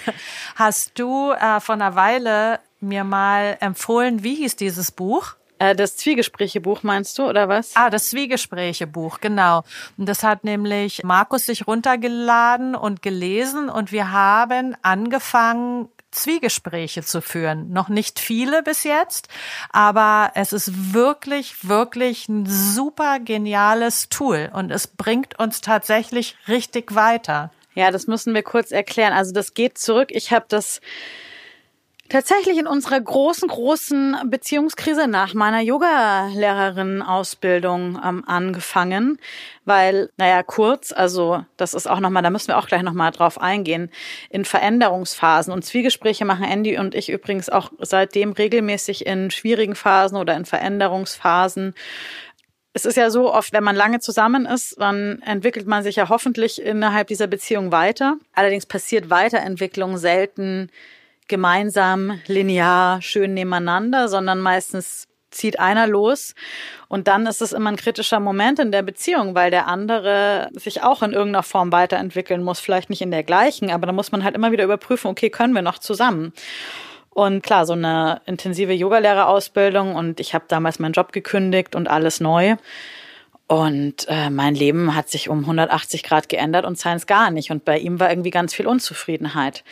hast 0.56 0.98
du 0.98 1.32
äh, 1.32 1.60
vor 1.60 1.74
einer 1.74 1.96
Weile 1.96 2.60
mir 2.80 3.04
mal 3.04 3.58
empfohlen, 3.60 4.24
wie 4.24 4.36
hieß 4.36 4.56
dieses 4.56 4.90
Buch? 4.90 5.36
Äh, 5.64 5.74
das 5.74 5.96
Zwiegespräche-Buch 5.96 6.82
meinst 6.82 7.18
du, 7.18 7.28
oder 7.28 7.48
was? 7.48 7.72
Ah, 7.74 7.90
das 7.90 8.10
Zwiegespräche-Buch, 8.10 9.20
genau. 9.20 9.64
Und 9.96 10.08
das 10.08 10.22
hat 10.22 10.44
nämlich 10.44 11.02
Markus 11.04 11.46
sich 11.46 11.66
runtergeladen 11.66 12.74
und 12.74 13.02
gelesen 13.02 13.68
und 13.68 13.92
wir 13.92 14.12
haben 14.12 14.76
angefangen, 14.82 15.88
Zwiegespräche 16.10 17.02
zu 17.02 17.20
führen. 17.20 17.72
Noch 17.72 17.88
nicht 17.88 18.20
viele 18.20 18.62
bis 18.62 18.84
jetzt, 18.84 19.28
aber 19.70 20.30
es 20.34 20.52
ist 20.52 20.94
wirklich, 20.94 21.68
wirklich 21.68 22.28
ein 22.28 22.46
super 22.46 23.18
geniales 23.18 24.08
Tool 24.10 24.48
und 24.52 24.70
es 24.70 24.86
bringt 24.86 25.38
uns 25.40 25.60
tatsächlich 25.60 26.36
richtig 26.46 26.94
weiter. 26.94 27.50
Ja, 27.74 27.90
das 27.90 28.06
müssen 28.06 28.32
wir 28.32 28.44
kurz 28.44 28.70
erklären. 28.70 29.12
Also 29.12 29.32
das 29.32 29.54
geht 29.54 29.76
zurück. 29.76 30.10
Ich 30.12 30.30
habe 30.30 30.46
das 30.48 30.80
tatsächlich 32.14 32.58
in 32.58 32.66
unserer 32.68 33.00
großen, 33.00 33.48
großen 33.48 34.16
Beziehungskrise 34.30 35.08
nach 35.08 35.34
meiner 35.34 35.60
Yoga-Lehrerin-Ausbildung 35.60 38.00
ähm, 38.04 38.22
angefangen, 38.24 39.18
weil, 39.64 40.10
naja, 40.16 40.44
kurz, 40.44 40.92
also 40.92 41.44
das 41.56 41.74
ist 41.74 41.90
auch 41.90 41.98
nochmal, 41.98 42.22
da 42.22 42.30
müssen 42.30 42.46
wir 42.48 42.58
auch 42.58 42.68
gleich 42.68 42.82
nochmal 42.82 43.10
drauf 43.10 43.40
eingehen, 43.40 43.90
in 44.30 44.44
Veränderungsphasen. 44.44 45.52
Und 45.52 45.64
Zwiegespräche 45.64 46.24
machen 46.24 46.44
Andy 46.44 46.78
und 46.78 46.94
ich 46.94 47.10
übrigens 47.10 47.50
auch 47.50 47.72
seitdem 47.80 48.30
regelmäßig 48.30 49.06
in 49.06 49.32
schwierigen 49.32 49.74
Phasen 49.74 50.16
oder 50.16 50.36
in 50.36 50.44
Veränderungsphasen. 50.44 51.74
Es 52.74 52.84
ist 52.84 52.96
ja 52.96 53.10
so 53.10 53.34
oft, 53.34 53.52
wenn 53.52 53.64
man 53.64 53.74
lange 53.74 53.98
zusammen 53.98 54.46
ist, 54.46 54.80
dann 54.80 55.20
entwickelt 55.22 55.66
man 55.66 55.82
sich 55.82 55.96
ja 55.96 56.08
hoffentlich 56.08 56.62
innerhalb 56.62 57.08
dieser 57.08 57.26
Beziehung 57.26 57.72
weiter. 57.72 58.18
Allerdings 58.34 58.66
passiert 58.66 59.10
Weiterentwicklung 59.10 59.96
selten 59.96 60.70
gemeinsam 61.28 62.20
linear 62.26 63.00
schön 63.02 63.34
nebeneinander, 63.34 64.08
sondern 64.08 64.40
meistens 64.40 65.06
zieht 65.30 65.58
einer 65.58 65.86
los 65.86 66.34
und 66.88 67.08
dann 67.08 67.26
ist 67.26 67.42
es 67.42 67.52
immer 67.52 67.70
ein 67.70 67.76
kritischer 67.76 68.20
Moment 68.20 68.58
in 68.60 68.70
der 68.70 68.82
Beziehung, 68.82 69.34
weil 69.34 69.50
der 69.50 69.66
andere 69.66 70.48
sich 70.52 70.82
auch 70.82 71.02
in 71.02 71.12
irgendeiner 71.12 71.42
Form 71.42 71.72
weiterentwickeln 71.72 72.42
muss, 72.42 72.60
vielleicht 72.60 72.88
nicht 72.88 73.02
in 73.02 73.10
der 73.10 73.24
gleichen, 73.24 73.70
aber 73.70 73.86
da 73.86 73.92
muss 73.92 74.12
man 74.12 74.22
halt 74.22 74.36
immer 74.36 74.52
wieder 74.52 74.64
überprüfen, 74.64 75.10
okay, 75.10 75.30
können 75.30 75.54
wir 75.54 75.62
noch 75.62 75.78
zusammen? 75.78 76.32
Und 77.10 77.42
klar, 77.42 77.64
so 77.64 77.74
eine 77.74 78.22
intensive 78.26 78.72
Yogalehrerausbildung 78.72 79.94
und 79.94 80.18
ich 80.18 80.34
habe 80.34 80.46
damals 80.48 80.80
meinen 80.80 80.94
Job 80.94 81.12
gekündigt 81.12 81.76
und 81.76 81.88
alles 81.88 82.20
neu. 82.20 82.56
Und 83.46 84.06
äh, 84.08 84.30
mein 84.30 84.54
Leben 84.54 84.96
hat 84.96 85.10
sich 85.10 85.28
um 85.28 85.40
180 85.40 86.02
Grad 86.02 86.28
geändert 86.28 86.64
und 86.64 86.76
Science 86.76 87.06
gar 87.06 87.30
nicht. 87.30 87.50
Und 87.50 87.64
bei 87.64 87.78
ihm 87.78 88.00
war 88.00 88.10
irgendwie 88.10 88.30
ganz 88.30 88.54
viel 88.54 88.66
Unzufriedenheit. 88.66 89.62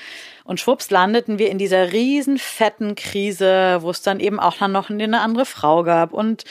Und 0.45 0.61
schwupps 0.61 0.91
landeten 0.91 1.39
wir 1.39 1.51
in 1.51 1.59
dieser 1.59 1.93
riesen 1.93 2.39
fetten 2.39 2.95
Krise, 2.95 3.79
wo 3.81 3.91
es 3.91 4.03
dann 4.03 4.21
eben 4.21 4.41
auch 4.41 4.61
noch 4.61 4.91
eine 4.91 5.21
andere 5.21 5.45
Frau 5.45 5.83
gab. 5.83 6.13
Und 6.13 6.45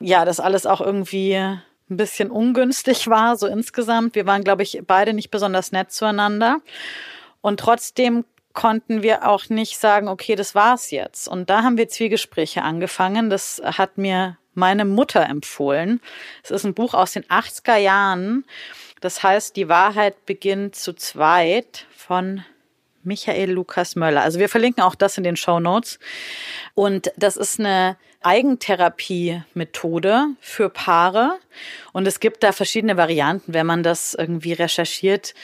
ja, 0.00 0.24
das 0.24 0.40
alles 0.40 0.66
auch 0.66 0.80
irgendwie 0.80 1.34
ein 1.34 1.62
bisschen 1.96 2.30
ungünstig 2.30 3.08
war, 3.08 3.36
so 3.36 3.46
insgesamt. 3.46 4.14
Wir 4.14 4.26
waren, 4.26 4.44
glaube 4.44 4.62
ich, 4.62 4.80
beide 4.86 5.12
nicht 5.12 5.30
besonders 5.30 5.72
nett 5.72 5.92
zueinander. 5.92 6.60
Und 7.40 7.60
trotzdem 7.60 8.24
konnten 8.52 9.02
wir 9.02 9.28
auch 9.28 9.48
nicht 9.48 9.78
sagen, 9.78 10.08
okay, 10.08 10.34
das 10.34 10.54
war's 10.54 10.90
jetzt. 10.90 11.28
Und 11.28 11.50
da 11.50 11.62
haben 11.62 11.76
wir 11.76 11.88
Zwiegespräche 11.88 12.62
angefangen. 12.62 13.30
Das 13.30 13.60
hat 13.64 13.98
mir 13.98 14.38
meine 14.54 14.84
Mutter 14.84 15.24
empfohlen. 15.24 16.00
Es 16.42 16.50
ist 16.50 16.64
ein 16.64 16.74
Buch 16.74 16.94
aus 16.94 17.12
den 17.12 17.24
80er 17.24 17.76
Jahren. 17.76 18.44
Das 19.00 19.22
heißt, 19.22 19.56
die 19.56 19.68
Wahrheit 19.68 20.26
beginnt 20.26 20.74
zu 20.74 20.92
zweit 20.92 21.86
von 21.96 22.44
Michael 23.02 23.50
Lukas 23.50 23.96
Möller. 23.96 24.22
Also 24.22 24.38
wir 24.38 24.48
verlinken 24.48 24.82
auch 24.82 24.94
das 24.94 25.18
in 25.18 25.24
den 25.24 25.36
Show 25.36 25.60
Notes. 25.60 25.98
Und 26.74 27.12
das 27.16 27.36
ist 27.36 27.58
eine 27.58 27.96
Eigentherapie-Methode 28.22 30.26
für 30.40 30.68
Paare. 30.68 31.38
Und 31.92 32.06
es 32.06 32.20
gibt 32.20 32.42
da 32.42 32.52
verschiedene 32.52 32.96
Varianten, 32.96 33.54
wenn 33.54 33.66
man 33.66 33.82
das 33.82 34.14
irgendwie 34.14 34.52
recherchiert. 34.52 35.34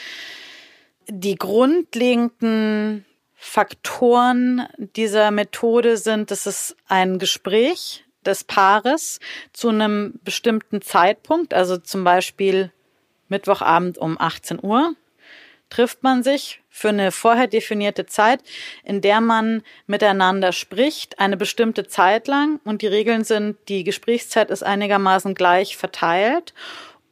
Die 1.07 1.35
grundlegenden 1.35 3.05
Faktoren 3.33 4.67
dieser 4.95 5.31
Methode 5.31 5.97
sind, 5.97 6.31
dass 6.31 6.45
es 6.45 6.75
ein 6.87 7.19
Gespräch 7.19 8.05
des 8.25 8.43
Paares 8.43 9.19
zu 9.53 9.69
einem 9.69 10.19
bestimmten 10.23 10.81
Zeitpunkt, 10.81 11.53
also 11.53 11.77
zum 11.77 12.03
Beispiel 12.03 12.71
Mittwochabend 13.29 13.97
um 13.97 14.19
18 14.19 14.59
Uhr, 14.61 14.95
trifft 15.69 16.03
man 16.03 16.23
sich 16.23 16.61
für 16.69 16.89
eine 16.89 17.11
vorher 17.11 17.47
definierte 17.47 18.05
Zeit, 18.05 18.41
in 18.83 19.01
der 19.01 19.21
man 19.21 19.63
miteinander 19.87 20.51
spricht, 20.51 21.19
eine 21.19 21.37
bestimmte 21.37 21.87
Zeit 21.87 22.27
lang. 22.27 22.59
Und 22.63 22.81
die 22.81 22.87
Regeln 22.87 23.23
sind, 23.23 23.57
die 23.67 23.83
Gesprächszeit 23.83 24.51
ist 24.51 24.63
einigermaßen 24.63 25.33
gleich 25.35 25.77
verteilt 25.77 26.53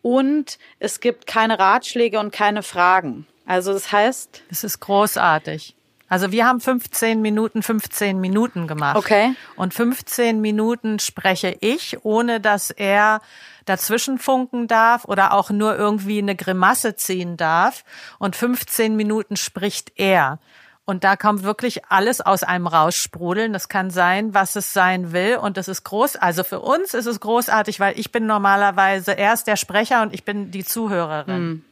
und 0.02 0.60
es 0.80 1.00
gibt 1.00 1.26
keine 1.26 1.58
Ratschläge 1.58 2.20
und 2.20 2.32
keine 2.32 2.62
Fragen. 2.62 3.26
Also 3.46 3.74
das 3.74 3.92
heißt. 3.92 4.44
Es 4.52 4.64
ist 4.64 4.80
großartig. 4.80 5.76
Also 6.08 6.32
wir 6.32 6.46
haben 6.46 6.60
15 6.60 7.22
Minuten, 7.22 7.64
15 7.64 8.20
Minuten 8.20 8.68
gemacht. 8.68 8.98
Okay. 8.98 9.34
Und 9.56 9.74
15 9.74 10.40
Minuten 10.40 11.00
spreche 11.00 11.58
ich, 11.62 12.04
ohne 12.04 12.40
dass 12.40 12.70
er 12.70 13.22
dazwischen 13.66 14.20
funken 14.20 14.68
darf 14.68 15.06
oder 15.06 15.34
auch 15.34 15.50
nur 15.50 15.76
irgendwie 15.76 16.20
eine 16.20 16.36
Grimasse 16.36 16.96
ziehen 16.96 17.38
darf. 17.38 17.84
Und 18.20 18.36
15 18.36 18.96
Minuten 18.96 19.36
spricht 19.36 19.94
er. 19.96 20.40
Und 20.88 21.04
da 21.04 21.16
kommt 21.16 21.42
wirklich 21.42 21.86
alles 21.90 22.22
aus 22.22 22.44
einem 22.44 22.68
raussprudeln. 22.68 23.54
Das 23.54 23.70
kann 23.70 23.90
sein, 23.90 24.36
was 24.36 24.56
es 24.56 24.72
sein 24.72 25.12
will. 25.12 25.38
Und 25.38 25.58
das 25.58 25.68
ist 25.68 25.84
groß. 25.84 26.16
Also 26.18 26.44
für 26.44 26.60
uns 26.60 26.94
ist 26.94 27.08
es 27.08 27.20
großartig, 27.20 27.80
weil 27.80 28.00
ich 28.00 28.12
bin 28.12 28.28
normalerweise 28.28 29.14
erst 29.14 29.48
der 29.48 29.56
Sprecher 29.56 30.04
und 30.04 30.14
ich 30.14 30.24
bin 30.24 30.52
die 30.52 30.64
Zuhörerin. 30.64 31.36
Hm. 31.36 31.66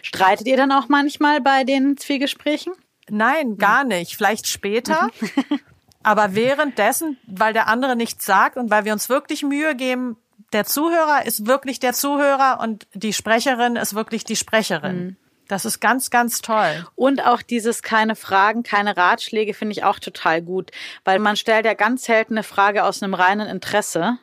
Streitet 0.00 0.46
ihr 0.46 0.56
dann 0.56 0.72
auch 0.72 0.88
manchmal 0.88 1.42
bei 1.42 1.64
den 1.64 1.98
Zwiegesprächen? 1.98 2.72
Nein, 3.10 3.56
gar 3.56 3.84
nicht. 3.84 4.16
Vielleicht 4.16 4.46
später. 4.46 5.10
Aber 6.02 6.34
währenddessen, 6.34 7.18
weil 7.26 7.52
der 7.52 7.68
andere 7.68 7.94
nichts 7.94 8.24
sagt 8.24 8.56
und 8.56 8.70
weil 8.70 8.84
wir 8.84 8.92
uns 8.92 9.08
wirklich 9.08 9.42
Mühe 9.42 9.74
geben, 9.74 10.16
der 10.52 10.64
Zuhörer 10.64 11.26
ist 11.26 11.46
wirklich 11.46 11.78
der 11.78 11.92
Zuhörer 11.92 12.58
und 12.60 12.86
die 12.94 13.12
Sprecherin 13.12 13.76
ist 13.76 13.94
wirklich 13.94 14.24
die 14.24 14.36
Sprecherin. 14.36 15.04
Mhm. 15.04 15.16
Das 15.46 15.64
ist 15.64 15.80
ganz, 15.80 16.10
ganz 16.10 16.42
toll. 16.42 16.86
Und 16.94 17.26
auch 17.26 17.42
dieses 17.42 17.82
keine 17.82 18.14
Fragen, 18.14 18.62
keine 18.62 18.96
Ratschläge 18.96 19.52
finde 19.52 19.72
ich 19.72 19.84
auch 19.84 19.98
total 19.98 20.42
gut, 20.42 20.70
weil 21.04 21.18
man 21.18 21.36
stellt 21.36 21.66
ja 21.66 21.74
ganz 21.74 22.04
selten 22.04 22.34
eine 22.34 22.44
Frage 22.44 22.84
aus 22.84 23.02
einem 23.02 23.14
reinen 23.14 23.48
Interesse, 23.48 24.18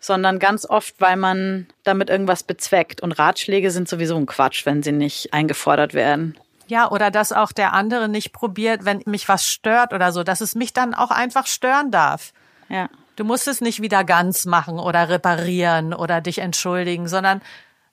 sondern 0.00 0.40
ganz 0.40 0.68
oft, 0.68 1.00
weil 1.00 1.16
man 1.16 1.68
damit 1.84 2.10
irgendwas 2.10 2.42
bezweckt. 2.42 3.00
Und 3.00 3.12
Ratschläge 3.12 3.70
sind 3.70 3.88
sowieso 3.88 4.16
ein 4.16 4.26
Quatsch, 4.26 4.66
wenn 4.66 4.82
sie 4.82 4.92
nicht 4.92 5.32
eingefordert 5.32 5.94
werden. 5.94 6.36
Ja, 6.68 6.90
oder 6.90 7.10
dass 7.10 7.32
auch 7.32 7.52
der 7.52 7.72
andere 7.72 8.08
nicht 8.08 8.32
probiert, 8.32 8.84
wenn 8.84 9.02
mich 9.06 9.28
was 9.28 9.46
stört 9.46 9.92
oder 9.92 10.12
so, 10.12 10.22
dass 10.24 10.40
es 10.40 10.54
mich 10.54 10.72
dann 10.72 10.94
auch 10.94 11.10
einfach 11.10 11.46
stören 11.46 11.90
darf. 11.90 12.32
Ja. 12.68 12.88
Du 13.14 13.24
musst 13.24 13.48
es 13.48 13.60
nicht 13.60 13.80
wieder 13.80 14.04
ganz 14.04 14.44
machen 14.44 14.78
oder 14.78 15.08
reparieren 15.08 15.94
oder 15.94 16.20
dich 16.20 16.38
entschuldigen, 16.38 17.08
sondern 17.08 17.40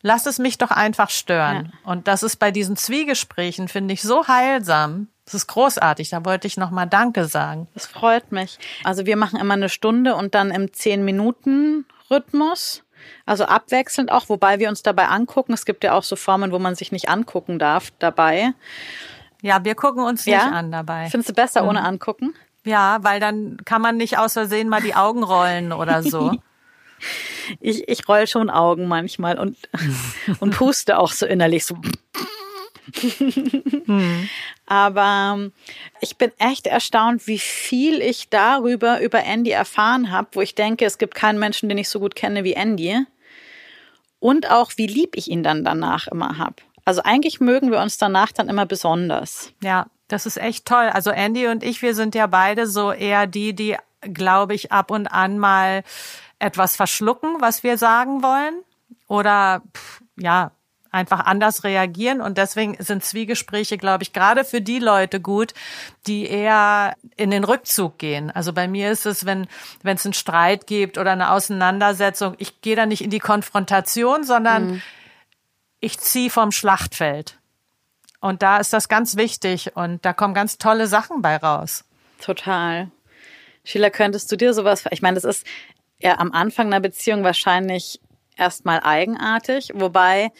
lass 0.01 0.25
es 0.25 0.37
mich 0.37 0.57
doch 0.57 0.71
einfach 0.71 1.09
stören. 1.09 1.71
Ja. 1.71 1.91
Und 1.91 2.07
das 2.07 2.23
ist 2.23 2.37
bei 2.37 2.51
diesen 2.51 2.75
Zwiegesprächen, 2.75 3.67
finde 3.67 3.93
ich, 3.93 4.01
so 4.01 4.27
heilsam. 4.27 5.07
Das 5.25 5.33
ist 5.33 5.47
großartig. 5.47 6.09
Da 6.09 6.25
wollte 6.25 6.47
ich 6.47 6.57
nochmal 6.57 6.87
Danke 6.87 7.25
sagen. 7.25 7.67
Das 7.73 7.87
freut 7.87 8.31
mich. 8.31 8.59
Also 8.83 9.05
wir 9.05 9.15
machen 9.15 9.39
immer 9.39 9.53
eine 9.53 9.69
Stunde 9.69 10.15
und 10.15 10.35
dann 10.35 10.51
im 10.51 10.73
zehn 10.73 11.05
Minuten 11.05 11.85
Rhythmus. 12.11 12.82
Also 13.25 13.45
abwechselnd 13.45 14.11
auch, 14.11 14.29
wobei 14.29 14.59
wir 14.59 14.69
uns 14.69 14.83
dabei 14.83 15.07
angucken. 15.07 15.53
Es 15.53 15.65
gibt 15.65 15.83
ja 15.83 15.93
auch 15.93 16.03
so 16.03 16.15
Formen, 16.15 16.51
wo 16.51 16.59
man 16.59 16.75
sich 16.75 16.91
nicht 16.91 17.09
angucken 17.09 17.59
darf 17.59 17.91
dabei. 17.99 18.53
Ja, 19.41 19.63
wir 19.63 19.75
gucken 19.75 20.03
uns 20.03 20.25
nicht 20.25 20.39
an 20.39 20.71
dabei. 20.71 21.07
Findest 21.09 21.29
du 21.29 21.33
besser 21.33 21.63
mhm. 21.63 21.69
ohne 21.69 21.83
angucken? 21.83 22.33
Ja, 22.65 22.99
weil 23.01 23.19
dann 23.19 23.57
kann 23.65 23.81
man 23.81 23.97
nicht 23.97 24.17
aus 24.17 24.33
Versehen 24.33 24.69
mal 24.69 24.81
die 24.81 24.95
Augen 24.95 25.23
rollen 25.23 25.73
oder 25.73 26.01
so. 26.01 26.31
ich, 27.59 27.87
ich 27.87 28.07
roll 28.07 28.27
schon 28.27 28.49
Augen 28.49 28.87
manchmal 28.87 29.37
und, 29.37 29.57
und 30.39 30.55
puste 30.55 30.97
auch 30.97 31.11
so 31.11 31.25
innerlich 31.25 31.65
so. 31.65 31.77
hm. 33.85 34.29
Aber 34.65 35.35
ähm, 35.35 35.51
ich 36.01 36.17
bin 36.17 36.31
echt 36.37 36.67
erstaunt, 36.67 37.27
wie 37.27 37.39
viel 37.39 38.01
ich 38.01 38.29
darüber 38.29 39.01
über 39.01 39.23
Andy 39.23 39.51
erfahren 39.51 40.11
habe, 40.11 40.29
wo 40.33 40.41
ich 40.41 40.55
denke, 40.55 40.85
es 40.85 40.97
gibt 40.97 41.15
keinen 41.15 41.39
Menschen, 41.39 41.69
den 41.69 41.77
ich 41.77 41.89
so 41.89 41.99
gut 41.99 42.15
kenne 42.15 42.43
wie 42.43 42.53
Andy. 42.53 43.05
Und 44.19 44.49
auch, 44.49 44.71
wie 44.77 44.87
lieb 44.87 45.17
ich 45.17 45.29
ihn 45.29 45.43
dann 45.43 45.63
danach 45.63 46.07
immer 46.07 46.37
habe. 46.37 46.55
Also 46.85 47.01
eigentlich 47.03 47.39
mögen 47.39 47.71
wir 47.71 47.79
uns 47.79 47.97
danach 47.97 48.31
dann 48.31 48.49
immer 48.49 48.65
besonders. 48.65 49.53
Ja, 49.61 49.87
das 50.07 50.25
ist 50.25 50.37
echt 50.37 50.65
toll. 50.65 50.89
Also 50.91 51.11
Andy 51.11 51.47
und 51.47 51.63
ich, 51.63 51.81
wir 51.81 51.95
sind 51.95 52.15
ja 52.15 52.27
beide 52.27 52.67
so 52.67 52.91
eher 52.91 53.27
die, 53.27 53.53
die, 53.53 53.77
glaube 54.01 54.53
ich, 54.53 54.71
ab 54.71 54.91
und 54.91 55.07
an 55.07 55.39
mal 55.39 55.83
etwas 56.39 56.75
verschlucken, 56.75 57.37
was 57.39 57.63
wir 57.63 57.77
sagen 57.77 58.21
wollen. 58.21 58.63
Oder 59.07 59.61
ja, 60.17 60.51
einfach 60.93 61.21
anders 61.21 61.63
reagieren. 61.63 62.21
Und 62.21 62.37
deswegen 62.37 62.75
sind 62.79 63.03
Zwiegespräche, 63.03 63.77
glaube 63.77 64.03
ich, 64.03 64.13
gerade 64.13 64.45
für 64.45 64.61
die 64.61 64.79
Leute 64.79 65.19
gut, 65.19 65.53
die 66.07 66.27
eher 66.27 66.95
in 67.17 67.31
den 67.31 67.43
Rückzug 67.43 67.97
gehen. 67.97 68.31
Also 68.31 68.53
bei 68.53 68.67
mir 68.67 68.91
ist 68.91 69.05
es, 69.05 69.25
wenn 69.25 69.47
wenn 69.81 69.97
es 69.97 70.05
einen 70.05 70.13
Streit 70.13 70.67
gibt 70.67 70.97
oder 70.97 71.11
eine 71.11 71.31
Auseinandersetzung, 71.31 72.35
ich 72.37 72.61
gehe 72.61 72.75
da 72.75 72.85
nicht 72.85 73.03
in 73.03 73.09
die 73.09 73.19
Konfrontation, 73.19 74.23
sondern 74.23 74.67
mhm. 74.67 74.81
ich 75.79 75.99
ziehe 75.99 76.29
vom 76.29 76.51
Schlachtfeld. 76.51 77.37
Und 78.21 78.41
da 78.41 78.57
ist 78.57 78.71
das 78.71 78.87
ganz 78.87 79.17
wichtig 79.17 79.75
und 79.75 80.05
da 80.05 80.13
kommen 80.13 80.33
ganz 80.33 80.57
tolle 80.57 80.87
Sachen 80.87 81.21
bei 81.21 81.35
raus. 81.35 81.83
Total. 82.21 82.89
Sheila, 83.65 83.89
könntest 83.89 84.31
du 84.31 84.37
dir 84.37 84.53
sowas, 84.53 84.85
ich 84.91 85.01
meine, 85.01 85.15
das 85.15 85.23
ist 85.23 85.45
ja 85.99 86.19
am 86.19 86.31
Anfang 86.31 86.67
einer 86.67 86.79
Beziehung 86.79 87.23
wahrscheinlich 87.23 87.99
erstmal 88.37 88.81
eigenartig, 88.81 89.71
wobei 89.73 90.31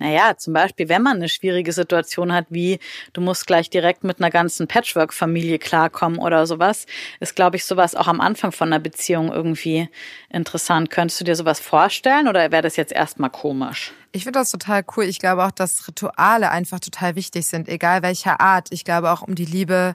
naja, 0.00 0.34
zum 0.36 0.54
Beispiel, 0.54 0.88
wenn 0.88 1.02
man 1.02 1.18
eine 1.18 1.28
schwierige 1.28 1.72
Situation 1.72 2.32
hat, 2.32 2.46
wie 2.48 2.78
du 3.12 3.20
musst 3.20 3.46
gleich 3.46 3.68
direkt 3.68 4.02
mit 4.02 4.18
einer 4.18 4.30
ganzen 4.30 4.66
Patchwork-Familie 4.66 5.58
klarkommen 5.58 6.18
oder 6.18 6.46
sowas, 6.46 6.86
ist, 7.20 7.36
glaube 7.36 7.56
ich, 7.56 7.66
sowas 7.66 7.94
auch 7.94 8.08
am 8.08 8.22
Anfang 8.22 8.50
von 8.50 8.68
einer 8.68 8.80
Beziehung 8.80 9.30
irgendwie 9.30 9.90
interessant. 10.30 10.88
Könntest 10.88 11.20
du 11.20 11.24
dir 11.24 11.36
sowas 11.36 11.60
vorstellen 11.60 12.28
oder 12.28 12.50
wäre 12.50 12.62
das 12.62 12.76
jetzt 12.76 12.92
erstmal 12.92 13.28
komisch? 13.28 13.92
Ich 14.12 14.24
finde 14.24 14.38
das 14.38 14.50
total 14.50 14.82
cool. 14.96 15.04
Ich 15.04 15.18
glaube 15.18 15.44
auch, 15.44 15.50
dass 15.50 15.86
Rituale 15.86 16.50
einfach 16.50 16.80
total 16.80 17.14
wichtig 17.14 17.46
sind, 17.46 17.68
egal 17.68 18.02
welcher 18.02 18.40
Art. 18.40 18.68
Ich 18.70 18.84
glaube 18.84 19.10
auch 19.10 19.20
um 19.20 19.34
die 19.34 19.44
Liebe 19.44 19.94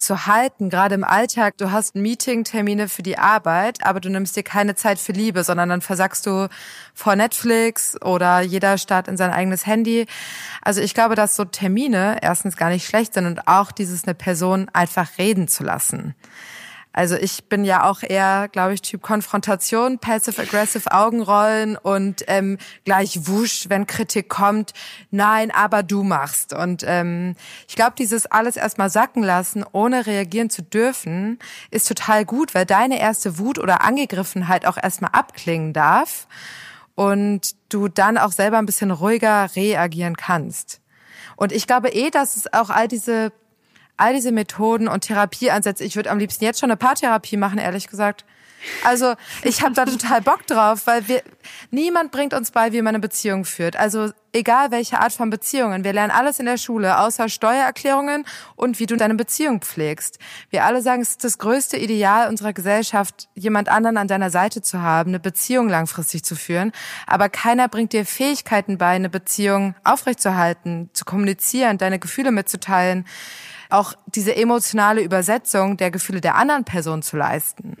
zu 0.00 0.26
halten, 0.26 0.70
gerade 0.70 0.94
im 0.94 1.04
Alltag. 1.04 1.58
Du 1.58 1.70
hast 1.70 1.94
Meeting-Termine 1.94 2.88
für 2.88 3.02
die 3.02 3.18
Arbeit, 3.18 3.84
aber 3.84 4.00
du 4.00 4.08
nimmst 4.08 4.34
dir 4.34 4.42
keine 4.42 4.74
Zeit 4.74 4.98
für 4.98 5.12
Liebe, 5.12 5.44
sondern 5.44 5.68
dann 5.68 5.82
versagst 5.82 6.26
du 6.26 6.48
vor 6.94 7.16
Netflix 7.16 8.00
oder 8.02 8.40
jeder 8.40 8.78
starrt 8.78 9.08
in 9.08 9.18
sein 9.18 9.30
eigenes 9.30 9.66
Handy. 9.66 10.06
Also 10.62 10.80
ich 10.80 10.94
glaube, 10.94 11.14
dass 11.14 11.36
so 11.36 11.44
Termine 11.44 12.18
erstens 12.22 12.56
gar 12.56 12.70
nicht 12.70 12.86
schlecht 12.86 13.14
sind 13.14 13.26
und 13.26 13.46
auch 13.46 13.72
dieses 13.72 14.04
eine 14.04 14.14
Person 14.14 14.70
einfach 14.72 15.18
reden 15.18 15.48
zu 15.48 15.64
lassen. 15.64 16.14
Also 16.92 17.14
ich 17.14 17.44
bin 17.44 17.64
ja 17.64 17.88
auch 17.88 18.02
eher, 18.02 18.48
glaube 18.48 18.74
ich, 18.74 18.82
Typ 18.82 19.00
Konfrontation, 19.02 19.98
passive-aggressive 19.98 20.90
Augenrollen 20.90 21.76
und 21.76 22.24
ähm, 22.26 22.58
gleich 22.84 23.28
wusch, 23.28 23.66
wenn 23.68 23.86
Kritik 23.86 24.28
kommt, 24.28 24.72
nein, 25.12 25.52
aber 25.52 25.84
du 25.84 26.02
machst. 26.02 26.52
Und 26.52 26.84
ähm, 26.84 27.36
ich 27.68 27.76
glaube, 27.76 27.94
dieses 27.96 28.26
alles 28.26 28.56
erstmal 28.56 28.90
sacken 28.90 29.22
lassen, 29.22 29.64
ohne 29.70 30.06
reagieren 30.06 30.50
zu 30.50 30.62
dürfen, 30.62 31.38
ist 31.70 31.86
total 31.86 32.24
gut, 32.24 32.54
weil 32.54 32.66
deine 32.66 32.98
erste 33.00 33.38
Wut 33.38 33.60
oder 33.60 33.84
Angegriffenheit 33.84 34.66
auch 34.66 34.76
erstmal 34.76 35.12
abklingen 35.12 35.72
darf 35.72 36.26
und 36.96 37.54
du 37.68 37.86
dann 37.86 38.18
auch 38.18 38.32
selber 38.32 38.58
ein 38.58 38.66
bisschen 38.66 38.90
ruhiger 38.90 39.54
reagieren 39.54 40.16
kannst. 40.16 40.80
Und 41.36 41.52
ich 41.52 41.66
glaube 41.66 41.88
eh, 41.88 42.10
dass 42.10 42.36
es 42.36 42.52
auch 42.52 42.68
all 42.68 42.88
diese 42.88 43.32
all 44.00 44.14
diese 44.14 44.32
Methoden 44.32 44.88
und 44.88 45.02
Therapieansätze. 45.02 45.84
Ich 45.84 45.96
würde 45.96 46.10
am 46.10 46.18
liebsten 46.18 46.44
jetzt 46.44 46.60
schon 46.60 46.70
eine 46.70 46.76
Paartherapie 46.76 47.36
machen, 47.36 47.58
ehrlich 47.58 47.88
gesagt. 47.88 48.24
Also 48.84 49.14
ich 49.42 49.62
habe 49.62 49.74
da 49.74 49.84
total 49.84 50.20
Bock 50.20 50.46
drauf, 50.46 50.86
weil 50.86 51.08
wir 51.08 51.22
niemand 51.70 52.12
bringt 52.12 52.34
uns 52.34 52.50
bei, 52.50 52.72
wie 52.72 52.82
man 52.82 52.94
eine 52.94 53.00
Beziehung 53.00 53.44
führt. 53.44 53.76
Also 53.76 54.10
egal 54.32 54.70
welche 54.70 55.00
Art 55.00 55.12
von 55.12 55.30
Beziehungen, 55.30 55.82
wir 55.82 55.92
lernen 55.92 56.10
alles 56.10 56.38
in 56.38 56.46
der 56.46 56.58
Schule, 56.58 56.98
außer 56.98 57.28
Steuererklärungen 57.28 58.24
und 58.56 58.78
wie 58.78 58.86
du 58.86 58.96
deine 58.96 59.14
Beziehung 59.14 59.60
pflegst. 59.60 60.18
Wir 60.50 60.64
alle 60.64 60.82
sagen, 60.82 61.02
es 61.02 61.10
ist 61.10 61.24
das 61.24 61.38
größte 61.38 61.76
Ideal 61.78 62.28
unserer 62.28 62.52
Gesellschaft, 62.52 63.28
jemand 63.34 63.68
anderen 63.68 63.96
an 63.96 64.08
deiner 64.08 64.30
Seite 64.30 64.62
zu 64.62 64.82
haben, 64.82 65.10
eine 65.10 65.20
Beziehung 65.20 65.68
langfristig 65.68 66.22
zu 66.24 66.36
führen. 66.36 66.72
Aber 67.06 67.28
keiner 67.28 67.68
bringt 67.68 67.92
dir 67.92 68.04
Fähigkeiten 68.04 68.78
bei, 68.78 68.90
eine 68.90 69.10
Beziehung 69.10 69.74
aufrechtzuerhalten, 69.84 70.90
zu 70.92 71.04
kommunizieren, 71.04 71.78
deine 71.78 71.98
Gefühle 71.98 72.30
mitzuteilen 72.30 73.06
auch 73.72 73.94
diese 74.06 74.34
emotionale 74.36 75.02
Übersetzung 75.02 75.76
der 75.76 75.90
Gefühle 75.90 76.20
der 76.20 76.36
anderen 76.36 76.64
Person 76.64 77.02
zu 77.02 77.16
leisten. 77.16 77.76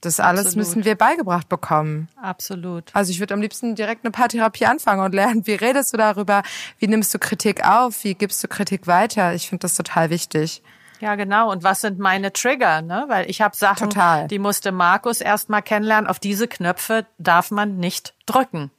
Das 0.00 0.20
alles 0.20 0.46
Absolut. 0.46 0.56
müssen 0.56 0.84
wir 0.84 0.94
beigebracht 0.94 1.48
bekommen. 1.48 2.08
Absolut. 2.20 2.90
Also 2.92 3.10
ich 3.10 3.18
würde 3.18 3.34
am 3.34 3.40
liebsten 3.40 3.74
direkt 3.74 4.04
eine 4.04 4.12
Paartherapie 4.12 4.66
anfangen 4.66 5.04
und 5.04 5.14
lernen, 5.14 5.46
wie 5.46 5.54
redest 5.54 5.92
du 5.92 5.96
darüber, 5.96 6.42
wie 6.78 6.86
nimmst 6.86 7.12
du 7.14 7.18
Kritik 7.18 7.66
auf, 7.66 8.04
wie 8.04 8.14
gibst 8.14 8.42
du 8.44 8.48
Kritik 8.48 8.86
weiter. 8.86 9.34
Ich 9.34 9.48
finde 9.48 9.62
das 9.62 9.74
total 9.74 10.10
wichtig. 10.10 10.62
Ja, 11.00 11.14
genau. 11.14 11.50
Und 11.50 11.62
was 11.62 11.80
sind 11.80 11.98
meine 11.98 12.32
Trigger? 12.32 12.82
Ne? 12.82 13.04
Weil 13.08 13.28
ich 13.28 13.40
habe 13.40 13.56
Sachen, 13.56 13.90
Total. 13.90 14.28
die 14.28 14.38
musste 14.38 14.72
Markus 14.72 15.20
erst 15.20 15.48
mal 15.48 15.60
kennenlernen. 15.60 16.08
Auf 16.08 16.18
diese 16.18 16.48
Knöpfe 16.48 17.06
darf 17.18 17.50
man 17.50 17.76
nicht 17.78 18.14
drücken. 18.26 18.70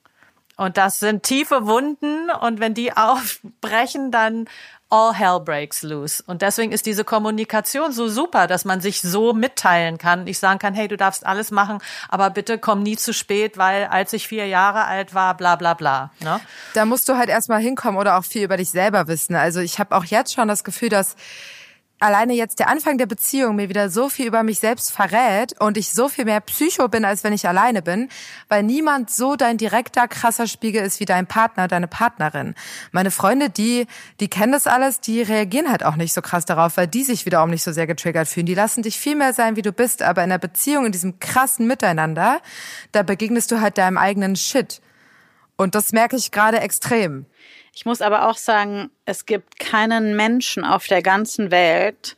Und 0.55 0.77
das 0.77 0.99
sind 0.99 1.23
tiefe 1.23 1.67
Wunden. 1.67 2.29
Und 2.29 2.59
wenn 2.59 2.73
die 2.73 2.91
aufbrechen, 2.97 4.11
dann 4.11 4.45
all 4.89 5.13
hell 5.13 5.39
breaks 5.39 5.83
loose. 5.83 6.23
Und 6.25 6.41
deswegen 6.41 6.71
ist 6.71 6.85
diese 6.85 7.03
Kommunikation 7.03 7.91
so 7.91 8.07
super, 8.07 8.47
dass 8.47 8.65
man 8.65 8.79
sich 8.79 9.01
so 9.01 9.33
mitteilen 9.33 9.97
kann. 9.97 10.27
Ich 10.27 10.39
sagen 10.39 10.59
kann, 10.59 10.73
hey, 10.73 10.87
du 10.87 10.97
darfst 10.97 11.25
alles 11.25 11.51
machen, 11.51 11.79
aber 12.09 12.29
bitte 12.29 12.57
komm 12.57 12.83
nie 12.83 12.97
zu 12.97 13.13
spät, 13.13 13.57
weil 13.57 13.85
als 13.85 14.13
ich 14.13 14.27
vier 14.27 14.47
Jahre 14.47 14.85
alt 14.85 15.13
war, 15.13 15.35
bla 15.35 15.55
bla 15.55 15.73
bla. 15.73 16.11
Ne? 16.21 16.39
Da 16.73 16.85
musst 16.85 17.09
du 17.09 17.17
halt 17.17 17.29
erstmal 17.29 17.61
hinkommen 17.61 17.99
oder 17.99 18.17
auch 18.17 18.25
viel 18.25 18.43
über 18.43 18.57
dich 18.57 18.69
selber 18.69 19.07
wissen. 19.07 19.35
Also 19.35 19.59
ich 19.59 19.79
habe 19.79 19.95
auch 19.95 20.05
jetzt 20.05 20.33
schon 20.33 20.47
das 20.47 20.63
Gefühl, 20.63 20.89
dass 20.89 21.15
alleine 21.99 22.33
jetzt 22.33 22.59
der 22.59 22.69
Anfang 22.69 22.97
der 22.97 23.07
Beziehung 23.07 23.55
mir 23.55 23.69
wieder 23.69 23.89
so 23.89 24.09
viel 24.09 24.27
über 24.27 24.43
mich 24.43 24.59
selbst 24.59 24.91
verrät 24.91 25.59
und 25.59 25.77
ich 25.77 25.91
so 25.91 26.09
viel 26.09 26.25
mehr 26.25 26.41
Psycho 26.41 26.87
bin, 26.87 27.05
als 27.05 27.23
wenn 27.23 27.33
ich 27.33 27.47
alleine 27.47 27.81
bin, 27.81 28.09
weil 28.49 28.63
niemand 28.63 29.09
so 29.09 29.35
dein 29.35 29.57
direkter, 29.57 30.07
krasser 30.07 30.47
Spiegel 30.47 30.83
ist 30.83 30.99
wie 30.99 31.05
dein 31.05 31.25
Partner, 31.25 31.67
deine 31.67 31.87
Partnerin. 31.87 32.53
Meine 32.91 33.11
Freunde, 33.11 33.49
die, 33.49 33.87
die 34.19 34.27
kennen 34.27 34.51
das 34.51 34.67
alles, 34.67 35.01
die 35.01 35.21
reagieren 35.21 35.71
halt 35.71 35.83
auch 35.83 35.95
nicht 35.95 36.13
so 36.13 36.21
krass 36.21 36.45
darauf, 36.45 36.77
weil 36.77 36.87
die 36.87 37.03
sich 37.03 37.25
wiederum 37.25 37.49
nicht 37.49 37.63
so 37.63 37.71
sehr 37.71 37.87
getriggert 37.87 38.27
fühlen. 38.27 38.45
Die 38.45 38.53
lassen 38.53 38.83
dich 38.83 38.99
viel 38.99 39.15
mehr 39.15 39.33
sein, 39.33 39.55
wie 39.55 39.63
du 39.63 39.71
bist, 39.71 40.03
aber 40.03 40.23
in 40.23 40.29
der 40.29 40.37
Beziehung, 40.37 40.85
in 40.85 40.91
diesem 40.91 41.19
krassen 41.19 41.65
Miteinander, 41.65 42.41
da 42.91 43.03
begegnest 43.03 43.51
du 43.51 43.59
halt 43.59 43.77
deinem 43.77 43.97
eigenen 43.97 44.35
Shit. 44.35 44.81
Und 45.57 45.73
das 45.73 45.91
merke 45.91 46.15
ich 46.15 46.31
gerade 46.31 46.59
extrem. 46.59 47.25
Ich 47.77 47.85
muss 47.85 48.01
aber 48.01 48.27
auch 48.27 48.37
sagen, 48.37 48.89
es 49.05 49.27
gibt 49.27 49.59
keinen 49.59 50.15
Menschen 50.15 50.65
auf 50.65 50.87
der 50.87 51.03
ganzen 51.03 51.51
Welt, 51.51 52.17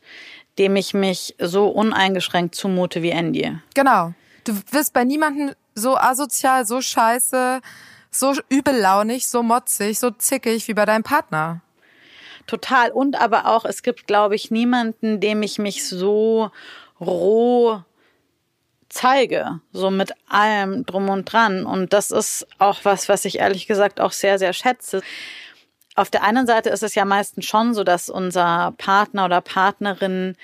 dem 0.56 0.74
ich 0.74 0.94
mich 0.94 1.34
so 1.38 1.68
uneingeschränkt 1.68 2.54
zumute 2.54 3.02
wie 3.02 3.10
Andy. 3.10 3.58
Genau. 3.74 4.14
Du 4.44 4.54
wirst 4.70 4.94
bei 4.94 5.04
niemandem 5.04 5.52
so 5.74 5.98
asozial, 5.98 6.64
so 6.64 6.80
scheiße, 6.80 7.60
so 8.10 8.32
übellaunig, 8.48 9.28
so 9.28 9.42
motzig, 9.42 9.98
so 9.98 10.10
zickig 10.10 10.66
wie 10.66 10.72
bei 10.72 10.86
deinem 10.86 11.02
Partner. 11.02 11.60
Total. 12.46 12.90
Und 12.90 13.20
aber 13.20 13.44
auch, 13.44 13.66
es 13.66 13.82
gibt, 13.82 14.06
glaube 14.06 14.36
ich, 14.36 14.50
niemanden, 14.50 15.20
dem 15.20 15.42
ich 15.42 15.58
mich 15.58 15.86
so 15.86 16.50
roh 16.98 17.82
zeige, 18.88 19.60
so 19.72 19.90
mit 19.90 20.12
allem 20.26 20.86
drum 20.86 21.10
und 21.10 21.30
dran. 21.30 21.66
Und 21.66 21.92
das 21.92 22.10
ist 22.10 22.46
auch 22.58 22.78
was, 22.84 23.10
was 23.10 23.26
ich 23.26 23.40
ehrlich 23.40 23.66
gesagt 23.66 24.00
auch 24.00 24.12
sehr, 24.12 24.38
sehr 24.38 24.54
schätze. 24.54 25.02
Auf 25.94 26.10
der 26.10 26.22
einen 26.22 26.46
Seite 26.46 26.70
ist 26.70 26.82
es 26.82 26.94
ja 26.94 27.04
meistens 27.04 27.46
schon 27.46 27.74
so, 27.74 27.84
dass 27.84 28.08
unser 28.08 28.74
Partner 28.78 29.24
oder 29.24 29.40
Partnerin 29.40 30.36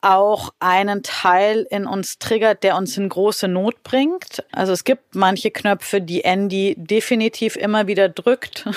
auch 0.00 0.50
einen 0.60 1.02
Teil 1.02 1.66
in 1.70 1.86
uns 1.86 2.18
triggert, 2.18 2.62
der 2.62 2.76
uns 2.76 2.96
in 2.96 3.08
große 3.08 3.48
Not 3.48 3.82
bringt. 3.82 4.44
Also 4.52 4.72
es 4.72 4.84
gibt 4.84 5.14
manche 5.14 5.50
Knöpfe, 5.50 6.00
die 6.00 6.22
Andy 6.22 6.76
definitiv 6.78 7.56
immer 7.56 7.86
wieder 7.86 8.08
drückt 8.08 8.68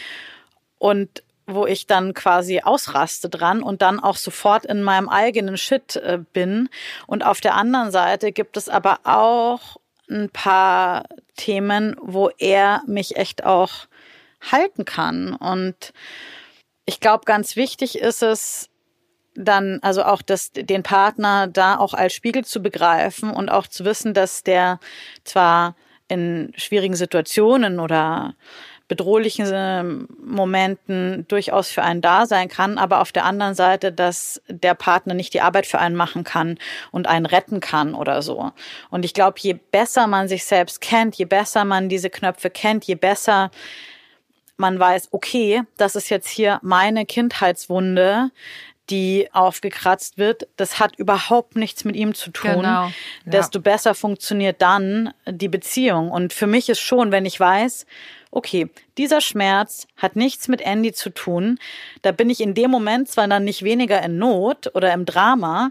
und 0.78 1.22
wo 1.46 1.66
ich 1.66 1.86
dann 1.86 2.14
quasi 2.14 2.60
ausraste 2.60 3.28
dran 3.28 3.62
und 3.62 3.82
dann 3.82 3.98
auch 3.98 4.16
sofort 4.16 4.64
in 4.64 4.82
meinem 4.82 5.08
eigenen 5.08 5.56
Shit 5.56 5.96
äh, 5.96 6.18
bin. 6.32 6.68
Und 7.06 7.24
auf 7.24 7.40
der 7.40 7.54
anderen 7.54 7.90
Seite 7.90 8.32
gibt 8.32 8.56
es 8.56 8.68
aber 8.68 9.00
auch 9.04 9.76
ein 10.10 10.28
paar 10.30 11.04
Themen, 11.36 11.96
wo 12.00 12.30
er 12.38 12.82
mich 12.86 13.16
echt 13.16 13.44
auch 13.44 13.86
halten 14.50 14.84
kann. 14.84 15.34
Und 15.34 15.92
ich 16.84 17.00
glaube, 17.00 17.24
ganz 17.24 17.56
wichtig 17.56 17.98
ist 17.98 18.22
es, 18.22 18.68
dann 19.34 19.78
also 19.82 20.04
auch 20.04 20.20
das, 20.20 20.52
den 20.52 20.82
Partner 20.82 21.46
da 21.46 21.78
auch 21.78 21.94
als 21.94 22.12
Spiegel 22.12 22.44
zu 22.44 22.62
begreifen 22.62 23.30
und 23.30 23.50
auch 23.50 23.66
zu 23.66 23.84
wissen, 23.84 24.12
dass 24.12 24.42
der 24.42 24.78
zwar 25.24 25.74
in 26.08 26.52
schwierigen 26.56 26.94
Situationen 26.94 27.80
oder 27.80 28.34
bedrohlichen 28.88 29.46
ähm, 29.50 30.08
Momenten 30.22 31.26
durchaus 31.28 31.70
für 31.70 31.82
einen 31.82 32.02
da 32.02 32.26
sein 32.26 32.48
kann, 32.48 32.76
aber 32.76 33.00
auf 33.00 33.10
der 33.10 33.24
anderen 33.24 33.54
Seite, 33.54 33.90
dass 33.90 34.42
der 34.48 34.74
Partner 34.74 35.14
nicht 35.14 35.32
die 35.32 35.40
Arbeit 35.40 35.66
für 35.66 35.78
einen 35.78 35.96
machen 35.96 36.24
kann 36.24 36.58
und 36.90 37.06
einen 37.06 37.24
retten 37.24 37.60
kann 37.60 37.94
oder 37.94 38.20
so. 38.20 38.52
Und 38.90 39.06
ich 39.06 39.14
glaube, 39.14 39.38
je 39.40 39.54
besser 39.54 40.06
man 40.06 40.28
sich 40.28 40.44
selbst 40.44 40.82
kennt, 40.82 41.14
je 41.14 41.24
besser 41.24 41.64
man 41.64 41.88
diese 41.88 42.10
Knöpfe 42.10 42.50
kennt, 42.50 42.84
je 42.84 42.96
besser 42.96 43.50
man 44.62 44.78
weiß, 44.78 45.08
okay, 45.10 45.62
das 45.76 45.96
ist 45.96 46.08
jetzt 46.08 46.28
hier 46.28 46.58
meine 46.62 47.04
Kindheitswunde, 47.04 48.30
die 48.90 49.28
aufgekratzt 49.32 50.18
wird, 50.18 50.48
das 50.56 50.78
hat 50.78 50.96
überhaupt 50.96 51.56
nichts 51.56 51.84
mit 51.84 51.96
ihm 51.96 52.14
zu 52.14 52.30
tun. 52.30 52.50
Genau. 52.50 52.86
Ja. 52.86 52.92
Desto 53.24 53.60
besser 53.60 53.94
funktioniert 53.94 54.60
dann 54.60 55.12
die 55.26 55.48
Beziehung. 55.48 56.10
Und 56.10 56.32
für 56.32 56.46
mich 56.46 56.68
ist 56.68 56.80
schon, 56.80 57.12
wenn 57.12 57.24
ich 57.24 57.38
weiß, 57.38 57.86
okay, 58.30 58.68
dieser 58.98 59.20
Schmerz 59.20 59.86
hat 59.96 60.16
nichts 60.16 60.48
mit 60.48 60.60
Andy 60.60 60.92
zu 60.92 61.10
tun. 61.10 61.58
Da 62.02 62.12
bin 62.12 62.30
ich 62.30 62.40
in 62.40 62.54
dem 62.54 62.70
Moment 62.70 63.08
zwar 63.08 63.28
dann 63.28 63.44
nicht 63.44 63.62
weniger 63.62 64.02
in 64.02 64.18
Not 64.18 64.70
oder 64.74 64.92
im 64.92 65.04
Drama, 65.04 65.70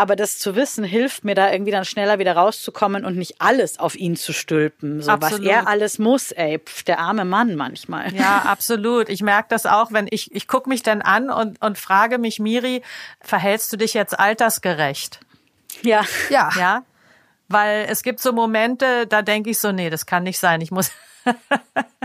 aber 0.00 0.16
das 0.16 0.38
zu 0.38 0.56
wissen 0.56 0.82
hilft 0.82 1.24
mir 1.24 1.34
da 1.34 1.52
irgendwie 1.52 1.72
dann 1.72 1.84
schneller 1.84 2.18
wieder 2.18 2.34
rauszukommen 2.34 3.04
und 3.04 3.18
nicht 3.18 3.34
alles 3.38 3.78
auf 3.78 3.94
ihn 3.94 4.16
zu 4.16 4.32
stülpen. 4.32 5.02
So 5.02 5.10
absolut. 5.10 5.44
was 5.44 5.50
er 5.50 5.68
alles 5.68 5.98
muss, 5.98 6.32
ey, 6.32 6.58
pf, 6.58 6.84
der 6.84 7.00
arme 7.00 7.26
Mann 7.26 7.54
manchmal. 7.54 8.14
Ja, 8.14 8.38
absolut. 8.46 9.10
Ich 9.10 9.20
merke 9.20 9.48
das 9.50 9.66
auch, 9.66 9.92
wenn 9.92 10.08
ich 10.10 10.34
ich 10.34 10.48
guck 10.48 10.66
mich 10.66 10.82
dann 10.82 11.02
an 11.02 11.28
und 11.28 11.60
und 11.60 11.76
frage 11.76 12.16
mich, 12.16 12.40
Miri, 12.40 12.82
verhältst 13.20 13.70
du 13.74 13.76
dich 13.76 13.92
jetzt 13.92 14.18
altersgerecht? 14.18 15.20
Ja. 15.82 16.02
Ja. 16.30 16.48
Ja. 16.56 16.82
Weil 17.48 17.86
es 17.90 18.02
gibt 18.02 18.20
so 18.20 18.32
Momente, 18.32 19.06
da 19.06 19.20
denke 19.20 19.50
ich 19.50 19.58
so, 19.58 19.70
nee, 19.70 19.90
das 19.90 20.06
kann 20.06 20.22
nicht 20.22 20.38
sein. 20.38 20.62
Ich 20.62 20.70
muss 20.70 20.92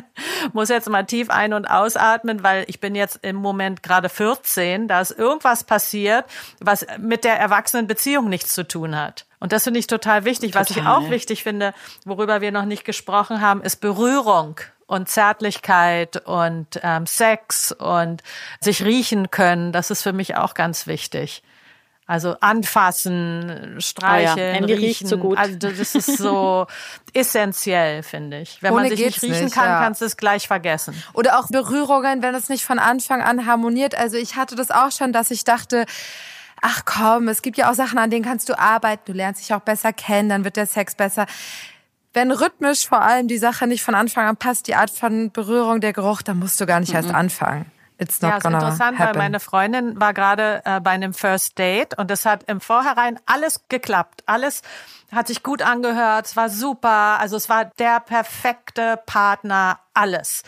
muss 0.55 0.69
jetzt 0.69 0.89
mal 0.89 1.03
tief 1.03 1.29
ein- 1.29 1.53
und 1.53 1.65
ausatmen, 1.65 2.41
weil 2.41 2.63
ich 2.67 2.79
bin 2.79 2.95
jetzt 2.95 3.19
im 3.21 3.35
Moment 3.35 3.83
gerade 3.83 4.09
14. 4.09 4.87
Da 4.87 5.01
ist 5.01 5.11
irgendwas 5.11 5.65
passiert, 5.65 6.25
was 6.59 6.87
mit 6.97 7.23
der 7.23 7.37
Erwachsenenbeziehung 7.39 8.29
nichts 8.29 8.55
zu 8.55 8.67
tun 8.67 8.95
hat. 8.95 9.25
Und 9.39 9.51
das 9.51 9.65
finde 9.65 9.79
ich 9.79 9.87
total 9.87 10.25
wichtig. 10.25 10.53
Total. 10.53 10.61
Was 10.61 10.75
ich 10.75 10.83
auch 10.83 11.09
wichtig 11.11 11.43
finde, 11.43 11.73
worüber 12.05 12.41
wir 12.41 12.51
noch 12.51 12.65
nicht 12.65 12.85
gesprochen 12.85 13.41
haben, 13.41 13.61
ist 13.61 13.81
Berührung 13.81 14.59
und 14.87 15.09
Zärtlichkeit 15.09 16.25
und 16.25 16.79
ähm, 16.81 17.05
Sex 17.05 17.71
und 17.73 18.23
sich 18.61 18.83
riechen 18.83 19.29
können. 19.31 19.71
Das 19.71 19.91
ist 19.91 20.03
für 20.03 20.13
mich 20.13 20.37
auch 20.37 20.53
ganz 20.53 20.87
wichtig. 20.87 21.43
Also 22.07 22.35
anfassen, 22.39 23.77
streicheln, 23.79 24.65
oh 24.65 24.67
ja, 24.67 24.75
riechen. 24.75 25.07
so 25.07 25.17
gut. 25.17 25.39
Also 25.39 25.57
das 25.57 25.95
ist 25.95 26.17
so 26.17 26.67
essentiell, 27.13 28.03
finde 28.03 28.41
ich. 28.41 28.61
Wenn 28.61 28.73
Ohne 28.73 28.81
man 28.83 28.89
sich 28.91 29.05
nicht 29.05 29.21
riechen 29.23 29.45
nicht, 29.45 29.55
kann, 29.55 29.65
ja. 29.65 29.79
kannst 29.79 30.01
du 30.01 30.05
es 30.05 30.15
gleich 30.15 30.47
vergessen. 30.47 30.93
Oder 31.13 31.39
auch 31.39 31.47
Berührungen, 31.47 32.21
wenn 32.21 32.35
es 32.35 32.47
nicht 32.47 32.63
von 32.63 32.77
Anfang 32.77 33.23
an 33.23 33.47
harmoniert. 33.47 33.95
Also 33.95 34.17
ich 34.17 34.35
hatte 34.35 34.55
das 34.55 34.69
auch 34.69 34.91
schon, 34.91 35.13
dass 35.13 35.31
ich 35.31 35.45
dachte, 35.45 35.85
ach 36.61 36.83
komm, 36.85 37.27
es 37.27 37.41
gibt 37.41 37.57
ja 37.57 37.71
auch 37.71 37.75
Sachen, 37.75 37.97
an 37.97 38.11
denen 38.11 38.23
kannst 38.23 38.49
du 38.49 38.59
arbeiten. 38.59 39.01
Du 39.05 39.13
lernst 39.13 39.41
dich 39.41 39.55
auch 39.55 39.61
besser 39.61 39.91
kennen, 39.91 40.29
dann 40.29 40.43
wird 40.43 40.57
der 40.57 40.67
Sex 40.67 40.93
besser. 40.93 41.25
Wenn 42.13 42.31
rhythmisch 42.31 42.87
vor 42.87 43.01
allem 43.01 43.27
die 43.27 43.39
Sache 43.39 43.65
nicht 43.65 43.83
von 43.83 43.95
Anfang 43.95 44.27
an 44.27 44.37
passt, 44.37 44.67
die 44.67 44.75
Art 44.75 44.91
von 44.91 45.31
Berührung, 45.31 45.81
der 45.81 45.91
Geruch, 45.91 46.21
dann 46.21 46.37
musst 46.37 46.61
du 46.61 46.67
gar 46.67 46.79
nicht 46.79 46.89
mhm. 46.89 46.97
erst 46.97 47.11
anfangen. 47.11 47.65
It's 47.97 48.21
not 48.21 48.31
ja, 48.31 48.37
ist 48.37 48.45
interessant, 48.45 48.99
happen. 48.99 49.15
weil 49.15 49.23
meine 49.23 49.39
Freundin 49.39 49.99
war 49.99 50.13
gerade 50.13 50.61
äh, 50.65 50.81
bei 50.81 50.91
einem 50.91 51.13
First 51.13 51.57
Date 51.57 51.97
und 51.97 52.11
es 52.11 52.25
hat 52.25 52.43
im 52.43 52.59
Vorhinein 52.59 53.19
alles 53.25 53.67
geklappt. 53.69 54.23
Alles 54.25 54.61
hat 55.11 55.27
sich 55.27 55.43
gut 55.43 55.61
angehört, 55.61 56.25
es 56.25 56.35
war 56.35 56.49
super, 56.49 57.19
also 57.19 57.37
es 57.37 57.47
war 57.47 57.65
der 57.79 58.01
perfekte 58.01 58.99
Partner, 59.05 59.79
alles. 59.93 60.43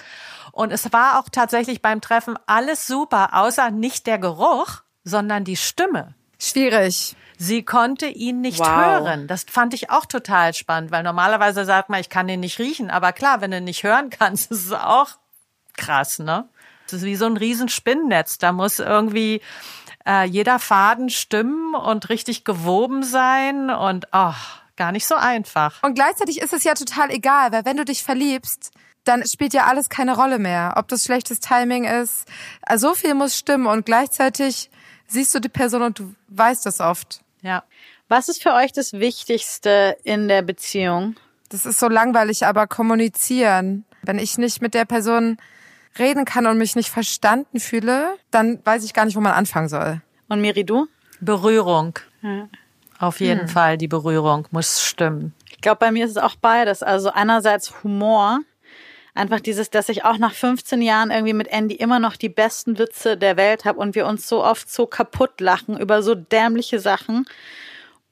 Und 0.51 0.73
es 0.73 0.91
war 0.91 1.19
auch 1.19 1.29
tatsächlich 1.31 1.81
beim 1.81 2.01
Treffen 2.01 2.37
alles 2.47 2.87
super, 2.87 3.29
außer 3.33 3.71
nicht 3.71 4.07
der 4.07 4.17
Geruch, 4.17 4.81
sondern 5.03 5.43
die 5.43 5.55
Stimme. 5.55 6.15
Schwierig. 6.39 7.15
Sie 7.37 7.63
konnte 7.63 8.07
ihn 8.07 8.41
nicht 8.41 8.59
wow. 8.59 8.67
hören. 8.67 9.27
Das 9.27 9.45
fand 9.47 9.73
ich 9.73 9.91
auch 9.91 10.05
total 10.05 10.53
spannend, 10.53 10.91
weil 10.91 11.03
normalerweise 11.03 11.65
sagt 11.65 11.89
man, 11.89 12.01
ich 12.01 12.09
kann 12.09 12.27
ihn 12.27 12.39
nicht 12.39 12.57
riechen. 12.57 12.89
Aber 12.89 13.13
klar, 13.13 13.41
wenn 13.41 13.51
du 13.51 13.61
nicht 13.61 13.83
hören 13.83 14.09
kannst, 14.09 14.51
ist 14.51 14.65
es 14.65 14.71
auch 14.73 15.09
krass, 15.77 16.19
ne? 16.19 16.49
Das 16.87 17.01
ist 17.01 17.05
wie 17.05 17.15
so 17.15 17.25
ein 17.25 17.37
Riesenspinnennetz. 17.37 18.37
Da 18.37 18.51
muss 18.51 18.79
irgendwie 18.79 19.41
äh, 20.07 20.25
jeder 20.25 20.59
Faden 20.59 21.09
stimmen 21.09 21.75
und 21.75 22.09
richtig 22.09 22.43
gewoben 22.43 23.03
sein 23.03 23.69
und 23.69 24.07
oh, 24.13 24.33
gar 24.75 24.91
nicht 24.91 25.05
so 25.05 25.15
einfach. 25.15 25.83
Und 25.83 25.95
gleichzeitig 25.95 26.41
ist 26.41 26.53
es 26.53 26.63
ja 26.63 26.73
total 26.73 27.11
egal, 27.11 27.51
weil 27.51 27.65
wenn 27.65 27.77
du 27.77 27.85
dich 27.85 28.03
verliebst, 28.03 28.71
dann 29.03 29.25
spielt 29.25 29.53
ja 29.53 29.65
alles 29.65 29.89
keine 29.89 30.15
Rolle 30.15 30.39
mehr. 30.39 30.73
Ob 30.77 30.87
das 30.87 31.03
schlechtes 31.03 31.39
Timing 31.39 31.85
ist, 31.85 32.25
also 32.61 32.89
so 32.89 32.95
viel 32.95 33.13
muss 33.13 33.37
stimmen 33.37 33.67
und 33.67 33.85
gleichzeitig 33.85 34.69
siehst 35.07 35.33
du 35.33 35.39
die 35.39 35.49
Person 35.49 35.81
und 35.81 35.99
du 35.99 36.15
weißt 36.29 36.65
das 36.65 36.79
oft. 36.79 37.21
Ja. 37.41 37.63
Was 38.09 38.29
ist 38.29 38.41
für 38.41 38.53
euch 38.53 38.71
das 38.71 38.93
Wichtigste 38.93 39.97
in 40.03 40.27
der 40.27 40.41
Beziehung? 40.41 41.15
Das 41.49 41.65
ist 41.65 41.79
so 41.79 41.87
langweilig, 41.87 42.45
aber 42.45 42.67
kommunizieren. 42.67 43.85
Wenn 44.01 44.19
ich 44.19 44.37
nicht 44.37 44.61
mit 44.61 44.73
der 44.73 44.85
Person 44.85 45.37
reden 45.99 46.25
kann 46.25 46.45
und 46.47 46.57
mich 46.57 46.75
nicht 46.75 46.89
verstanden 46.89 47.59
fühle, 47.59 48.15
dann 48.31 48.59
weiß 48.63 48.83
ich 48.83 48.93
gar 48.93 49.05
nicht, 49.05 49.15
wo 49.15 49.21
man 49.21 49.33
anfangen 49.33 49.69
soll. 49.69 50.01
Und 50.29 50.41
Miri, 50.41 50.63
du? 50.63 50.87
Berührung. 51.19 51.97
Ja. 52.21 52.47
Auf 52.99 53.19
jeden 53.19 53.41
hm. 53.41 53.47
Fall, 53.47 53.77
die 53.77 53.87
Berührung 53.87 54.47
muss 54.51 54.81
stimmen. 54.81 55.33
Ich 55.51 55.61
glaube, 55.61 55.79
bei 55.79 55.91
mir 55.91 56.05
ist 56.05 56.11
es 56.11 56.17
auch 56.17 56.35
beides. 56.35 56.83
Also 56.83 57.11
einerseits 57.11 57.83
Humor, 57.83 58.39
einfach 59.13 59.39
dieses, 59.39 59.69
dass 59.69 59.89
ich 59.89 60.03
auch 60.03 60.17
nach 60.17 60.33
15 60.33 60.81
Jahren 60.81 61.11
irgendwie 61.11 61.33
mit 61.33 61.47
Andy 61.47 61.75
immer 61.75 61.99
noch 61.99 62.15
die 62.15 62.29
besten 62.29 62.77
Witze 62.77 63.17
der 63.17 63.37
Welt 63.37 63.65
habe 63.65 63.79
und 63.79 63.95
wir 63.95 64.07
uns 64.07 64.27
so 64.27 64.43
oft 64.43 64.71
so 64.71 64.87
kaputt 64.87 65.39
lachen 65.41 65.79
über 65.79 66.01
so 66.01 66.15
dämliche 66.15 66.79
Sachen. 66.79 67.25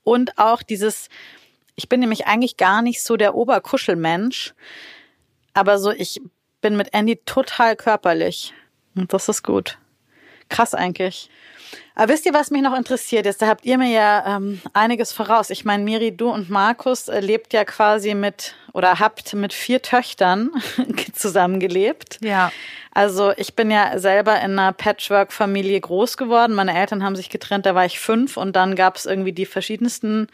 Und 0.04 0.38
auch 0.38 0.62
dieses, 0.62 1.10
ich 1.76 1.90
bin 1.90 2.00
nämlich 2.00 2.28
eigentlich 2.28 2.58
gar 2.58 2.82
nicht 2.82 3.04
so 3.04 3.18
der 3.18 3.36
Oberkuschelmensch, 3.36 4.54
aber 5.54 5.80
so, 5.80 5.92
ich 5.92 6.22
bin 6.66 6.78
mit 6.78 6.96
Andy 6.96 7.18
total 7.28 7.76
körperlich. 7.76 8.52
Und 8.96 9.14
das 9.14 9.30
ist 9.30 9.44
gut. 9.44 9.78
Krass 10.50 10.74
eigentlich. 10.74 11.30
Aber 11.94 12.12
wisst 12.12 12.26
ihr, 12.26 12.34
was 12.34 12.50
mich 12.50 12.64
noch 12.64 12.76
interessiert 12.76 13.28
ist? 13.28 13.40
Da 13.40 13.46
habt 13.46 13.68
ihr 13.68 13.78
mir 13.78 13.92
ja 13.92 14.38
ähm, 14.38 14.60
einiges 14.74 15.14
voraus. 15.14 15.52
Ich 15.52 15.64
meine, 15.64 15.84
Miri, 15.84 16.18
du 16.18 16.32
und 16.32 16.50
Markus 16.50 17.08
äh, 17.08 17.20
lebt 17.20 17.54
ja 17.54 17.66
quasi 17.66 18.16
mit 18.16 18.56
oder 18.74 18.98
habt 18.98 19.36
mit 19.36 19.54
vier 19.54 19.84
Töchtern 19.84 20.50
zusammengelebt. 21.14 22.18
Ja. 22.24 22.52
Also 22.96 23.32
ich 23.38 23.56
bin 23.56 23.70
ja 23.70 24.00
selber 24.00 24.42
in 24.42 24.58
einer 24.58 24.74
Patchwork-Familie 24.74 25.80
groß 25.80 26.18
geworden. 26.18 26.56
Meine 26.56 26.76
Eltern 26.76 27.04
haben 27.04 27.16
sich 27.16 27.30
getrennt, 27.30 27.68
da 27.68 27.76
war 27.76 27.86
ich 27.86 28.00
fünf 28.00 28.38
und 28.38 28.56
dann 28.56 28.76
gab 28.76 28.96
es 28.96 29.06
irgendwie 29.06 29.34
die 29.34 29.46
verschiedensten 29.46 30.30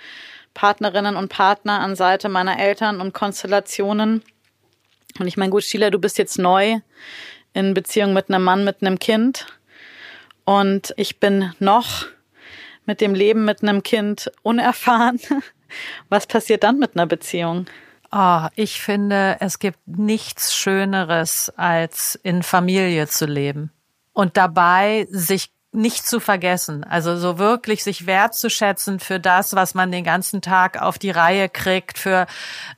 Partnerinnen 0.54 1.18
und 1.18 1.28
Partner 1.28 1.82
an 1.82 1.98
Seite 1.98 2.30
meiner 2.30 2.58
Eltern 2.58 3.02
und 3.02 3.14
Konstellationen. 3.14 4.24
Und 5.20 5.28
ich 5.28 5.38
meine, 5.38 5.52
gut, 5.52 5.64
Sheila, 5.64 5.90
du 5.90 6.00
bist 6.00 6.18
jetzt 6.18 6.38
neu 6.38 6.80
in 7.54 7.74
Beziehung 7.74 8.14
mit 8.14 8.30
einem 8.30 8.44
Mann, 8.44 8.64
mit 8.64 8.82
einem 8.82 9.00
Kind. 9.00 9.46
Und 10.46 10.94
ich 10.98 11.20
bin 11.20 11.54
noch 11.60 12.06
mit 12.86 13.02
dem 13.02 13.14
Leben 13.14 13.46
mit 13.46 13.62
einem 13.62 13.84
Kind 13.84 14.32
unerfahren. 14.42 15.20
Was 16.10 16.28
passiert 16.28 16.64
dann 16.64 16.80
mit 16.80 16.96
einer 16.96 17.06
Beziehung? 17.06 17.66
Oh, 18.12 18.48
ich 18.56 18.82
finde, 18.82 19.38
es 19.40 19.60
gibt 19.60 19.80
nichts 19.86 20.54
Schöneres, 20.54 21.52
als 21.56 22.20
in 22.24 22.44
Familie 22.44 23.08
zu 23.08 23.26
leben 23.26 23.72
und 24.14 24.36
dabei 24.36 25.08
sich 25.10 25.52
nicht 25.74 26.06
zu 26.06 26.20
vergessen. 26.20 26.84
Also 26.84 27.16
so 27.16 27.38
wirklich 27.38 27.84
sich 27.84 28.06
wertzuschätzen 28.06 29.00
für 29.00 29.20
das, 29.20 29.56
was 29.56 29.74
man 29.74 29.92
den 29.92 30.04
ganzen 30.04 30.42
Tag 30.42 30.82
auf 30.82 31.00
die 31.00 31.12
Reihe 31.12 31.48
kriegt, 31.48 31.98
für 31.98 32.28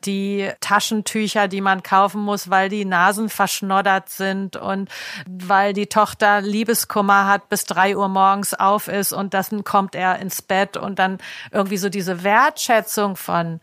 die 0.06 0.52
Taschentücher, 0.60 1.48
die 1.48 1.62
man 1.62 1.82
kaufen 1.82 2.22
muss, 2.22 2.52
weil 2.52 2.70
die 2.70 2.86
Nasen 2.86 3.30
verschnoddert 3.30 4.10
sind 4.10 4.58
und 4.58 4.89
weil 5.28 5.74
die 5.74 5.88
Tochter 5.88 6.41
Liebeskummer 6.41 7.28
hat, 7.28 7.50
bis 7.50 7.66
drei 7.66 7.98
Uhr 7.98 8.10
morgens 8.10 8.54
auf 8.54 8.88
ist 8.88 9.12
und 9.12 9.34
dann 9.34 9.64
kommt 9.64 9.96
er 9.96 10.20
ins 10.20 10.44
Bett 10.44 10.78
und 10.78 11.00
dann 11.00 11.18
irgendwie 11.52 11.78
so 11.78 11.89
diese 11.89 12.24
Wertschätzung 12.24 13.16
von 13.16 13.60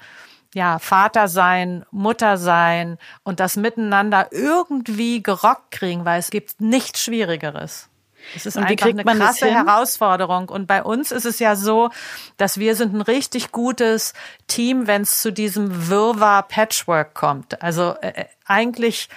ja, 0.54 0.80
Vater 0.80 1.28
sein, 1.28 1.84
Mutter 1.92 2.36
sein 2.36 2.98
und 3.22 3.38
das 3.38 3.56
miteinander 3.56 4.28
irgendwie 4.32 5.22
gerockt 5.22 5.70
kriegen, 5.70 6.04
weil 6.04 6.18
es 6.18 6.30
gibt 6.30 6.60
nichts 6.60 7.04
Schwierigeres. 7.04 7.89
Es 8.34 8.46
ist 8.46 8.56
und 8.56 8.64
einfach 8.64 8.86
eine 8.86 9.04
krasse 9.04 9.50
Herausforderung. 9.50 10.48
Und 10.48 10.66
bei 10.66 10.82
uns 10.82 11.10
ist 11.12 11.24
es 11.24 11.38
ja 11.38 11.56
so, 11.56 11.90
dass 12.36 12.58
wir 12.58 12.74
sind 12.76 12.94
ein 12.94 13.02
richtig 13.02 13.52
gutes 13.52 14.12
Team, 14.46 14.86
wenn 14.86 15.02
es 15.02 15.20
zu 15.20 15.32
diesem 15.32 15.88
Wirrwarr 15.88 16.42
Patchwork 16.44 17.14
kommt. 17.14 17.62
Also 17.62 17.94
äh, 18.00 18.08
äh 18.08 18.24
eigentlich 18.46 19.08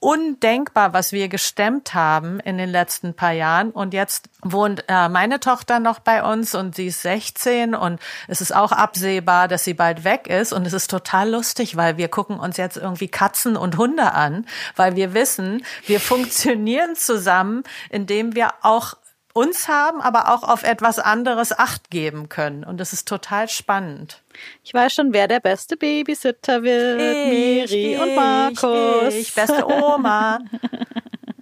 undenkbar, 0.00 0.94
was 0.94 1.12
wir 1.12 1.28
gestemmt 1.28 1.94
haben 1.94 2.40
in 2.40 2.58
den 2.58 2.70
letzten 2.70 3.14
paar 3.14 3.32
Jahren. 3.32 3.70
Und 3.70 3.94
jetzt 3.94 4.28
wohnt 4.42 4.84
äh, 4.88 5.08
meine 5.08 5.40
Tochter 5.40 5.78
noch 5.78 5.98
bei 6.00 6.22
uns 6.22 6.54
und 6.54 6.74
sie 6.74 6.86
ist 6.86 7.02
16 7.02 7.74
und 7.74 8.00
es 8.26 8.40
ist 8.40 8.54
auch 8.54 8.72
absehbar, 8.72 9.46
dass 9.46 9.64
sie 9.64 9.74
bald 9.74 10.04
weg 10.04 10.26
ist. 10.26 10.52
Und 10.52 10.66
es 10.66 10.72
ist 10.72 10.90
total 10.90 11.30
lustig, 11.30 11.76
weil 11.76 11.98
wir 11.98 12.08
gucken 12.08 12.40
uns 12.40 12.56
jetzt 12.56 12.78
irgendwie 12.78 13.08
Katzen 13.08 13.56
und 13.56 13.76
Hunde 13.76 14.12
an, 14.12 14.46
weil 14.74 14.96
wir 14.96 15.14
wissen, 15.14 15.64
wir 15.86 16.00
funktionieren 16.00 16.96
zusammen, 16.96 17.62
indem 17.90 18.34
wir 18.34 18.54
auch 18.62 18.94
uns 19.32 19.68
haben, 19.68 20.00
aber 20.00 20.32
auch 20.32 20.42
auf 20.42 20.62
etwas 20.62 20.98
anderes 20.98 21.56
Acht 21.56 21.90
geben 21.90 22.28
können. 22.28 22.64
Und 22.64 22.78
das 22.78 22.92
ist 22.92 23.06
total 23.06 23.48
spannend. 23.48 24.22
Ich 24.62 24.74
weiß 24.74 24.94
schon, 24.94 25.12
wer 25.12 25.28
der 25.28 25.40
beste 25.40 25.76
Babysitter 25.76 26.62
wird. 26.62 27.00
Ich, 27.00 27.28
Miri 27.28 27.94
ich, 27.94 28.00
und 28.00 28.14
Markus. 28.14 29.14
Ich, 29.14 29.34
beste 29.34 29.66
Oma. 29.66 30.38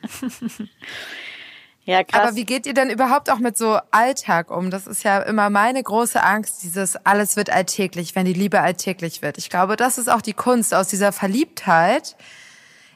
ja, 1.85 2.05
krass. 2.05 2.21
Aber 2.21 2.37
wie 2.37 2.45
geht 2.45 2.67
ihr 2.67 2.75
denn 2.75 2.91
überhaupt 2.91 3.31
auch 3.31 3.39
mit 3.39 3.57
so 3.57 3.79
Alltag 3.91 4.51
um? 4.51 4.71
Das 4.71 4.87
ist 4.87 5.03
ja 5.05 5.21
immer 5.21 5.51
meine 5.51 5.83
große 5.83 6.23
Angst, 6.23 6.63
dieses 6.63 6.97
alles 7.05 7.37
wird 7.37 7.51
alltäglich, 7.51 8.15
wenn 8.15 8.27
die 8.27 8.33
Liebe 8.33 8.61
alltäglich 8.61 9.23
wird. 9.23 9.39
Ich 9.39 9.51
glaube, 9.51 9.77
das 9.77 9.99
ist 9.99 10.09
auch 10.09 10.23
die 10.23 10.35
Kunst 10.35 10.75
aus 10.75 10.89
dieser 10.89 11.13
Verliebtheit 11.13 12.17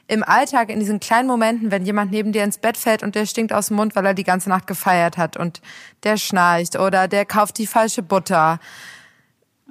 im 0.07 0.23
Alltag, 0.23 0.69
in 0.69 0.79
diesen 0.79 0.99
kleinen 0.99 1.27
Momenten, 1.27 1.71
wenn 1.71 1.85
jemand 1.85 2.11
neben 2.11 2.33
dir 2.33 2.43
ins 2.43 2.57
Bett 2.57 2.77
fällt 2.77 3.03
und 3.03 3.15
der 3.15 3.25
stinkt 3.25 3.53
aus 3.53 3.67
dem 3.67 3.77
Mund, 3.77 3.95
weil 3.95 4.05
er 4.05 4.13
die 4.13 4.25
ganze 4.25 4.49
Nacht 4.49 4.67
gefeiert 4.67 5.17
hat 5.17 5.37
und 5.37 5.61
der 6.03 6.17
schnarcht 6.17 6.77
oder 6.77 7.07
der 7.07 7.25
kauft 7.25 7.57
die 7.57 7.67
falsche 7.67 8.03
Butter. 8.03 8.59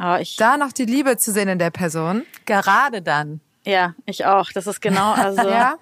Oh, 0.00 0.16
ich 0.20 0.36
da 0.36 0.56
noch 0.56 0.72
die 0.72 0.84
Liebe 0.84 1.16
zu 1.16 1.32
sehen 1.32 1.48
in 1.48 1.58
der 1.58 1.70
Person. 1.70 2.24
Gerade 2.46 3.02
dann. 3.02 3.40
Ja, 3.64 3.94
ich 4.06 4.26
auch. 4.26 4.50
Das 4.52 4.66
ist 4.66 4.80
genau, 4.80 5.12
also. 5.16 5.48
ja, 5.48 5.74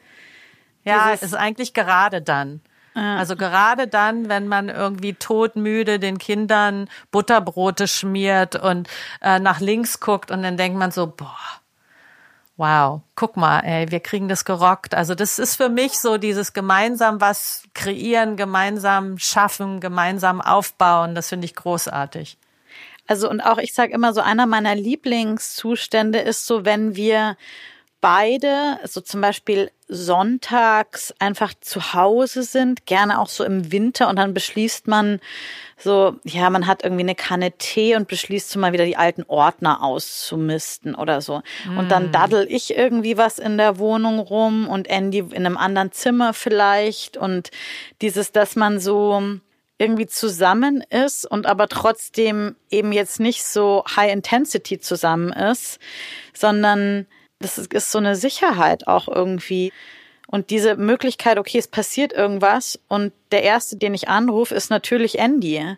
ja 0.85 1.13
es 1.13 1.23
ist 1.23 1.35
eigentlich 1.35 1.75
gerade 1.75 2.23
dann. 2.23 2.61
Also 2.93 3.37
gerade 3.37 3.87
dann, 3.87 4.29
wenn 4.29 4.49
man 4.49 4.69
irgendwie 4.69 5.15
todmüde 5.15 6.01
den 6.01 6.19
Kindern 6.19 6.89
Butterbrote 7.13 7.87
schmiert 7.87 8.57
und 8.57 8.89
äh, 9.23 9.39
nach 9.39 9.61
links 9.61 10.01
guckt 10.01 10.31
und 10.31 10.43
dann 10.43 10.57
denkt 10.57 10.77
man 10.77 10.91
so, 10.91 11.07
boah, 11.07 11.39
wow, 12.57 13.01
guck 13.15 13.37
mal, 13.37 13.61
ey, 13.61 13.91
wir 13.91 14.01
kriegen 14.01 14.29
das 14.29 14.45
gerockt. 14.45 14.95
Also 14.95 15.15
das 15.15 15.39
ist 15.39 15.57
für 15.57 15.69
mich 15.69 15.99
so 16.01 16.19
dieses 16.19 16.53
gemeinsam 16.53 17.21
was 17.21 17.63
kreieren, 17.75 18.37
gemeinsam 18.37 19.19
schaffen, 19.19 19.81
gemeinsam 19.81 20.41
aufbauen. 20.41 21.15
Das 21.15 21.29
finde 21.29 21.45
ich 21.45 21.55
großartig. 21.55 22.37
Also 23.11 23.29
und 23.29 23.41
auch 23.41 23.59
ich 23.59 23.75
sage 23.75 23.93
immer 23.93 24.13
so 24.13 24.21
einer 24.21 24.47
meiner 24.47 24.77
Lieblingszustände 24.77 26.21
ist 26.21 26.47
so, 26.47 26.65
wenn 26.65 26.95
wir 26.95 27.37
beide, 28.01 28.79
so 28.85 29.01
zum 29.01 29.21
Beispiel 29.21 29.73
sonntags 29.89 31.13
einfach 31.19 31.53
zu 31.61 31.93
Hause 31.93 32.45
sind, 32.45 32.87
gerne 32.87 33.19
auch 33.19 33.29
so 33.29 33.43
im 33.43 33.73
Winter 33.73 34.09
und 34.09 34.15
dann 34.15 34.33
beschließt 34.33 34.87
man 34.87 35.19
so, 35.77 36.21
ja, 36.23 36.51
man 36.51 36.69
hat 36.69 36.85
irgendwie 36.85 37.03
eine 37.03 37.17
Kanne 37.17 37.51
Tee 37.51 37.97
und 37.97 38.07
beschließt 38.07 38.49
so 38.49 38.61
mal 38.61 38.73
wieder 38.73 38.85
die 38.85 38.97
alten 38.97 39.25
Ordner 39.27 39.83
auszumisten 39.83 40.95
oder 40.95 41.21
so. 41.21 41.43
Mm. 41.69 41.79
Und 41.79 41.89
dann 41.91 42.11
mm. 42.11 42.13
daddel 42.13 42.47
ich 42.49 42.77
irgendwie 42.77 43.17
was 43.17 43.41
in 43.41 43.59
der 43.59 43.79
Wohnung 43.79 44.21
rum 44.21 44.69
und 44.69 44.89
Andy 44.89 45.19
in 45.19 45.45
einem 45.45 45.57
anderen 45.57 45.91
Zimmer 45.91 46.33
vielleicht 46.33 47.17
und 47.17 47.51
dieses, 48.03 48.31
dass 48.31 48.55
man 48.55 48.79
so 48.79 49.41
irgendwie 49.81 50.07
zusammen 50.07 50.85
ist 50.91 51.25
und 51.25 51.47
aber 51.47 51.67
trotzdem 51.67 52.55
eben 52.71 52.93
jetzt 52.93 53.19
nicht 53.19 53.43
so 53.45 53.83
High 53.97 54.13
Intensity 54.13 54.79
zusammen 54.79 55.33
ist, 55.33 55.79
sondern 56.35 57.07
das 57.39 57.57
ist 57.57 57.91
so 57.91 57.99
eine 57.99 58.15
Sicherheit 58.15 58.87
auch 58.87 59.09
irgendwie. 59.09 59.73
Und 60.27 60.51
diese 60.51 60.77
Möglichkeit, 60.77 61.39
okay, 61.39 61.59
es 61.59 61.67
passiert 61.67 62.13
irgendwas 62.13 62.79
und 62.89 63.13
der 63.33 63.43
erste, 63.43 63.77
den 63.77 63.95
ich 63.95 64.09
anrufe, 64.09 64.55
ist 64.55 64.71
natürlich 64.71 65.19
Andy. 65.19 65.77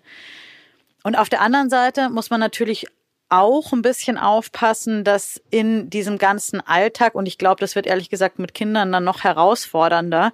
Und 1.05 1.17
auf 1.17 1.29
der 1.29 1.41
anderen 1.41 1.71
Seite 1.71 2.11
muss 2.11 2.29
man 2.29 2.41
natürlich 2.41 2.87
auch 3.33 3.73
ein 3.73 3.81
bisschen 3.81 4.19
aufpassen, 4.19 5.05
dass 5.05 5.41
in 5.51 5.89
diesem 5.89 6.19
ganzen 6.19 6.61
Alltag, 6.61 7.15
und 7.15 7.27
ich 7.27 7.39
glaube, 7.39 7.61
das 7.61 7.75
wird 7.75 7.87
ehrlich 7.87 8.11
gesagt 8.11 8.39
mit 8.39 8.53
Kindern 8.53 8.93
dann 8.93 9.05
noch 9.05 9.25
herausfordernder, 9.25 10.33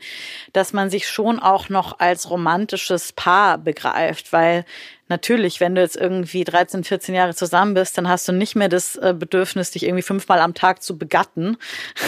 dass 0.53 0.73
man 0.73 0.91
sich 0.91 1.09
schon 1.09 1.39
auch 1.39 1.69
noch 1.69 2.01
als 2.01 2.29
romantisches 2.29 3.13
Paar 3.13 3.57
begreift, 3.57 4.33
weil 4.33 4.65
natürlich, 5.07 5.61
wenn 5.61 5.77
du 5.77 5.81
jetzt 5.81 5.97
irgendwie 5.97 6.43
13, 6.43 6.83
14 6.83 7.15
Jahre 7.15 7.37
zusammen 7.37 7.75
bist, 7.75 7.97
dann 7.97 8.09
hast 8.09 8.27
du 8.27 8.33
nicht 8.33 8.57
mehr 8.57 8.69
das 8.69 8.97
äh, 8.97 9.15
Bedürfnis, 9.17 9.71
dich 9.71 9.85
irgendwie 9.85 10.03
fünfmal 10.03 10.41
am 10.41 10.55
Tag 10.55 10.83
zu 10.83 10.99
begatten. 10.99 11.57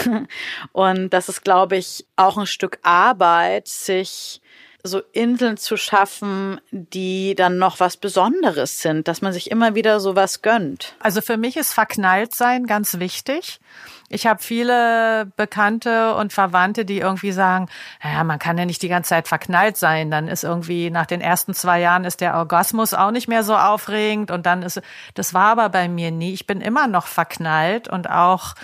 und 0.73 1.09
das 1.11 1.29
ist, 1.29 1.43
glaube 1.45 1.77
ich, 1.77 2.05
auch 2.17 2.37
ein 2.37 2.47
Stück 2.47 2.79
Arbeit, 2.83 3.69
sich 3.69 4.41
so 4.83 4.99
Inseln 5.11 5.57
zu 5.57 5.77
schaffen, 5.77 6.59
die 6.71 7.35
dann 7.35 7.57
noch 7.57 7.79
was 7.79 7.97
Besonderes 7.97 8.81
sind, 8.81 9.07
dass 9.07 9.21
man 9.21 9.33
sich 9.33 9.51
immer 9.51 9.75
wieder 9.75 9.99
so 9.99 10.15
was 10.15 10.41
gönnt. 10.41 10.95
Also 10.99 11.21
für 11.21 11.37
mich 11.37 11.57
ist 11.57 11.73
verknallt 11.73 12.35
sein 12.35 12.65
ganz 12.65 12.99
wichtig. 12.99 13.59
Ich 14.09 14.27
habe 14.27 14.41
viele 14.41 15.31
Bekannte 15.37 16.15
und 16.15 16.33
Verwandte, 16.33 16.83
die 16.83 16.99
irgendwie 16.99 17.31
sagen, 17.31 17.69
ja, 18.03 18.23
man 18.23 18.39
kann 18.39 18.57
ja 18.57 18.65
nicht 18.65 18.81
die 18.81 18.89
ganze 18.89 19.09
Zeit 19.09 19.27
verknallt 19.27 19.77
sein. 19.77 20.11
Dann 20.11 20.27
ist 20.27 20.43
irgendwie 20.43 20.89
nach 20.89 21.05
den 21.05 21.21
ersten 21.21 21.53
zwei 21.53 21.79
Jahren 21.79 22.03
ist 22.03 22.19
der 22.19 22.35
Orgasmus 22.35 22.93
auch 22.93 23.11
nicht 23.11 23.27
mehr 23.27 23.43
so 23.43 23.55
aufregend 23.55 24.29
und 24.29 24.45
dann 24.45 24.63
ist, 24.63 24.81
das 25.13 25.33
war 25.33 25.51
aber 25.51 25.69
bei 25.69 25.87
mir 25.87 26.11
nie. 26.11 26.33
Ich 26.33 26.45
bin 26.45 26.59
immer 26.59 26.87
noch 26.87 27.07
verknallt 27.07 27.87
und 27.87 28.09
auch, 28.09 28.55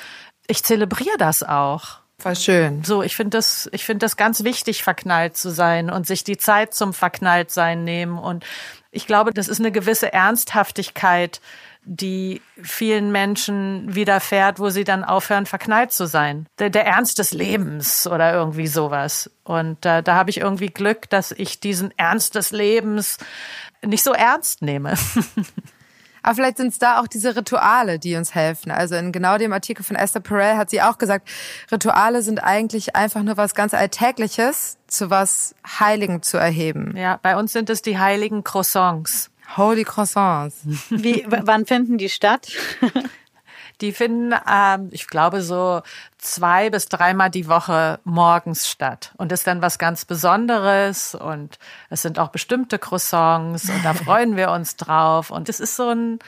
ich 0.47 0.63
zelebriere 0.63 1.17
das 1.17 1.43
auch. 1.43 1.99
Voll 2.19 2.35
schön. 2.35 2.83
So, 2.83 3.03
ich 3.03 3.15
finde 3.15 3.37
das, 3.37 3.69
ich 3.71 3.85
finde 3.85 4.03
das 4.03 4.17
ganz 4.17 4.43
wichtig, 4.43 4.81
verknallt 4.81 5.37
zu 5.37 5.51
sein 5.51 5.91
und 5.91 6.07
sich 6.07 6.23
die 6.23 6.37
Zeit 6.37 6.73
zum 6.73 6.93
Verknalltsein 6.93 7.83
nehmen. 7.83 8.17
Und 8.17 8.43
ich 8.89 9.05
glaube, 9.05 9.31
das 9.31 9.47
ist 9.47 9.59
eine 9.59 9.71
gewisse 9.71 10.11
Ernsthaftigkeit, 10.11 11.41
die 11.83 12.41
vielen 12.61 13.11
Menschen 13.11 13.93
widerfährt, 13.93 14.59
wo 14.59 14.69
sie 14.69 14.83
dann 14.83 15.03
aufhören, 15.03 15.45
verknallt 15.45 15.91
zu 15.91 16.07
sein. 16.07 16.47
Der, 16.57 16.71
der 16.71 16.87
Ernst 16.87 17.19
des 17.19 17.33
Lebens 17.33 18.07
oder 18.07 18.33
irgendwie 18.33 18.67
sowas. 18.67 19.29
Und 19.43 19.85
äh, 19.85 20.01
da 20.01 20.15
habe 20.15 20.31
ich 20.31 20.39
irgendwie 20.39 20.67
Glück, 20.67 21.09
dass 21.11 21.31
ich 21.31 21.59
diesen 21.59 21.93
Ernst 21.97 22.33
des 22.33 22.51
Lebens 22.51 23.19
nicht 23.85 24.03
so 24.03 24.11
ernst 24.11 24.63
nehme. 24.63 24.95
Aber 26.27 26.35
vielleicht 26.35 26.57
sind 26.57 26.73
es 26.73 26.77
da 26.77 26.99
auch 26.99 27.07
diese 27.07 27.37
Rituale, 27.37 27.99
die 27.99 28.17
uns 28.17 28.35
helfen. 28.35 28.69
Also 28.69 28.95
in 28.95 29.13
genau 29.13 29.37
dem 29.37 29.53
Artikel 29.53 29.85
von 29.85 29.95
Esther 29.95 30.19
Perel 30.19 30.57
hat 30.57 30.69
sie 30.69 30.81
auch 30.81 30.97
gesagt, 30.97 31.29
Rituale 31.71 32.21
sind 32.21 32.43
eigentlich 32.43 32.97
einfach 32.97 33.23
nur 33.23 33.37
was 33.37 33.55
ganz 33.55 33.73
Alltägliches 33.73 34.77
zu 34.87 35.09
was 35.09 35.55
Heiligen 35.79 36.21
zu 36.21 36.35
erheben. 36.35 36.97
Ja, 36.97 37.17
bei 37.23 37.37
uns 37.37 37.53
sind 37.53 37.69
es 37.69 37.81
die 37.81 37.97
heiligen 37.97 38.43
Croissants. 38.43 39.31
Holy 39.55 39.85
Croissants. 39.85 40.63
Wie, 40.89 41.25
wann 41.29 41.65
finden 41.65 41.97
die 41.97 42.09
statt? 42.09 42.51
Die 43.81 43.91
finden, 43.91 44.33
ähm, 44.49 44.89
ich 44.91 45.07
glaube, 45.07 45.41
so 45.41 45.81
zwei 46.17 46.69
bis 46.69 46.87
dreimal 46.87 47.29
die 47.29 47.47
Woche 47.47 47.99
morgens 48.03 48.67
statt. 48.67 49.13
Und 49.17 49.31
ist 49.31 49.45
dann 49.45 49.61
was 49.61 49.77
ganz 49.77 50.05
Besonderes. 50.05 51.15
Und 51.15 51.59
es 51.89 52.01
sind 52.01 52.19
auch 52.19 52.29
bestimmte 52.29 52.79
Croissants 52.79 53.69
und 53.69 53.83
da 53.83 53.93
freuen 53.93 54.35
wir 54.35 54.51
uns 54.51 54.75
drauf. 54.75 55.29
Und 55.29 55.49
es 55.49 55.59
ist 55.59 55.75
so 55.75 55.89
ein, 55.89 56.19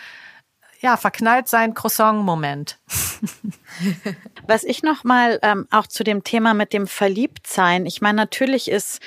ja, 0.79 0.95
verknallt 0.95 1.47
sein 1.47 1.73
Croissant-Moment. 1.73 2.77
Was 4.47 4.63
ich 4.63 4.83
noch 4.83 5.03
mal 5.03 5.39
ähm, 5.41 5.67
auch 5.71 5.87
zu 5.87 6.03
dem 6.03 6.23
Thema 6.23 6.53
mit 6.53 6.71
dem 6.71 6.87
Verliebtsein. 6.87 7.85
Ich 7.85 8.01
meine, 8.01 8.15
natürlich 8.15 8.69
ist 8.69 9.01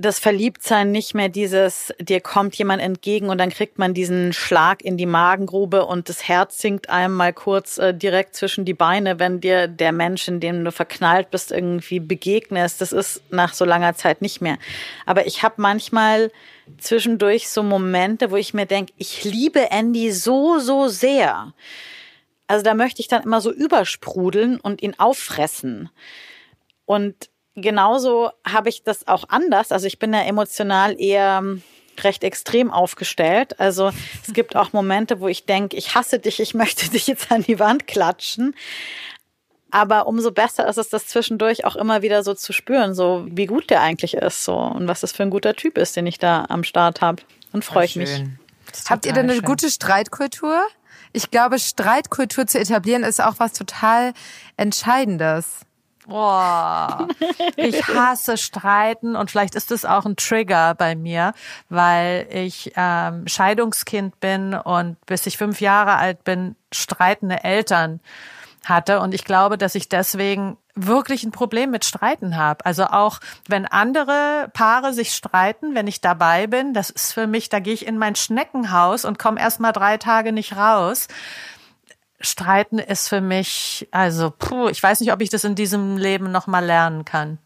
das 0.00 0.20
Verliebtsein 0.20 0.92
nicht 0.92 1.14
mehr 1.16 1.28
dieses, 1.28 1.92
dir 1.98 2.20
kommt 2.20 2.54
jemand 2.54 2.80
entgegen 2.80 3.30
und 3.30 3.38
dann 3.38 3.50
kriegt 3.50 3.80
man 3.80 3.94
diesen 3.94 4.32
Schlag 4.32 4.80
in 4.84 4.96
die 4.96 5.06
Magengrube 5.06 5.84
und 5.86 6.08
das 6.08 6.28
Herz 6.28 6.60
sinkt 6.60 6.88
einem 6.88 7.14
mal 7.14 7.32
kurz 7.32 7.78
äh, 7.78 7.92
direkt 7.92 8.36
zwischen 8.36 8.64
die 8.64 8.74
Beine, 8.74 9.18
wenn 9.18 9.40
dir 9.40 9.66
der 9.66 9.90
Mensch, 9.90 10.28
in 10.28 10.38
dem 10.38 10.64
du 10.64 10.70
verknallt 10.70 11.32
bist, 11.32 11.50
irgendwie 11.50 11.98
begegnest. 11.98 12.80
Das 12.80 12.92
ist 12.92 13.22
nach 13.30 13.52
so 13.52 13.64
langer 13.64 13.96
Zeit 13.96 14.22
nicht 14.22 14.40
mehr. 14.40 14.58
Aber 15.04 15.26
ich 15.26 15.42
habe 15.42 15.56
manchmal 15.58 16.30
zwischendurch 16.78 17.48
so 17.48 17.64
Momente, 17.64 18.30
wo 18.30 18.36
ich 18.36 18.54
mir 18.54 18.66
denke, 18.66 18.92
ich 18.98 19.24
liebe 19.24 19.72
Andy 19.72 20.12
so, 20.12 20.60
so 20.60 20.86
sehr. 20.86 21.54
Also 22.46 22.62
da 22.62 22.74
möchte 22.74 23.00
ich 23.00 23.08
dann 23.08 23.24
immer 23.24 23.40
so 23.40 23.52
übersprudeln 23.52 24.60
und 24.60 24.80
ihn 24.80 24.94
auffressen. 24.96 25.90
Und 26.84 27.30
genauso 27.60 28.30
habe 28.46 28.68
ich 28.68 28.82
das 28.82 29.06
auch 29.06 29.24
anders. 29.28 29.72
Also 29.72 29.86
ich 29.86 29.98
bin 29.98 30.12
ja 30.12 30.22
emotional 30.22 31.00
eher 31.00 31.38
ähm, 31.42 31.62
recht 32.04 32.24
extrem 32.24 32.70
aufgestellt. 32.70 33.58
Also 33.60 33.90
es 34.26 34.32
gibt 34.32 34.56
auch 34.56 34.72
Momente, 34.72 35.20
wo 35.20 35.28
ich 35.28 35.46
denke, 35.46 35.76
ich 35.76 35.94
hasse 35.94 36.18
dich, 36.18 36.40
ich 36.40 36.54
möchte 36.54 36.88
dich 36.90 37.06
jetzt 37.06 37.30
an 37.30 37.42
die 37.42 37.58
Wand 37.58 37.86
klatschen. 37.86 38.54
Aber 39.70 40.06
umso 40.06 40.32
besser 40.32 40.66
ist 40.66 40.78
es, 40.78 40.88
das 40.88 41.06
zwischendurch 41.06 41.66
auch 41.66 41.76
immer 41.76 42.00
wieder 42.00 42.22
so 42.22 42.32
zu 42.32 42.54
spüren, 42.54 42.94
so 42.94 43.26
wie 43.28 43.44
gut 43.44 43.68
der 43.68 43.82
eigentlich 43.82 44.14
ist, 44.14 44.44
so 44.44 44.56
und 44.56 44.88
was 44.88 45.00
das 45.00 45.12
für 45.12 45.24
ein 45.24 45.30
guter 45.30 45.54
Typ 45.54 45.76
ist, 45.76 45.94
den 45.94 46.06
ich 46.06 46.18
da 46.18 46.46
am 46.48 46.64
Start 46.64 47.02
habe. 47.02 47.22
Und 47.52 47.64
freue 47.64 47.84
ich 47.84 47.96
mich. 47.96 48.24
Habt 48.88 49.04
ihr 49.04 49.12
denn 49.12 49.24
eine 49.24 49.34
schön. 49.34 49.44
gute 49.44 49.70
Streitkultur? 49.70 50.62
Ich 51.12 51.30
glaube, 51.30 51.58
Streitkultur 51.58 52.46
zu 52.46 52.58
etablieren 52.58 53.02
ist 53.02 53.20
auch 53.20 53.34
was 53.38 53.52
total 53.52 54.12
Entscheidendes. 54.56 55.60
Boah, 56.08 57.06
ich 57.56 57.86
hasse 57.94 58.38
Streiten 58.38 59.14
und 59.14 59.30
vielleicht 59.30 59.54
ist 59.54 59.70
es 59.70 59.84
auch 59.84 60.06
ein 60.06 60.16
Trigger 60.16 60.74
bei 60.74 60.96
mir, 60.96 61.34
weil 61.68 62.26
ich 62.30 62.72
ähm, 62.76 63.28
Scheidungskind 63.28 64.18
bin 64.18 64.54
und 64.54 64.96
bis 65.04 65.26
ich 65.26 65.36
fünf 65.36 65.60
Jahre 65.60 65.96
alt 65.96 66.24
bin, 66.24 66.56
streitende 66.72 67.44
Eltern 67.44 68.00
hatte. 68.64 69.00
Und 69.00 69.14
ich 69.14 69.24
glaube, 69.24 69.58
dass 69.58 69.74
ich 69.74 69.90
deswegen 69.90 70.56
wirklich 70.74 71.24
ein 71.24 71.32
Problem 71.32 71.70
mit 71.70 71.84
Streiten 71.84 72.36
habe. 72.36 72.64
Also 72.64 72.84
auch 72.84 73.20
wenn 73.46 73.66
andere 73.66 74.50
Paare 74.54 74.94
sich 74.94 75.12
streiten, 75.12 75.74
wenn 75.74 75.86
ich 75.86 76.00
dabei 76.00 76.46
bin, 76.46 76.72
das 76.72 76.88
ist 76.88 77.12
für 77.12 77.26
mich, 77.26 77.48
da 77.48 77.58
gehe 77.60 77.74
ich 77.74 77.86
in 77.86 77.98
mein 77.98 78.14
Schneckenhaus 78.14 79.04
und 79.04 79.18
komme 79.18 79.40
erst 79.40 79.60
mal 79.60 79.72
drei 79.72 79.98
Tage 79.98 80.32
nicht 80.32 80.56
raus. 80.56 81.08
Streiten 82.20 82.78
ist 82.78 83.08
für 83.08 83.20
mich, 83.20 83.88
also, 83.90 84.30
puh, 84.30 84.68
ich 84.68 84.82
weiß 84.82 85.00
nicht, 85.00 85.12
ob 85.12 85.20
ich 85.20 85.30
das 85.30 85.44
in 85.44 85.54
diesem 85.54 85.96
Leben 85.96 86.32
noch 86.32 86.46
mal 86.46 86.64
lernen 86.64 87.04
kann. 87.04 87.38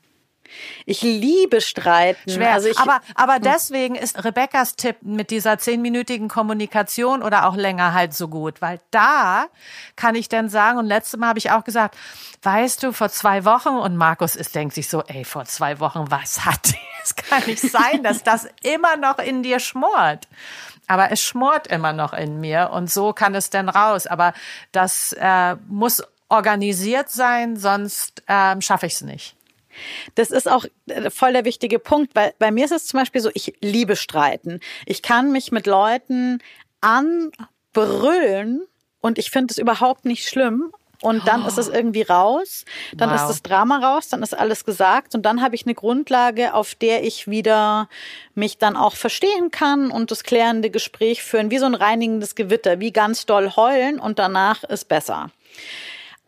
Ich 0.85 1.03
liebe 1.03 1.61
Streiten. 1.61 2.31
Schwer. 2.31 2.53
Also 2.53 2.69
ich, 2.69 2.79
aber, 2.79 3.01
aber 3.15 3.37
hm. 3.37 3.43
deswegen 3.43 3.95
ist 3.95 4.23
Rebecca's 4.25 4.77
Tipp 4.77 4.97
mit 5.03 5.31
dieser 5.31 5.59
zehnminütigen 5.59 6.29
Kommunikation 6.29 7.23
oder 7.23 7.47
auch 7.47 7.57
länger 7.57 7.95
halt 7.95 8.15
so 8.15 8.29
gut, 8.29 8.61
weil 8.61 8.81
da 8.91 9.47
kann 9.97 10.15
ich 10.15 10.29
dann 10.29 10.49
sagen, 10.49 10.79
und 10.79 10.87
letztes 10.87 11.19
Mal 11.19 11.29
habe 11.29 11.39
ich 11.39 11.51
auch 11.51 11.65
gesagt, 11.65 11.97
weißt 12.43 12.83
du, 12.83 12.93
vor 12.93 13.09
zwei 13.09 13.45
Wochen, 13.45 13.71
und 13.71 13.97
Markus 13.97 14.37
ist, 14.37 14.55
denkt 14.55 14.75
sich 14.75 14.89
so, 14.89 15.03
ey, 15.07 15.25
vor 15.25 15.45
zwei 15.45 15.81
Wochen, 15.81 16.11
was 16.11 16.45
hat 16.45 16.75
Es 17.05 17.17
kann 17.17 17.43
nicht 17.47 17.61
sein, 17.61 18.03
dass 18.03 18.23
das 18.23 18.47
immer 18.63 18.97
noch 18.97 19.19
in 19.19 19.43
dir 19.43 19.59
schmort 19.59 20.29
aber 20.87 21.11
es 21.13 21.23
schmort 21.23 21.67
immer 21.67 21.93
noch 21.93 22.13
in 22.13 22.41
mir 22.41 22.71
und 22.73 22.91
so 22.91 23.13
kann 23.13 23.35
es 23.35 23.51
denn 23.51 23.69
raus. 23.69 24.07
Aber 24.07 24.35
das 24.73 25.15
äh, 25.19 25.57
muss 25.69 26.03
organisiert 26.29 27.11
sein, 27.11 27.57
sonst 27.57 28.23
ähm, 28.27 28.61
schaffe 28.61 28.87
ich 28.87 28.95
es 28.95 29.01
nicht. 29.03 29.37
Das 30.15 30.31
ist 30.31 30.51
auch 30.51 30.65
äh, 30.87 31.11
voll 31.11 31.33
der 31.33 31.45
wichtige 31.45 31.79
Punkt, 31.79 32.15
weil 32.15 32.35
bei 32.39 32.51
mir 32.51 32.65
ist 32.65 32.73
es 32.73 32.87
zum 32.87 33.01
Beispiel 33.01 33.21
so, 33.21 33.31
ich 33.35 33.55
liebe 33.61 33.97
Streiten. 33.97 34.61
Ich 34.87 35.03
kann 35.03 35.33
mich 35.33 35.53
mit 35.53 35.67
Leuten 35.67 36.39
anbrüllen 36.81 38.63
und 39.01 39.19
ich 39.19 39.31
finde 39.31 39.53
es 39.53 39.59
überhaupt 39.59 40.05
nicht 40.05 40.29
schlimm 40.29 40.73
und 41.03 41.27
dann 41.27 41.45
oh. 41.45 41.49
ist 41.49 41.59
es 41.59 41.69
irgendwie 41.69 42.03
raus, 42.03 42.65
dann 42.95 43.11
wow. 43.11 43.21
ist 43.21 43.29
das 43.29 43.43
Drama 43.43 43.79
raus, 43.79 44.09
dann 44.09 44.23
ist 44.23 44.37
alles 44.37 44.65
gesagt 44.65 45.15
und 45.15 45.23
dann 45.23 45.43
habe 45.43 45.55
ich 45.55 45.67
eine 45.67 45.75
Grundlage, 45.75 46.55
auf 46.55 46.75
der 46.75 47.05
ich 47.05 47.29
wieder 47.29 47.89
mich 48.35 48.57
dann 48.57 48.77
auch 48.77 48.95
verstehen 48.95 49.51
kann 49.51 49.91
und 49.91 50.11
das 50.11 50.23
klärende 50.23 50.71
Gespräch 50.71 51.23
führen, 51.23 51.51
wie 51.51 51.59
so 51.59 51.67
ein 51.67 51.75
reinigendes 51.75 52.35
Gewitter, 52.35 52.81
wie 52.81 52.93
ganz 52.93 53.27
doll 53.27 53.55
heulen 53.57 53.99
und 53.99 54.19
danach 54.19 54.65
ist 54.65 54.89
besser. 54.89 55.31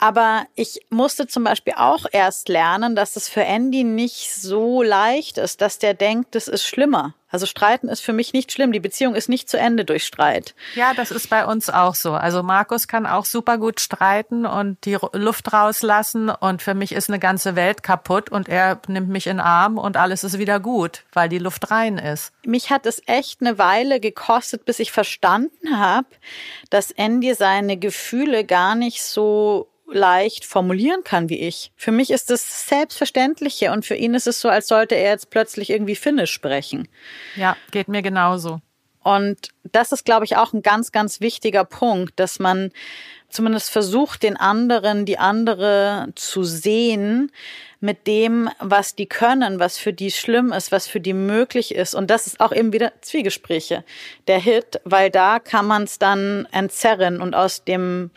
Aber 0.05 0.45
ich 0.55 0.83
musste 0.91 1.27
zum 1.27 1.45
Beispiel 1.45 1.73
auch 1.79 2.05
erst 2.13 2.51
lernen, 2.51 2.95
dass 2.95 3.17
es 3.17 3.31
für 3.31 3.41
Andy 3.41 3.85
nicht 3.85 4.35
so 4.35 4.83
leicht 4.83 5.39
ist, 5.39 5.63
dass 5.63 5.79
der 5.79 5.95
denkt, 5.95 6.35
das 6.35 6.47
ist 6.47 6.67
schlimmer. 6.67 7.15
Also 7.31 7.47
Streiten 7.47 7.89
ist 7.89 8.03
für 8.03 8.13
mich 8.13 8.35
nicht 8.35 8.53
schlimm. 8.53 8.71
Die 8.71 8.81
Beziehung 8.81 9.15
ist 9.15 9.31
nicht 9.31 9.49
zu 9.49 9.57
Ende 9.59 9.87
durch 9.87 10.05
Streit. 10.05 10.55
Ja, 10.75 10.93
das 10.93 11.11
ist 11.11 11.31
bei 11.31 11.47
uns 11.47 11.71
auch 11.71 11.95
so. 11.95 12.13
Also 12.13 12.43
Markus 12.43 12.87
kann 12.87 13.07
auch 13.07 13.25
super 13.25 13.57
gut 13.57 13.81
streiten 13.81 14.45
und 14.45 14.85
die 14.85 14.99
Luft 15.15 15.55
rauslassen 15.55 16.29
und 16.29 16.61
für 16.61 16.75
mich 16.75 16.93
ist 16.93 17.09
eine 17.09 17.19
ganze 17.19 17.57
Welt 17.57 17.83
kaputt 17.83 18.31
und 18.31 18.47
er 18.47 18.79
nimmt 18.87 19.09
mich 19.09 19.27
in 19.27 19.39
den 19.39 19.47
Arm 19.47 19.79
und 19.79 19.97
alles 19.97 20.23
ist 20.23 20.39
wieder 20.39 20.61
gut, 20.61 21.03
weil 21.15 21.31
die 21.31 21.39
Luft 21.39 21.71
rein 21.71 21.97
ist. 21.97 22.35
Mich 22.45 22.69
hat 22.69 22.85
es 22.85 23.03
echt 23.07 23.41
eine 23.41 23.57
Weile 23.57 24.01
gekostet, 24.01 24.67
bis 24.67 24.81
ich 24.81 24.93
verstanden 24.93 25.81
habe, 25.81 26.07
dass 26.69 26.91
Andy 26.91 27.33
seine 27.33 27.79
Gefühle 27.79 28.45
gar 28.45 28.75
nicht 28.75 29.03
so 29.03 29.67
leicht 29.87 30.45
formulieren 30.45 31.05
kann 31.05 31.29
wie 31.29 31.41
ich. 31.41 31.73
Für 31.77 31.93
mich 31.93 32.11
ist 32.11 32.31
das 32.31 32.69
Selbstverständliche 32.69 33.73
und 33.73 33.85
für 33.85 33.95
ihn 33.95 34.15
ist 34.15 34.27
es 34.27 34.41
so, 34.41 34.49
als 34.49 34.67
sollte 34.67 34.95
er 34.95 35.11
jetzt 35.11 35.31
plötzlich 35.31 35.71
irgendwie 35.71 35.97
Finnisch 35.97 36.33
sprechen. 36.33 36.89
Ja, 37.37 37.57
geht 37.71 37.89
mir 37.89 38.03
genauso. 38.03 38.61
Und 39.05 39.51
das 39.65 39.93
ist, 39.93 40.07
glaube 40.07 40.25
ich, 40.25 40.37
auch 40.37 40.55
ein 40.55 40.63
ganz, 40.63 40.91
ganz 40.91 41.21
wichtiger 41.21 41.65
Punkt, 41.65 42.19
dass 42.19 42.39
man 42.39 42.73
zumindest 43.29 43.71
versucht, 43.71 44.23
den 44.23 44.37
anderen, 44.39 45.05
die 45.05 45.19
andere 45.19 46.09
zu 46.15 46.43
sehen 46.43 47.31
mit 47.81 48.07
dem, 48.07 48.49
was 48.61 48.95
die 48.95 49.07
können, 49.07 49.59
was 49.59 49.77
für 49.77 49.93
die 49.93 50.11
schlimm 50.11 50.53
ist, 50.53 50.73
was 50.73 50.87
für 50.87 51.01
die 51.01 51.13
möglich 51.13 51.75
ist. 51.75 51.95
Und 51.95 52.09
das 52.11 52.27
ist 52.27 52.41
auch 52.41 52.53
eben 52.53 52.73
wieder 52.73 52.93
Zwiegespräche, 53.03 53.85
der 54.27 54.39
Hit, 54.39 54.81
weil 54.85 55.11
da 55.11 55.39
kann 55.39 55.67
man 55.67 55.83
es 55.83 55.99
dann 55.99 56.49
entzerren 56.51 57.21
und 57.21 57.35
aus 57.35 57.65
dem 57.65 58.11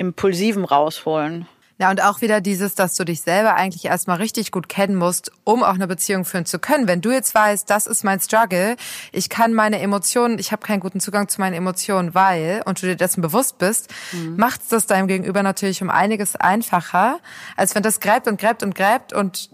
Impulsiven 0.00 0.64
rausholen. 0.64 1.46
Ja, 1.78 1.90
und 1.90 2.02
auch 2.02 2.20
wieder 2.20 2.40
dieses, 2.40 2.74
dass 2.74 2.94
du 2.94 3.04
dich 3.04 3.20
selber 3.20 3.54
eigentlich 3.54 3.84
erstmal 3.84 4.16
richtig 4.16 4.50
gut 4.50 4.68
kennen 4.68 4.96
musst, 4.96 5.30
um 5.44 5.62
auch 5.62 5.74
eine 5.74 5.86
Beziehung 5.86 6.24
führen 6.24 6.44
zu 6.44 6.58
können. 6.58 6.88
Wenn 6.88 7.00
du 7.00 7.10
jetzt 7.10 7.34
weißt, 7.34 7.68
das 7.68 7.86
ist 7.86 8.02
mein 8.02 8.20
Struggle, 8.20 8.76
ich 9.12 9.28
kann 9.28 9.54
meine 9.54 9.78
Emotionen, 9.80 10.38
ich 10.38 10.52
habe 10.52 10.62
keinen 10.62 10.80
guten 10.80 11.00
Zugang 11.00 11.28
zu 11.28 11.40
meinen 11.40 11.54
Emotionen, 11.54 12.14
weil, 12.14 12.62
und 12.64 12.82
du 12.82 12.86
dir 12.86 12.96
dessen 12.96 13.22
bewusst 13.22 13.58
bist, 13.58 13.90
mhm. 14.12 14.36
macht 14.36 14.60
das 14.70 14.86
deinem 14.86 15.06
Gegenüber 15.06 15.42
natürlich 15.42 15.82
um 15.82 15.90
einiges 15.90 16.36
einfacher, 16.36 17.18
als 17.56 17.74
wenn 17.74 17.82
das 17.82 18.00
gräbt 18.00 18.26
und 18.26 18.38
gräbt 18.40 18.62
und 18.62 18.74
gräbt 18.74 19.12
und 19.12 19.50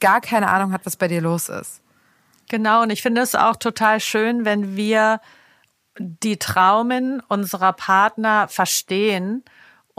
gar 0.00 0.20
keine 0.20 0.48
Ahnung 0.48 0.72
hat, 0.72 0.86
was 0.86 0.96
bei 0.96 1.08
dir 1.08 1.20
los 1.20 1.48
ist. 1.48 1.82
Genau, 2.48 2.82
und 2.82 2.90
ich 2.90 3.02
finde 3.02 3.20
es 3.20 3.34
auch 3.34 3.56
total 3.56 4.00
schön, 4.00 4.44
wenn 4.44 4.76
wir 4.76 5.20
die 5.98 6.38
Traumen 6.38 7.20
unserer 7.28 7.72
Partner 7.72 8.48
verstehen 8.48 9.44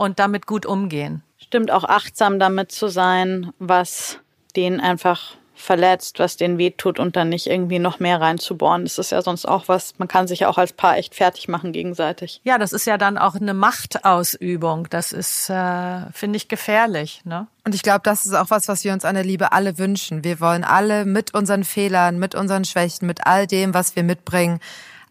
und 0.02 0.18
damit 0.18 0.46
gut 0.46 0.66
umgehen. 0.66 1.22
Stimmt 1.38 1.70
auch 1.70 1.84
achtsam 1.84 2.38
damit 2.38 2.72
zu 2.72 2.88
sein, 2.88 3.52
was 3.58 4.18
den 4.56 4.80
einfach 4.80 5.36
verletzt, 5.54 6.18
was 6.18 6.36
den 6.36 6.58
wehtut 6.58 6.98
und 6.98 7.14
dann 7.14 7.28
nicht 7.28 7.46
irgendwie 7.46 7.78
noch 7.78 8.00
mehr 8.00 8.20
reinzubohren. 8.20 8.84
Das 8.84 8.98
ist 8.98 9.12
ja 9.12 9.22
sonst 9.22 9.46
auch 9.46 9.68
was, 9.68 9.94
man 9.98 10.08
kann 10.08 10.26
sich 10.26 10.40
ja 10.40 10.48
auch 10.48 10.58
als 10.58 10.72
Paar 10.72 10.96
echt 10.96 11.14
fertig 11.14 11.46
machen 11.46 11.72
gegenseitig. 11.72 12.40
Ja, 12.42 12.58
das 12.58 12.72
ist 12.72 12.86
ja 12.86 12.98
dann 12.98 13.16
auch 13.16 13.36
eine 13.36 13.54
Machtausübung. 13.54 14.88
Das 14.90 15.12
ist, 15.12 15.48
äh, 15.50 16.10
finde 16.12 16.36
ich, 16.36 16.48
gefährlich. 16.48 17.22
Ne? 17.24 17.46
Und 17.64 17.74
ich 17.74 17.82
glaube, 17.82 18.00
das 18.02 18.26
ist 18.26 18.34
auch 18.34 18.50
was, 18.50 18.66
was 18.66 18.82
wir 18.82 18.92
uns 18.92 19.04
an 19.04 19.14
der 19.14 19.24
Liebe 19.24 19.52
alle 19.52 19.78
wünschen. 19.78 20.24
Wir 20.24 20.40
wollen 20.40 20.64
alle 20.64 21.04
mit 21.04 21.32
unseren 21.32 21.64
Fehlern, 21.64 22.18
mit 22.18 22.34
unseren 22.34 22.64
Schwächen, 22.64 23.06
mit 23.06 23.26
all 23.26 23.46
dem, 23.46 23.72
was 23.72 23.94
wir 23.94 24.02
mitbringen, 24.02 24.58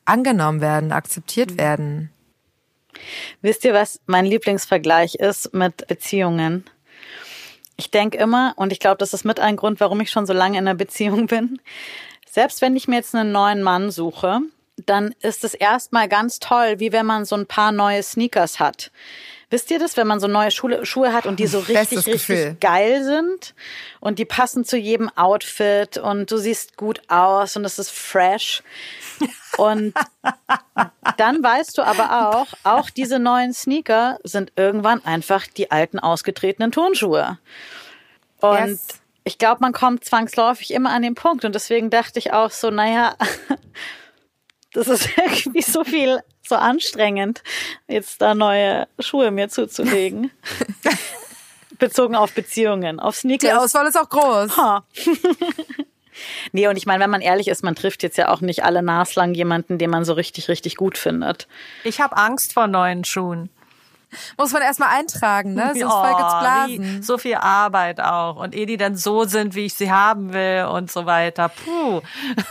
angenommen 0.04 0.60
werden, 0.60 0.92
akzeptiert 0.92 1.52
mhm. 1.52 1.58
werden. 1.58 2.11
Wisst 3.42 3.66
ihr, 3.66 3.74
was 3.74 4.02
mein 4.06 4.26
Lieblingsvergleich 4.26 5.16
ist 5.16 5.54
mit 5.54 5.88
Beziehungen? 5.88 6.66
Ich 7.78 7.92
denke 7.92 8.18
immer, 8.18 8.54
und 8.58 8.72
ich 8.72 8.80
glaube, 8.80 8.98
das 8.98 9.14
ist 9.14 9.26
mit 9.26 9.40
ein 9.40 9.56
Grund, 9.56 9.80
warum 9.80 10.02
ich 10.02 10.12
schon 10.12 10.26
so 10.26 10.34
lange 10.34 10.58
in 10.58 10.68
einer 10.68 10.76
Beziehung 10.76 11.28
bin, 11.28 11.60
selbst 12.30 12.62
wenn 12.62 12.76
ich 12.76 12.88
mir 12.88 12.98
jetzt 12.98 13.16
einen 13.16 13.32
neuen 13.32 13.62
Mann 13.64 13.92
suche, 13.92 14.42
dann 14.86 15.14
ist 15.22 15.44
es 15.44 15.54
erstmal 15.54 16.08
ganz 16.08 16.40
toll, 16.40 16.76
wie 16.80 16.92
wenn 16.92 17.06
man 17.06 17.26
so 17.26 17.36
ein 17.36 17.48
paar 17.48 17.72
neue 17.72 18.04
Sneakers 18.04 18.60
hat. 18.60 18.92
Wisst 19.52 19.70
ihr 19.70 19.80
das, 19.80 19.98
wenn 19.98 20.08
man 20.08 20.22
so 20.22 20.28
neue 20.28 20.50
Schuhe, 20.50 20.86
Schuhe 20.86 21.12
hat 21.14 21.26
und 21.26 21.40
die 21.40 21.46
so 21.46 21.60
richtig, 21.68 22.08
richtig 22.08 22.60
geil 22.62 23.04
sind 23.04 23.54
und 24.00 24.18
die 24.18 24.26
passen 24.26 24.64
zu 24.64 24.78
jedem 24.78 25.10
Outfit 25.18 25.98
und 25.98 26.32
du 26.32 26.38
siehst 26.38 26.78
gut 26.78 27.02
aus 27.10 27.58
und 27.58 27.66
es 27.66 27.78
ist 27.78 27.92
fresh. 27.92 28.64
Und 29.58 29.94
dann 31.18 31.44
weißt 31.44 31.78
du 31.78 31.84
aber 31.84 32.30
auch, 32.30 32.48
auch 32.64 32.90
diese 32.90 33.20
neuen 33.20 33.54
Sneaker 33.54 34.20
sind 34.24 34.54
irgendwann 34.56 35.04
einfach 35.04 35.46
die 35.46 35.70
alten 35.70 36.00
ausgetretenen 36.00 36.72
Turnschuhe. 36.72 37.38
Und 38.40 38.68
yes. 38.70 38.88
ich 39.26 39.38
glaube, 39.38 39.58
man 39.60 39.74
kommt 39.74 40.06
zwangsläufig 40.06 40.72
immer 40.72 40.92
an 40.92 41.02
den 41.02 41.16
Punkt. 41.16 41.44
Und 41.44 41.54
deswegen 41.56 41.90
dachte 41.90 42.20
ich 42.20 42.32
auch 42.32 42.52
so, 42.52 42.72
naja, 42.72 43.16
das 44.74 44.88
ist 44.88 45.10
irgendwie 45.18 45.62
so 45.62 45.84
viel, 45.84 46.22
so 46.52 46.58
anstrengend, 46.58 47.44
jetzt 47.88 48.22
da 48.22 48.36
neue 48.36 48.88
Schuhe 49.00 49.32
mir 49.32 49.50
zuzulegen. 49.50 50.32
Bezogen 51.80 52.16
auf 52.16 52.34
Beziehungen, 52.34 53.00
auf 53.00 53.16
Sneakers. 53.16 53.50
Die 53.50 53.56
Auswahl 53.56 53.88
ist 53.88 53.98
auch 53.98 54.10
groß. 54.10 54.58
Ha. 54.58 54.84
nee, 56.52 56.68
und 56.68 56.76
ich 56.76 56.86
meine, 56.86 57.02
wenn 57.02 57.10
man 57.10 57.22
ehrlich 57.22 57.48
ist, 57.48 57.64
man 57.64 57.74
trifft 57.74 58.04
jetzt 58.04 58.18
ja 58.18 58.30
auch 58.30 58.42
nicht 58.42 58.64
alle 58.64 58.84
naslang 58.84 59.34
jemanden, 59.34 59.78
den 59.78 59.90
man 59.90 60.06
so 60.06 60.14
richtig, 60.14 60.50
richtig 60.50 60.76
gut 60.76 60.98
findet. 60.98 61.48
Ich 61.84 62.00
habe 62.02 62.18
Angst 62.18 62.54
vor 62.54 62.68
neuen 62.68 63.04
Schuhen. 63.04 63.50
Muss 64.38 64.52
man 64.52 64.62
erstmal 64.62 64.90
eintragen, 64.90 65.54
ne? 65.54 65.72
Sonst 65.74 65.94
oh, 65.94 66.18
gibt's 66.18 66.40
Blasen. 66.40 67.02
so 67.02 67.18
viel 67.18 67.36
Arbeit 67.36 68.02
auch. 68.02 68.36
Und 68.36 68.54
ehe 68.54 68.66
die 68.66 68.78
dann 68.78 68.98
so 68.98 69.24
sind, 69.24 69.56
wie 69.56 69.66
ich 69.66 69.74
sie 69.74 69.90
haben 69.90 70.34
will 70.34 70.66
und 70.66 70.92
so 70.92 71.06
weiter. 71.06 71.50
Puh. 71.50 72.02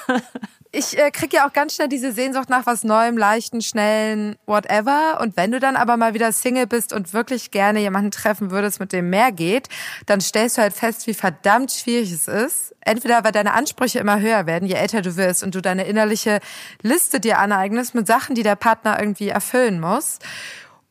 ich 0.72 0.96
äh, 0.96 1.10
krieg 1.10 1.32
ja 1.32 1.48
auch 1.48 1.52
ganz 1.52 1.74
schnell 1.74 1.88
diese 1.88 2.12
Sehnsucht 2.12 2.48
nach 2.48 2.64
was 2.64 2.84
Neuem, 2.84 3.18
leichten, 3.18 3.60
schnellen, 3.60 4.36
whatever. 4.46 5.20
Und 5.20 5.36
wenn 5.36 5.50
du 5.50 5.58
dann 5.58 5.74
aber 5.74 5.96
mal 5.96 6.14
wieder 6.14 6.32
Single 6.32 6.68
bist 6.68 6.92
und 6.92 7.12
wirklich 7.12 7.50
gerne 7.50 7.80
jemanden 7.80 8.12
treffen 8.12 8.52
würdest, 8.52 8.78
mit 8.78 8.92
dem 8.92 9.10
mehr 9.10 9.32
geht, 9.32 9.68
dann 10.06 10.20
stellst 10.20 10.58
du 10.58 10.62
halt 10.62 10.72
fest, 10.72 11.08
wie 11.08 11.14
verdammt 11.14 11.72
schwierig 11.72 12.12
es 12.12 12.28
ist. 12.28 12.74
Entweder 12.82 13.24
weil 13.24 13.32
deine 13.32 13.54
Ansprüche 13.54 13.98
immer 13.98 14.20
höher 14.20 14.46
werden, 14.46 14.68
je 14.68 14.74
älter 14.74 15.02
du 15.02 15.16
wirst 15.16 15.42
und 15.42 15.56
du 15.56 15.60
deine 15.60 15.86
innerliche 15.86 16.38
Liste 16.82 17.18
dir 17.18 17.38
aneignest 17.38 17.96
mit 17.96 18.06
Sachen, 18.06 18.36
die 18.36 18.44
der 18.44 18.56
Partner 18.56 19.00
irgendwie 19.00 19.28
erfüllen 19.28 19.80
muss. 19.80 20.20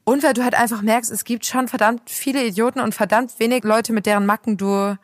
Und 0.03 0.23
weil 0.23 0.33
du 0.33 0.43
halt 0.43 0.55
einfach 0.55 0.81
merkst, 0.81 1.09
es 1.09 1.23
gibt 1.23 1.45
schon 1.45 1.69
verdammt 1.69 2.01
viele 2.09 2.43
Idioten 2.43 2.81
und 2.81 2.95
verdammt 2.95 3.39
wenig 3.39 3.63
Leute, 3.63 3.93
mit 3.93 4.05
deren 4.05 4.25
Macken 4.25 4.57
du 4.57 4.97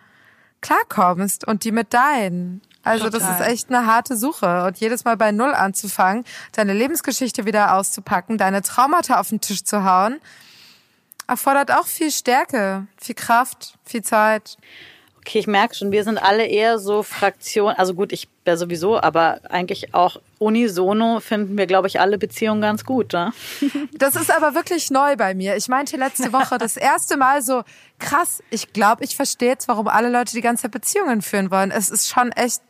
klarkommst 0.62 1.48
und 1.48 1.64
die 1.64 1.72
mit 1.72 1.94
deinen. 1.94 2.62
Also 2.86 3.06
Total. 3.06 3.20
das 3.20 3.40
ist 3.40 3.48
echt 3.48 3.70
eine 3.70 3.88
harte 3.88 4.16
Suche. 4.16 4.64
Und 4.66 4.78
jedes 4.78 5.04
Mal 5.04 5.18
bei 5.18 5.32
Null 5.32 5.54
anzufangen, 5.54 6.24
deine 6.54 6.74
Lebensgeschichte 6.74 7.46
wieder 7.46 7.76
auszupacken, 7.76 8.38
deine 8.38 8.62
Traumata 8.62 9.20
auf 9.20 9.30
den 9.30 9.42
Tisch 9.42 9.64
zu 9.64 9.84
hauen, 9.84 10.22
erfordert 11.28 11.72
auch 11.72 11.88
viel 11.88 12.12
Stärke, 12.12 12.86
viel 12.98 13.16
Kraft, 13.16 13.74
viel 13.84 14.04
Zeit. 14.04 14.58
Okay, 15.18 15.40
ich 15.40 15.48
merke 15.48 15.74
schon, 15.74 15.92
wir 15.92 16.04
sind 16.04 16.20
alle 16.20 16.46
eher 16.46 16.78
so 16.78 17.02
Fraktionen, 17.02 17.76
also 17.76 17.96
gut, 17.96 18.14
ich 18.14 18.28
wäre 18.44 18.58
sowieso, 18.58 19.02
aber 19.02 19.40
eigentlich 19.50 19.96
auch 19.96 20.18
unisono 20.38 21.20
finden 21.20 21.58
wir, 21.58 21.66
glaube 21.66 21.88
ich, 21.88 22.00
alle 22.00 22.20
Beziehungen 22.20 22.62
ganz 22.62 22.86
gut. 22.86 23.14
Ne? 23.14 23.34
Das 23.98 24.16
ist 24.16 24.30
aber 24.30 24.54
wirklich 24.54 24.92
neu 24.92 25.16
bei 25.16 25.34
mir. 25.34 25.56
Ich 25.56 25.68
meinte 25.68 25.98
letzte 25.98 26.32
Woche 26.32 26.58
das 26.60 26.78
erste 26.78 27.18
Mal 27.18 27.42
so, 27.42 27.64
krass, 27.98 28.44
ich 28.52 28.72
glaube, 28.72 29.04
ich 29.04 29.16
verstehe 29.16 29.50
jetzt, 29.50 29.68
warum 29.68 29.88
alle 29.88 30.10
Leute 30.10 30.34
die 30.34 30.42
ganze 30.42 30.64
Zeit 30.64 30.72
Beziehungen 30.72 31.24
führen 31.24 31.50
wollen. 31.50 31.72
Es 31.72 31.90
ist 31.90 32.08
schon 32.08 32.32
echt 32.32 32.62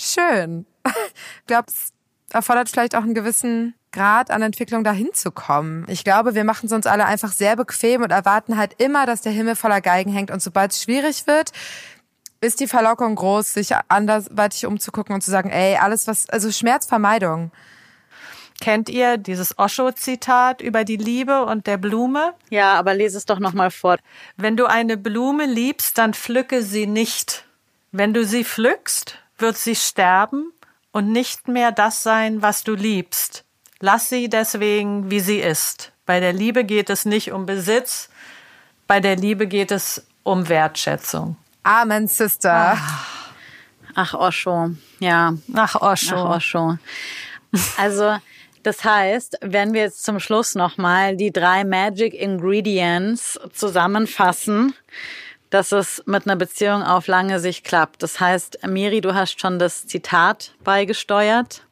schön. 0.00 0.66
Ich 0.86 1.46
glaube, 1.46 1.66
es 1.68 1.92
erfordert 2.30 2.68
vielleicht 2.68 2.94
auch 2.94 3.02
einen 3.02 3.14
gewissen 3.14 3.74
Grad 3.92 4.30
an 4.30 4.42
Entwicklung 4.42 4.84
dahin 4.84 5.14
zu 5.14 5.30
kommen. 5.30 5.86
Ich 5.88 6.04
glaube, 6.04 6.34
wir 6.34 6.44
machen 6.44 6.66
es 6.66 6.72
uns 6.72 6.86
alle 6.86 7.06
einfach 7.06 7.32
sehr 7.32 7.56
bequem 7.56 8.02
und 8.02 8.10
erwarten 8.10 8.58
halt 8.58 8.74
immer, 8.80 9.06
dass 9.06 9.22
der 9.22 9.32
Himmel 9.32 9.56
voller 9.56 9.80
Geigen 9.80 10.12
hängt. 10.12 10.30
Und 10.30 10.42
sobald 10.42 10.72
es 10.72 10.82
schwierig 10.82 11.26
wird, 11.26 11.52
ist 12.40 12.60
die 12.60 12.66
Verlockung 12.66 13.14
groß, 13.14 13.54
sich 13.54 13.70
andersweitig 13.88 14.66
umzugucken 14.66 15.14
und 15.14 15.22
zu 15.22 15.30
sagen, 15.30 15.50
ey, 15.50 15.76
alles 15.76 16.06
was, 16.06 16.28
also 16.28 16.50
Schmerzvermeidung. 16.50 17.52
Kennt 18.60 18.88
ihr 18.88 19.16
dieses 19.16 19.58
Osho-Zitat 19.58 20.60
über 20.60 20.84
die 20.84 20.96
Liebe 20.96 21.44
und 21.44 21.66
der 21.66 21.76
Blume? 21.76 22.34
Ja, 22.50 22.74
aber 22.74 22.94
lese 22.94 23.18
es 23.18 23.26
doch 23.26 23.38
nochmal 23.38 23.70
vor. 23.70 23.96
Wenn 24.36 24.56
du 24.56 24.66
eine 24.66 24.96
Blume 24.96 25.46
liebst, 25.46 25.98
dann 25.98 26.14
pflücke 26.14 26.62
sie 26.62 26.86
nicht. 26.86 27.46
Wenn 27.92 28.14
du 28.14 28.24
sie 28.24 28.44
pflückst, 28.44 29.18
wird 29.38 29.56
sie 29.56 29.74
sterben 29.74 30.52
und 30.92 31.10
nicht 31.10 31.48
mehr 31.48 31.72
das 31.72 32.02
sein, 32.02 32.42
was 32.42 32.64
du 32.64 32.74
liebst. 32.74 33.44
Lass 33.80 34.08
sie 34.08 34.28
deswegen, 34.28 35.10
wie 35.10 35.20
sie 35.20 35.38
ist. 35.38 35.92
Bei 36.06 36.20
der 36.20 36.32
Liebe 36.32 36.64
geht 36.64 36.90
es 36.90 37.04
nicht 37.04 37.32
um 37.32 37.46
Besitz, 37.46 38.08
bei 38.86 39.00
der 39.00 39.16
Liebe 39.16 39.46
geht 39.46 39.70
es 39.70 40.06
um 40.22 40.48
Wertschätzung. 40.48 41.36
Amen, 41.62 42.06
Sister. 42.06 42.76
Ach, 42.76 43.24
Ach 43.94 44.14
Osho, 44.14 44.70
ja. 44.98 45.34
Ach 45.54 45.76
Osho. 45.76 46.16
Ach 46.16 46.36
Osho. 46.36 46.78
Also, 47.78 48.16
das 48.64 48.84
heißt, 48.84 49.38
wenn 49.42 49.72
wir 49.72 49.82
jetzt 49.82 50.04
zum 50.04 50.18
Schluss 50.18 50.54
nochmal 50.56 51.16
die 51.16 51.30
drei 51.30 51.64
Magic 51.64 52.14
Ingredients 52.14 53.38
zusammenfassen, 53.52 54.74
dass 55.54 55.70
es 55.70 56.02
mit 56.04 56.26
einer 56.26 56.34
Beziehung 56.34 56.82
auf 56.82 57.06
lange 57.06 57.38
Sicht 57.38 57.62
klappt. 57.64 58.02
Das 58.02 58.18
heißt, 58.18 58.66
Miri, 58.66 59.00
du 59.00 59.14
hast 59.14 59.40
schon 59.40 59.60
das 59.60 59.86
Zitat 59.86 60.52
beigesteuert. 60.64 61.62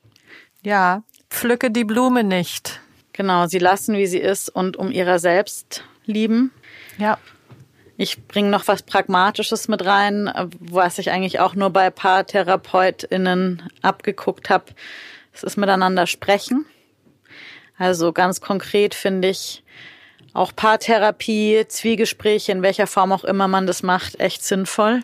Ja, 0.63 1.03
pflücke 1.29 1.69
die 1.73 1.83
Blume 1.83 2.23
nicht. 2.23 2.81
Genau, 3.13 3.49
sie 3.49 3.59
lassen, 3.59 3.97
wie 3.97 4.07
sie 4.07 4.21
ist 4.21 4.49
und 4.49 4.77
um 4.77 4.93
ihrer 4.93 5.19
selbst 5.19 5.83
lieben. 6.07 6.53
Ja. 6.97 7.19
Ich 7.97 8.25
bringe 8.29 8.51
noch 8.51 8.69
was 8.69 8.85
Pragmatisches 8.85 9.67
mit 9.67 9.85
rein, 9.85 10.31
was 10.61 10.99
ich 10.99 11.11
eigentlich 11.11 11.41
auch 11.41 11.57
nur 11.57 11.71
bei 11.71 11.91
PaartherapeutInnen 11.91 13.69
abgeguckt 13.83 14.49
habe. 14.49 14.67
Es 15.33 15.43
ist 15.43 15.57
miteinander 15.57 16.07
sprechen. 16.07 16.67
Also 17.79 18.13
ganz 18.13 18.41
konkret 18.41 18.95
finde 18.95 19.27
ich, 19.27 19.65
auch 20.33 20.55
Paartherapie, 20.55 21.65
Zwiegespräche, 21.69 22.53
in 22.53 22.63
welcher 22.63 22.87
Form 22.87 23.13
auch 23.13 23.25
immer 23.25 23.49
man 23.49 23.67
das 23.67 23.83
macht, 23.83 24.21
echt 24.21 24.45
sinnvoll. 24.45 25.01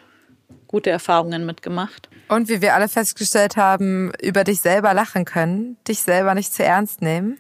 Gute 0.67 0.91
Erfahrungen 0.91 1.47
mitgemacht. 1.47 2.09
Und 2.29 2.49
wie 2.49 2.61
wir 2.61 2.75
alle 2.75 2.89
festgestellt 2.89 3.57
haben, 3.57 4.13
über 4.21 4.45
dich 4.45 4.61
selber 4.61 4.93
lachen 4.93 5.25
können, 5.25 5.77
dich 5.87 6.03
selber 6.03 6.35
nicht 6.35 6.53
zu 6.53 6.63
ernst 6.63 7.01
nehmen. 7.01 7.39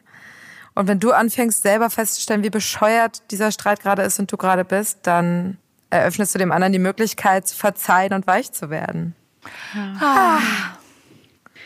Und 0.74 0.86
wenn 0.86 1.00
du 1.00 1.12
anfängst, 1.12 1.62
selber 1.62 1.90
festzustellen, 1.90 2.42
wie 2.42 2.50
bescheuert 2.50 3.30
dieser 3.30 3.50
Streit 3.50 3.80
gerade 3.80 4.02
ist 4.02 4.18
und 4.18 4.30
du 4.30 4.36
gerade 4.36 4.64
bist, 4.64 5.00
dann 5.02 5.58
eröffnest 5.90 6.34
du 6.34 6.38
dem 6.38 6.52
anderen 6.52 6.72
die 6.72 6.78
Möglichkeit 6.78 7.48
zu 7.48 7.56
verzeihen 7.56 8.12
und 8.12 8.26
weich 8.26 8.52
zu 8.52 8.70
werden. 8.70 9.14
Ah. 10.00 10.38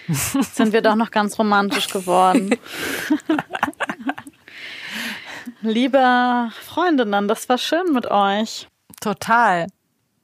Sind 0.09 0.73
wir 0.73 0.83
doch 0.83 0.97
noch 0.97 1.11
ganz 1.11 1.39
romantisch 1.39 1.89
geworden. 1.89 2.55
Liebe 5.65 6.51
Freundinnen, 6.61 7.29
das 7.29 7.49
war 7.49 7.57
schön 7.57 7.93
mit 7.93 8.11
euch. 8.11 8.67
Total. 9.01 9.69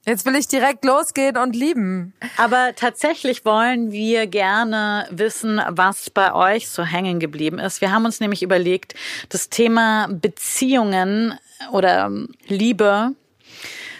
Jetzt 0.04 0.26
will 0.26 0.34
ich 0.34 0.48
direkt 0.48 0.84
losgehen 0.84 1.36
und 1.36 1.54
lieben. 1.54 2.12
Aber 2.36 2.74
tatsächlich 2.74 3.44
wollen 3.44 3.92
wir 3.92 4.26
gerne 4.26 5.06
wissen, 5.12 5.60
was 5.68 6.10
bei 6.10 6.34
euch 6.34 6.68
so 6.68 6.82
hängen 6.82 7.20
geblieben 7.20 7.60
ist. 7.60 7.80
Wir 7.80 7.92
haben 7.92 8.04
uns 8.04 8.18
nämlich 8.18 8.42
überlegt, 8.42 8.96
das 9.28 9.48
Thema 9.48 10.08
Beziehungen 10.10 11.38
oder 11.70 12.10
Liebe 12.48 13.14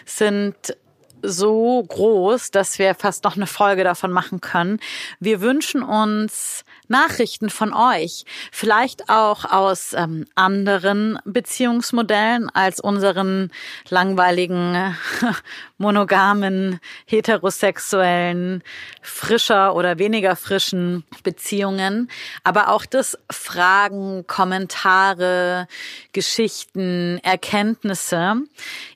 sind 0.05 0.75
so 1.21 1.81
groß, 1.83 2.51
dass 2.51 2.79
wir 2.79 2.95
fast 2.95 3.23
noch 3.23 3.37
eine 3.37 3.47
Folge 3.47 3.85
davon 3.85 4.11
machen 4.11 4.41
können. 4.41 4.79
Wir 5.21 5.39
wünschen 5.39 5.83
uns 5.83 6.65
Nachrichten 6.89 7.49
von 7.49 7.73
euch, 7.73 8.25
vielleicht 8.51 9.09
auch 9.09 9.45
aus 9.45 9.93
ähm, 9.93 10.25
anderen 10.35 11.19
Beziehungsmodellen 11.23 12.49
als 12.49 12.79
unseren 12.79 13.51
langweiligen, 13.89 14.95
monogamen, 15.77 16.79
heterosexuellen, 17.05 18.63
frischer 19.01 19.75
oder 19.75 19.99
weniger 19.99 20.35
frischen 20.35 21.03
Beziehungen. 21.23 22.09
Aber 22.43 22.69
auch 22.69 22.85
das 22.85 23.17
Fragen, 23.31 24.25
Kommentare, 24.27 25.67
Geschichten, 26.13 27.19
Erkenntnisse. 27.23 28.43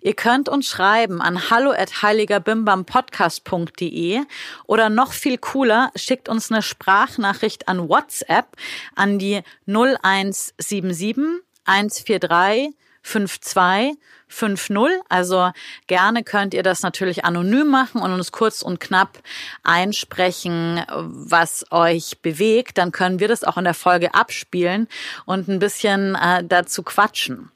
Ihr 0.02 0.14
könnt 0.14 0.48
uns 0.50 0.68
schreiben 0.68 1.22
an 1.22 1.50
hallo 1.50 1.72
at 1.72 2.02
heiligerbimbampodcast.de 2.02 4.22
oder 4.66 4.90
noch 4.90 5.14
viel 5.14 5.38
cooler, 5.38 5.92
schickt 5.96 6.28
uns 6.30 6.52
eine 6.52 6.62
Sprachnachricht 6.62 7.68
an 7.68 7.90
WhatsApp 7.90 8.56
an 8.96 9.20
die 9.20 9.42
0177 9.68 11.44
143 11.66 12.74
52 13.04 13.98
50. 14.34 14.78
Also 15.10 15.52
gerne 15.88 16.24
könnt 16.24 16.54
ihr 16.54 16.64
das 16.64 16.82
natürlich 16.82 17.24
anonym 17.24 17.68
machen 17.68 18.02
und 18.02 18.12
uns 18.12 18.32
kurz 18.32 18.62
und 18.62 18.80
knapp 18.80 19.20
einsprechen, 19.64 20.84
was 20.90 21.66
euch 21.72 22.20
bewegt. 22.22 22.78
Dann 22.78 22.92
können 22.92 23.20
wir 23.20 23.28
das 23.28 23.44
auch 23.44 23.58
in 23.58 23.64
der 23.64 23.76
Folge 23.76 24.14
abspielen 24.14 24.88
und 25.26 25.48
ein 25.48 25.60
bisschen 25.60 26.16
äh, 26.16 26.44
dazu 26.44 26.84
quatschen. 26.84 27.52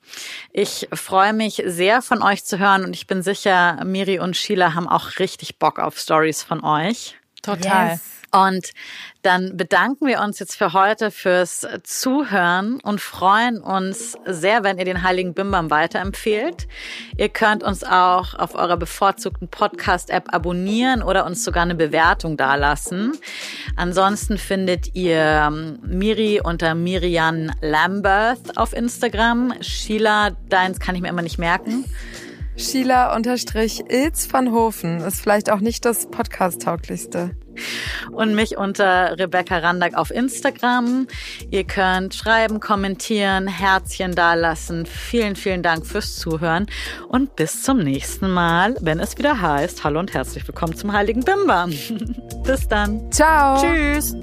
Ich 0.53 0.87
freue 0.93 1.33
mich 1.33 1.63
sehr 1.65 2.01
von 2.01 2.21
euch 2.21 2.45
zu 2.45 2.59
hören 2.59 2.85
und 2.85 2.93
ich 2.93 3.07
bin 3.07 3.23
sicher, 3.23 3.83
Miri 3.83 4.19
und 4.19 4.37
Sheila 4.37 4.73
haben 4.73 4.87
auch 4.87 5.19
richtig 5.19 5.57
Bock 5.57 5.79
auf 5.79 5.97
Stories 5.97 6.43
von 6.43 6.63
euch. 6.63 7.17
Total. 7.41 7.91
Yes. 7.91 8.16
Und 8.31 8.71
dann 9.21 9.55
bedanken 9.55 10.07
wir 10.07 10.21
uns 10.21 10.39
jetzt 10.39 10.55
für 10.55 10.73
heute 10.73 11.11
fürs 11.11 11.65
Zuhören 11.83 12.79
und 12.81 12.99
freuen 12.99 13.59
uns 13.61 14.17
sehr, 14.25 14.63
wenn 14.63 14.77
ihr 14.77 14.85
den 14.85 15.03
Heiligen 15.03 15.33
Bimbam 15.33 15.69
weiterempfehlt. 15.69 16.67
Ihr 17.17 17.29
könnt 17.29 17.63
uns 17.63 17.83
auch 17.83 18.33
auf 18.35 18.55
eurer 18.55 18.77
bevorzugten 18.77 19.47
Podcast-App 19.47 20.33
abonnieren 20.33 21.03
oder 21.03 21.25
uns 21.25 21.43
sogar 21.43 21.63
eine 21.63 21.75
Bewertung 21.75 22.37
dalassen. 22.37 23.13
Ansonsten 23.75 24.37
findet 24.37 24.95
ihr 24.95 25.17
ähm, 25.47 25.79
Miri 25.83 26.41
unter 26.43 26.75
Miriam 26.75 27.51
Lambert 27.61 28.57
auf 28.57 28.73
Instagram. 28.73 29.53
Sheila, 29.61 30.31
deins 30.49 30.79
kann 30.79 30.95
ich 30.95 31.01
mir 31.01 31.09
immer 31.09 31.21
nicht 31.21 31.37
merken. 31.37 31.85
Sheila-Ilz 32.57 34.33
van 34.33 34.51
Hofen 34.51 35.01
ist 35.01 35.21
vielleicht 35.21 35.51
auch 35.51 35.59
nicht 35.59 35.85
das 35.85 36.09
Podcast-tauglichste. 36.09 37.35
Und 38.11 38.35
mich 38.35 38.57
unter 38.57 39.17
Rebecca 39.17 39.57
Randack 39.57 39.95
auf 39.95 40.11
Instagram. 40.11 41.07
Ihr 41.51 41.63
könnt 41.63 42.15
schreiben, 42.15 42.59
kommentieren, 42.59 43.47
Herzchen 43.47 44.15
dalassen. 44.15 44.85
Vielen, 44.85 45.35
vielen 45.35 45.63
Dank 45.63 45.85
fürs 45.85 46.15
Zuhören 46.15 46.67
und 47.09 47.35
bis 47.35 47.63
zum 47.63 47.79
nächsten 47.79 48.29
Mal, 48.29 48.75
wenn 48.81 48.99
es 48.99 49.17
wieder 49.17 49.41
heißt, 49.41 49.83
hallo 49.83 49.99
und 49.99 50.13
herzlich 50.13 50.47
willkommen 50.47 50.75
zum 50.75 50.93
Heiligen 50.93 51.23
Bimba. 51.23 51.67
bis 52.43 52.67
dann. 52.67 53.11
Ciao. 53.11 53.61
Tschüss. 53.61 54.15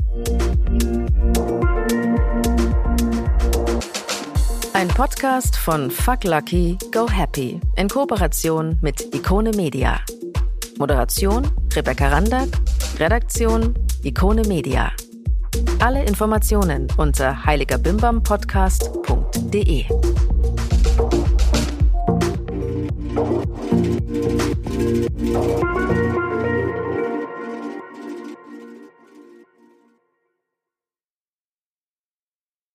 Ein 4.75 4.89
Podcast 4.89 5.57
von 5.57 5.91
Fuck 5.91 6.25
Lucky, 6.25 6.77
Go 6.93 7.09
Happy 7.09 7.61
in 7.77 7.89
Kooperation 7.89 8.77
mit 8.83 9.15
Ikone 9.15 9.53
Media. 9.53 10.01
Moderation 10.79 11.49
Rebecca 11.75 12.09
Randack, 12.09 12.49
Redaktion 12.99 13.75
Ikone 14.05 14.43
Media. 14.47 14.93
Alle 15.81 16.05
Informationen 16.05 16.87
unter 16.97 17.45
heiligerbimbampodcast.de. 17.45 19.87
Thank 25.35 26.04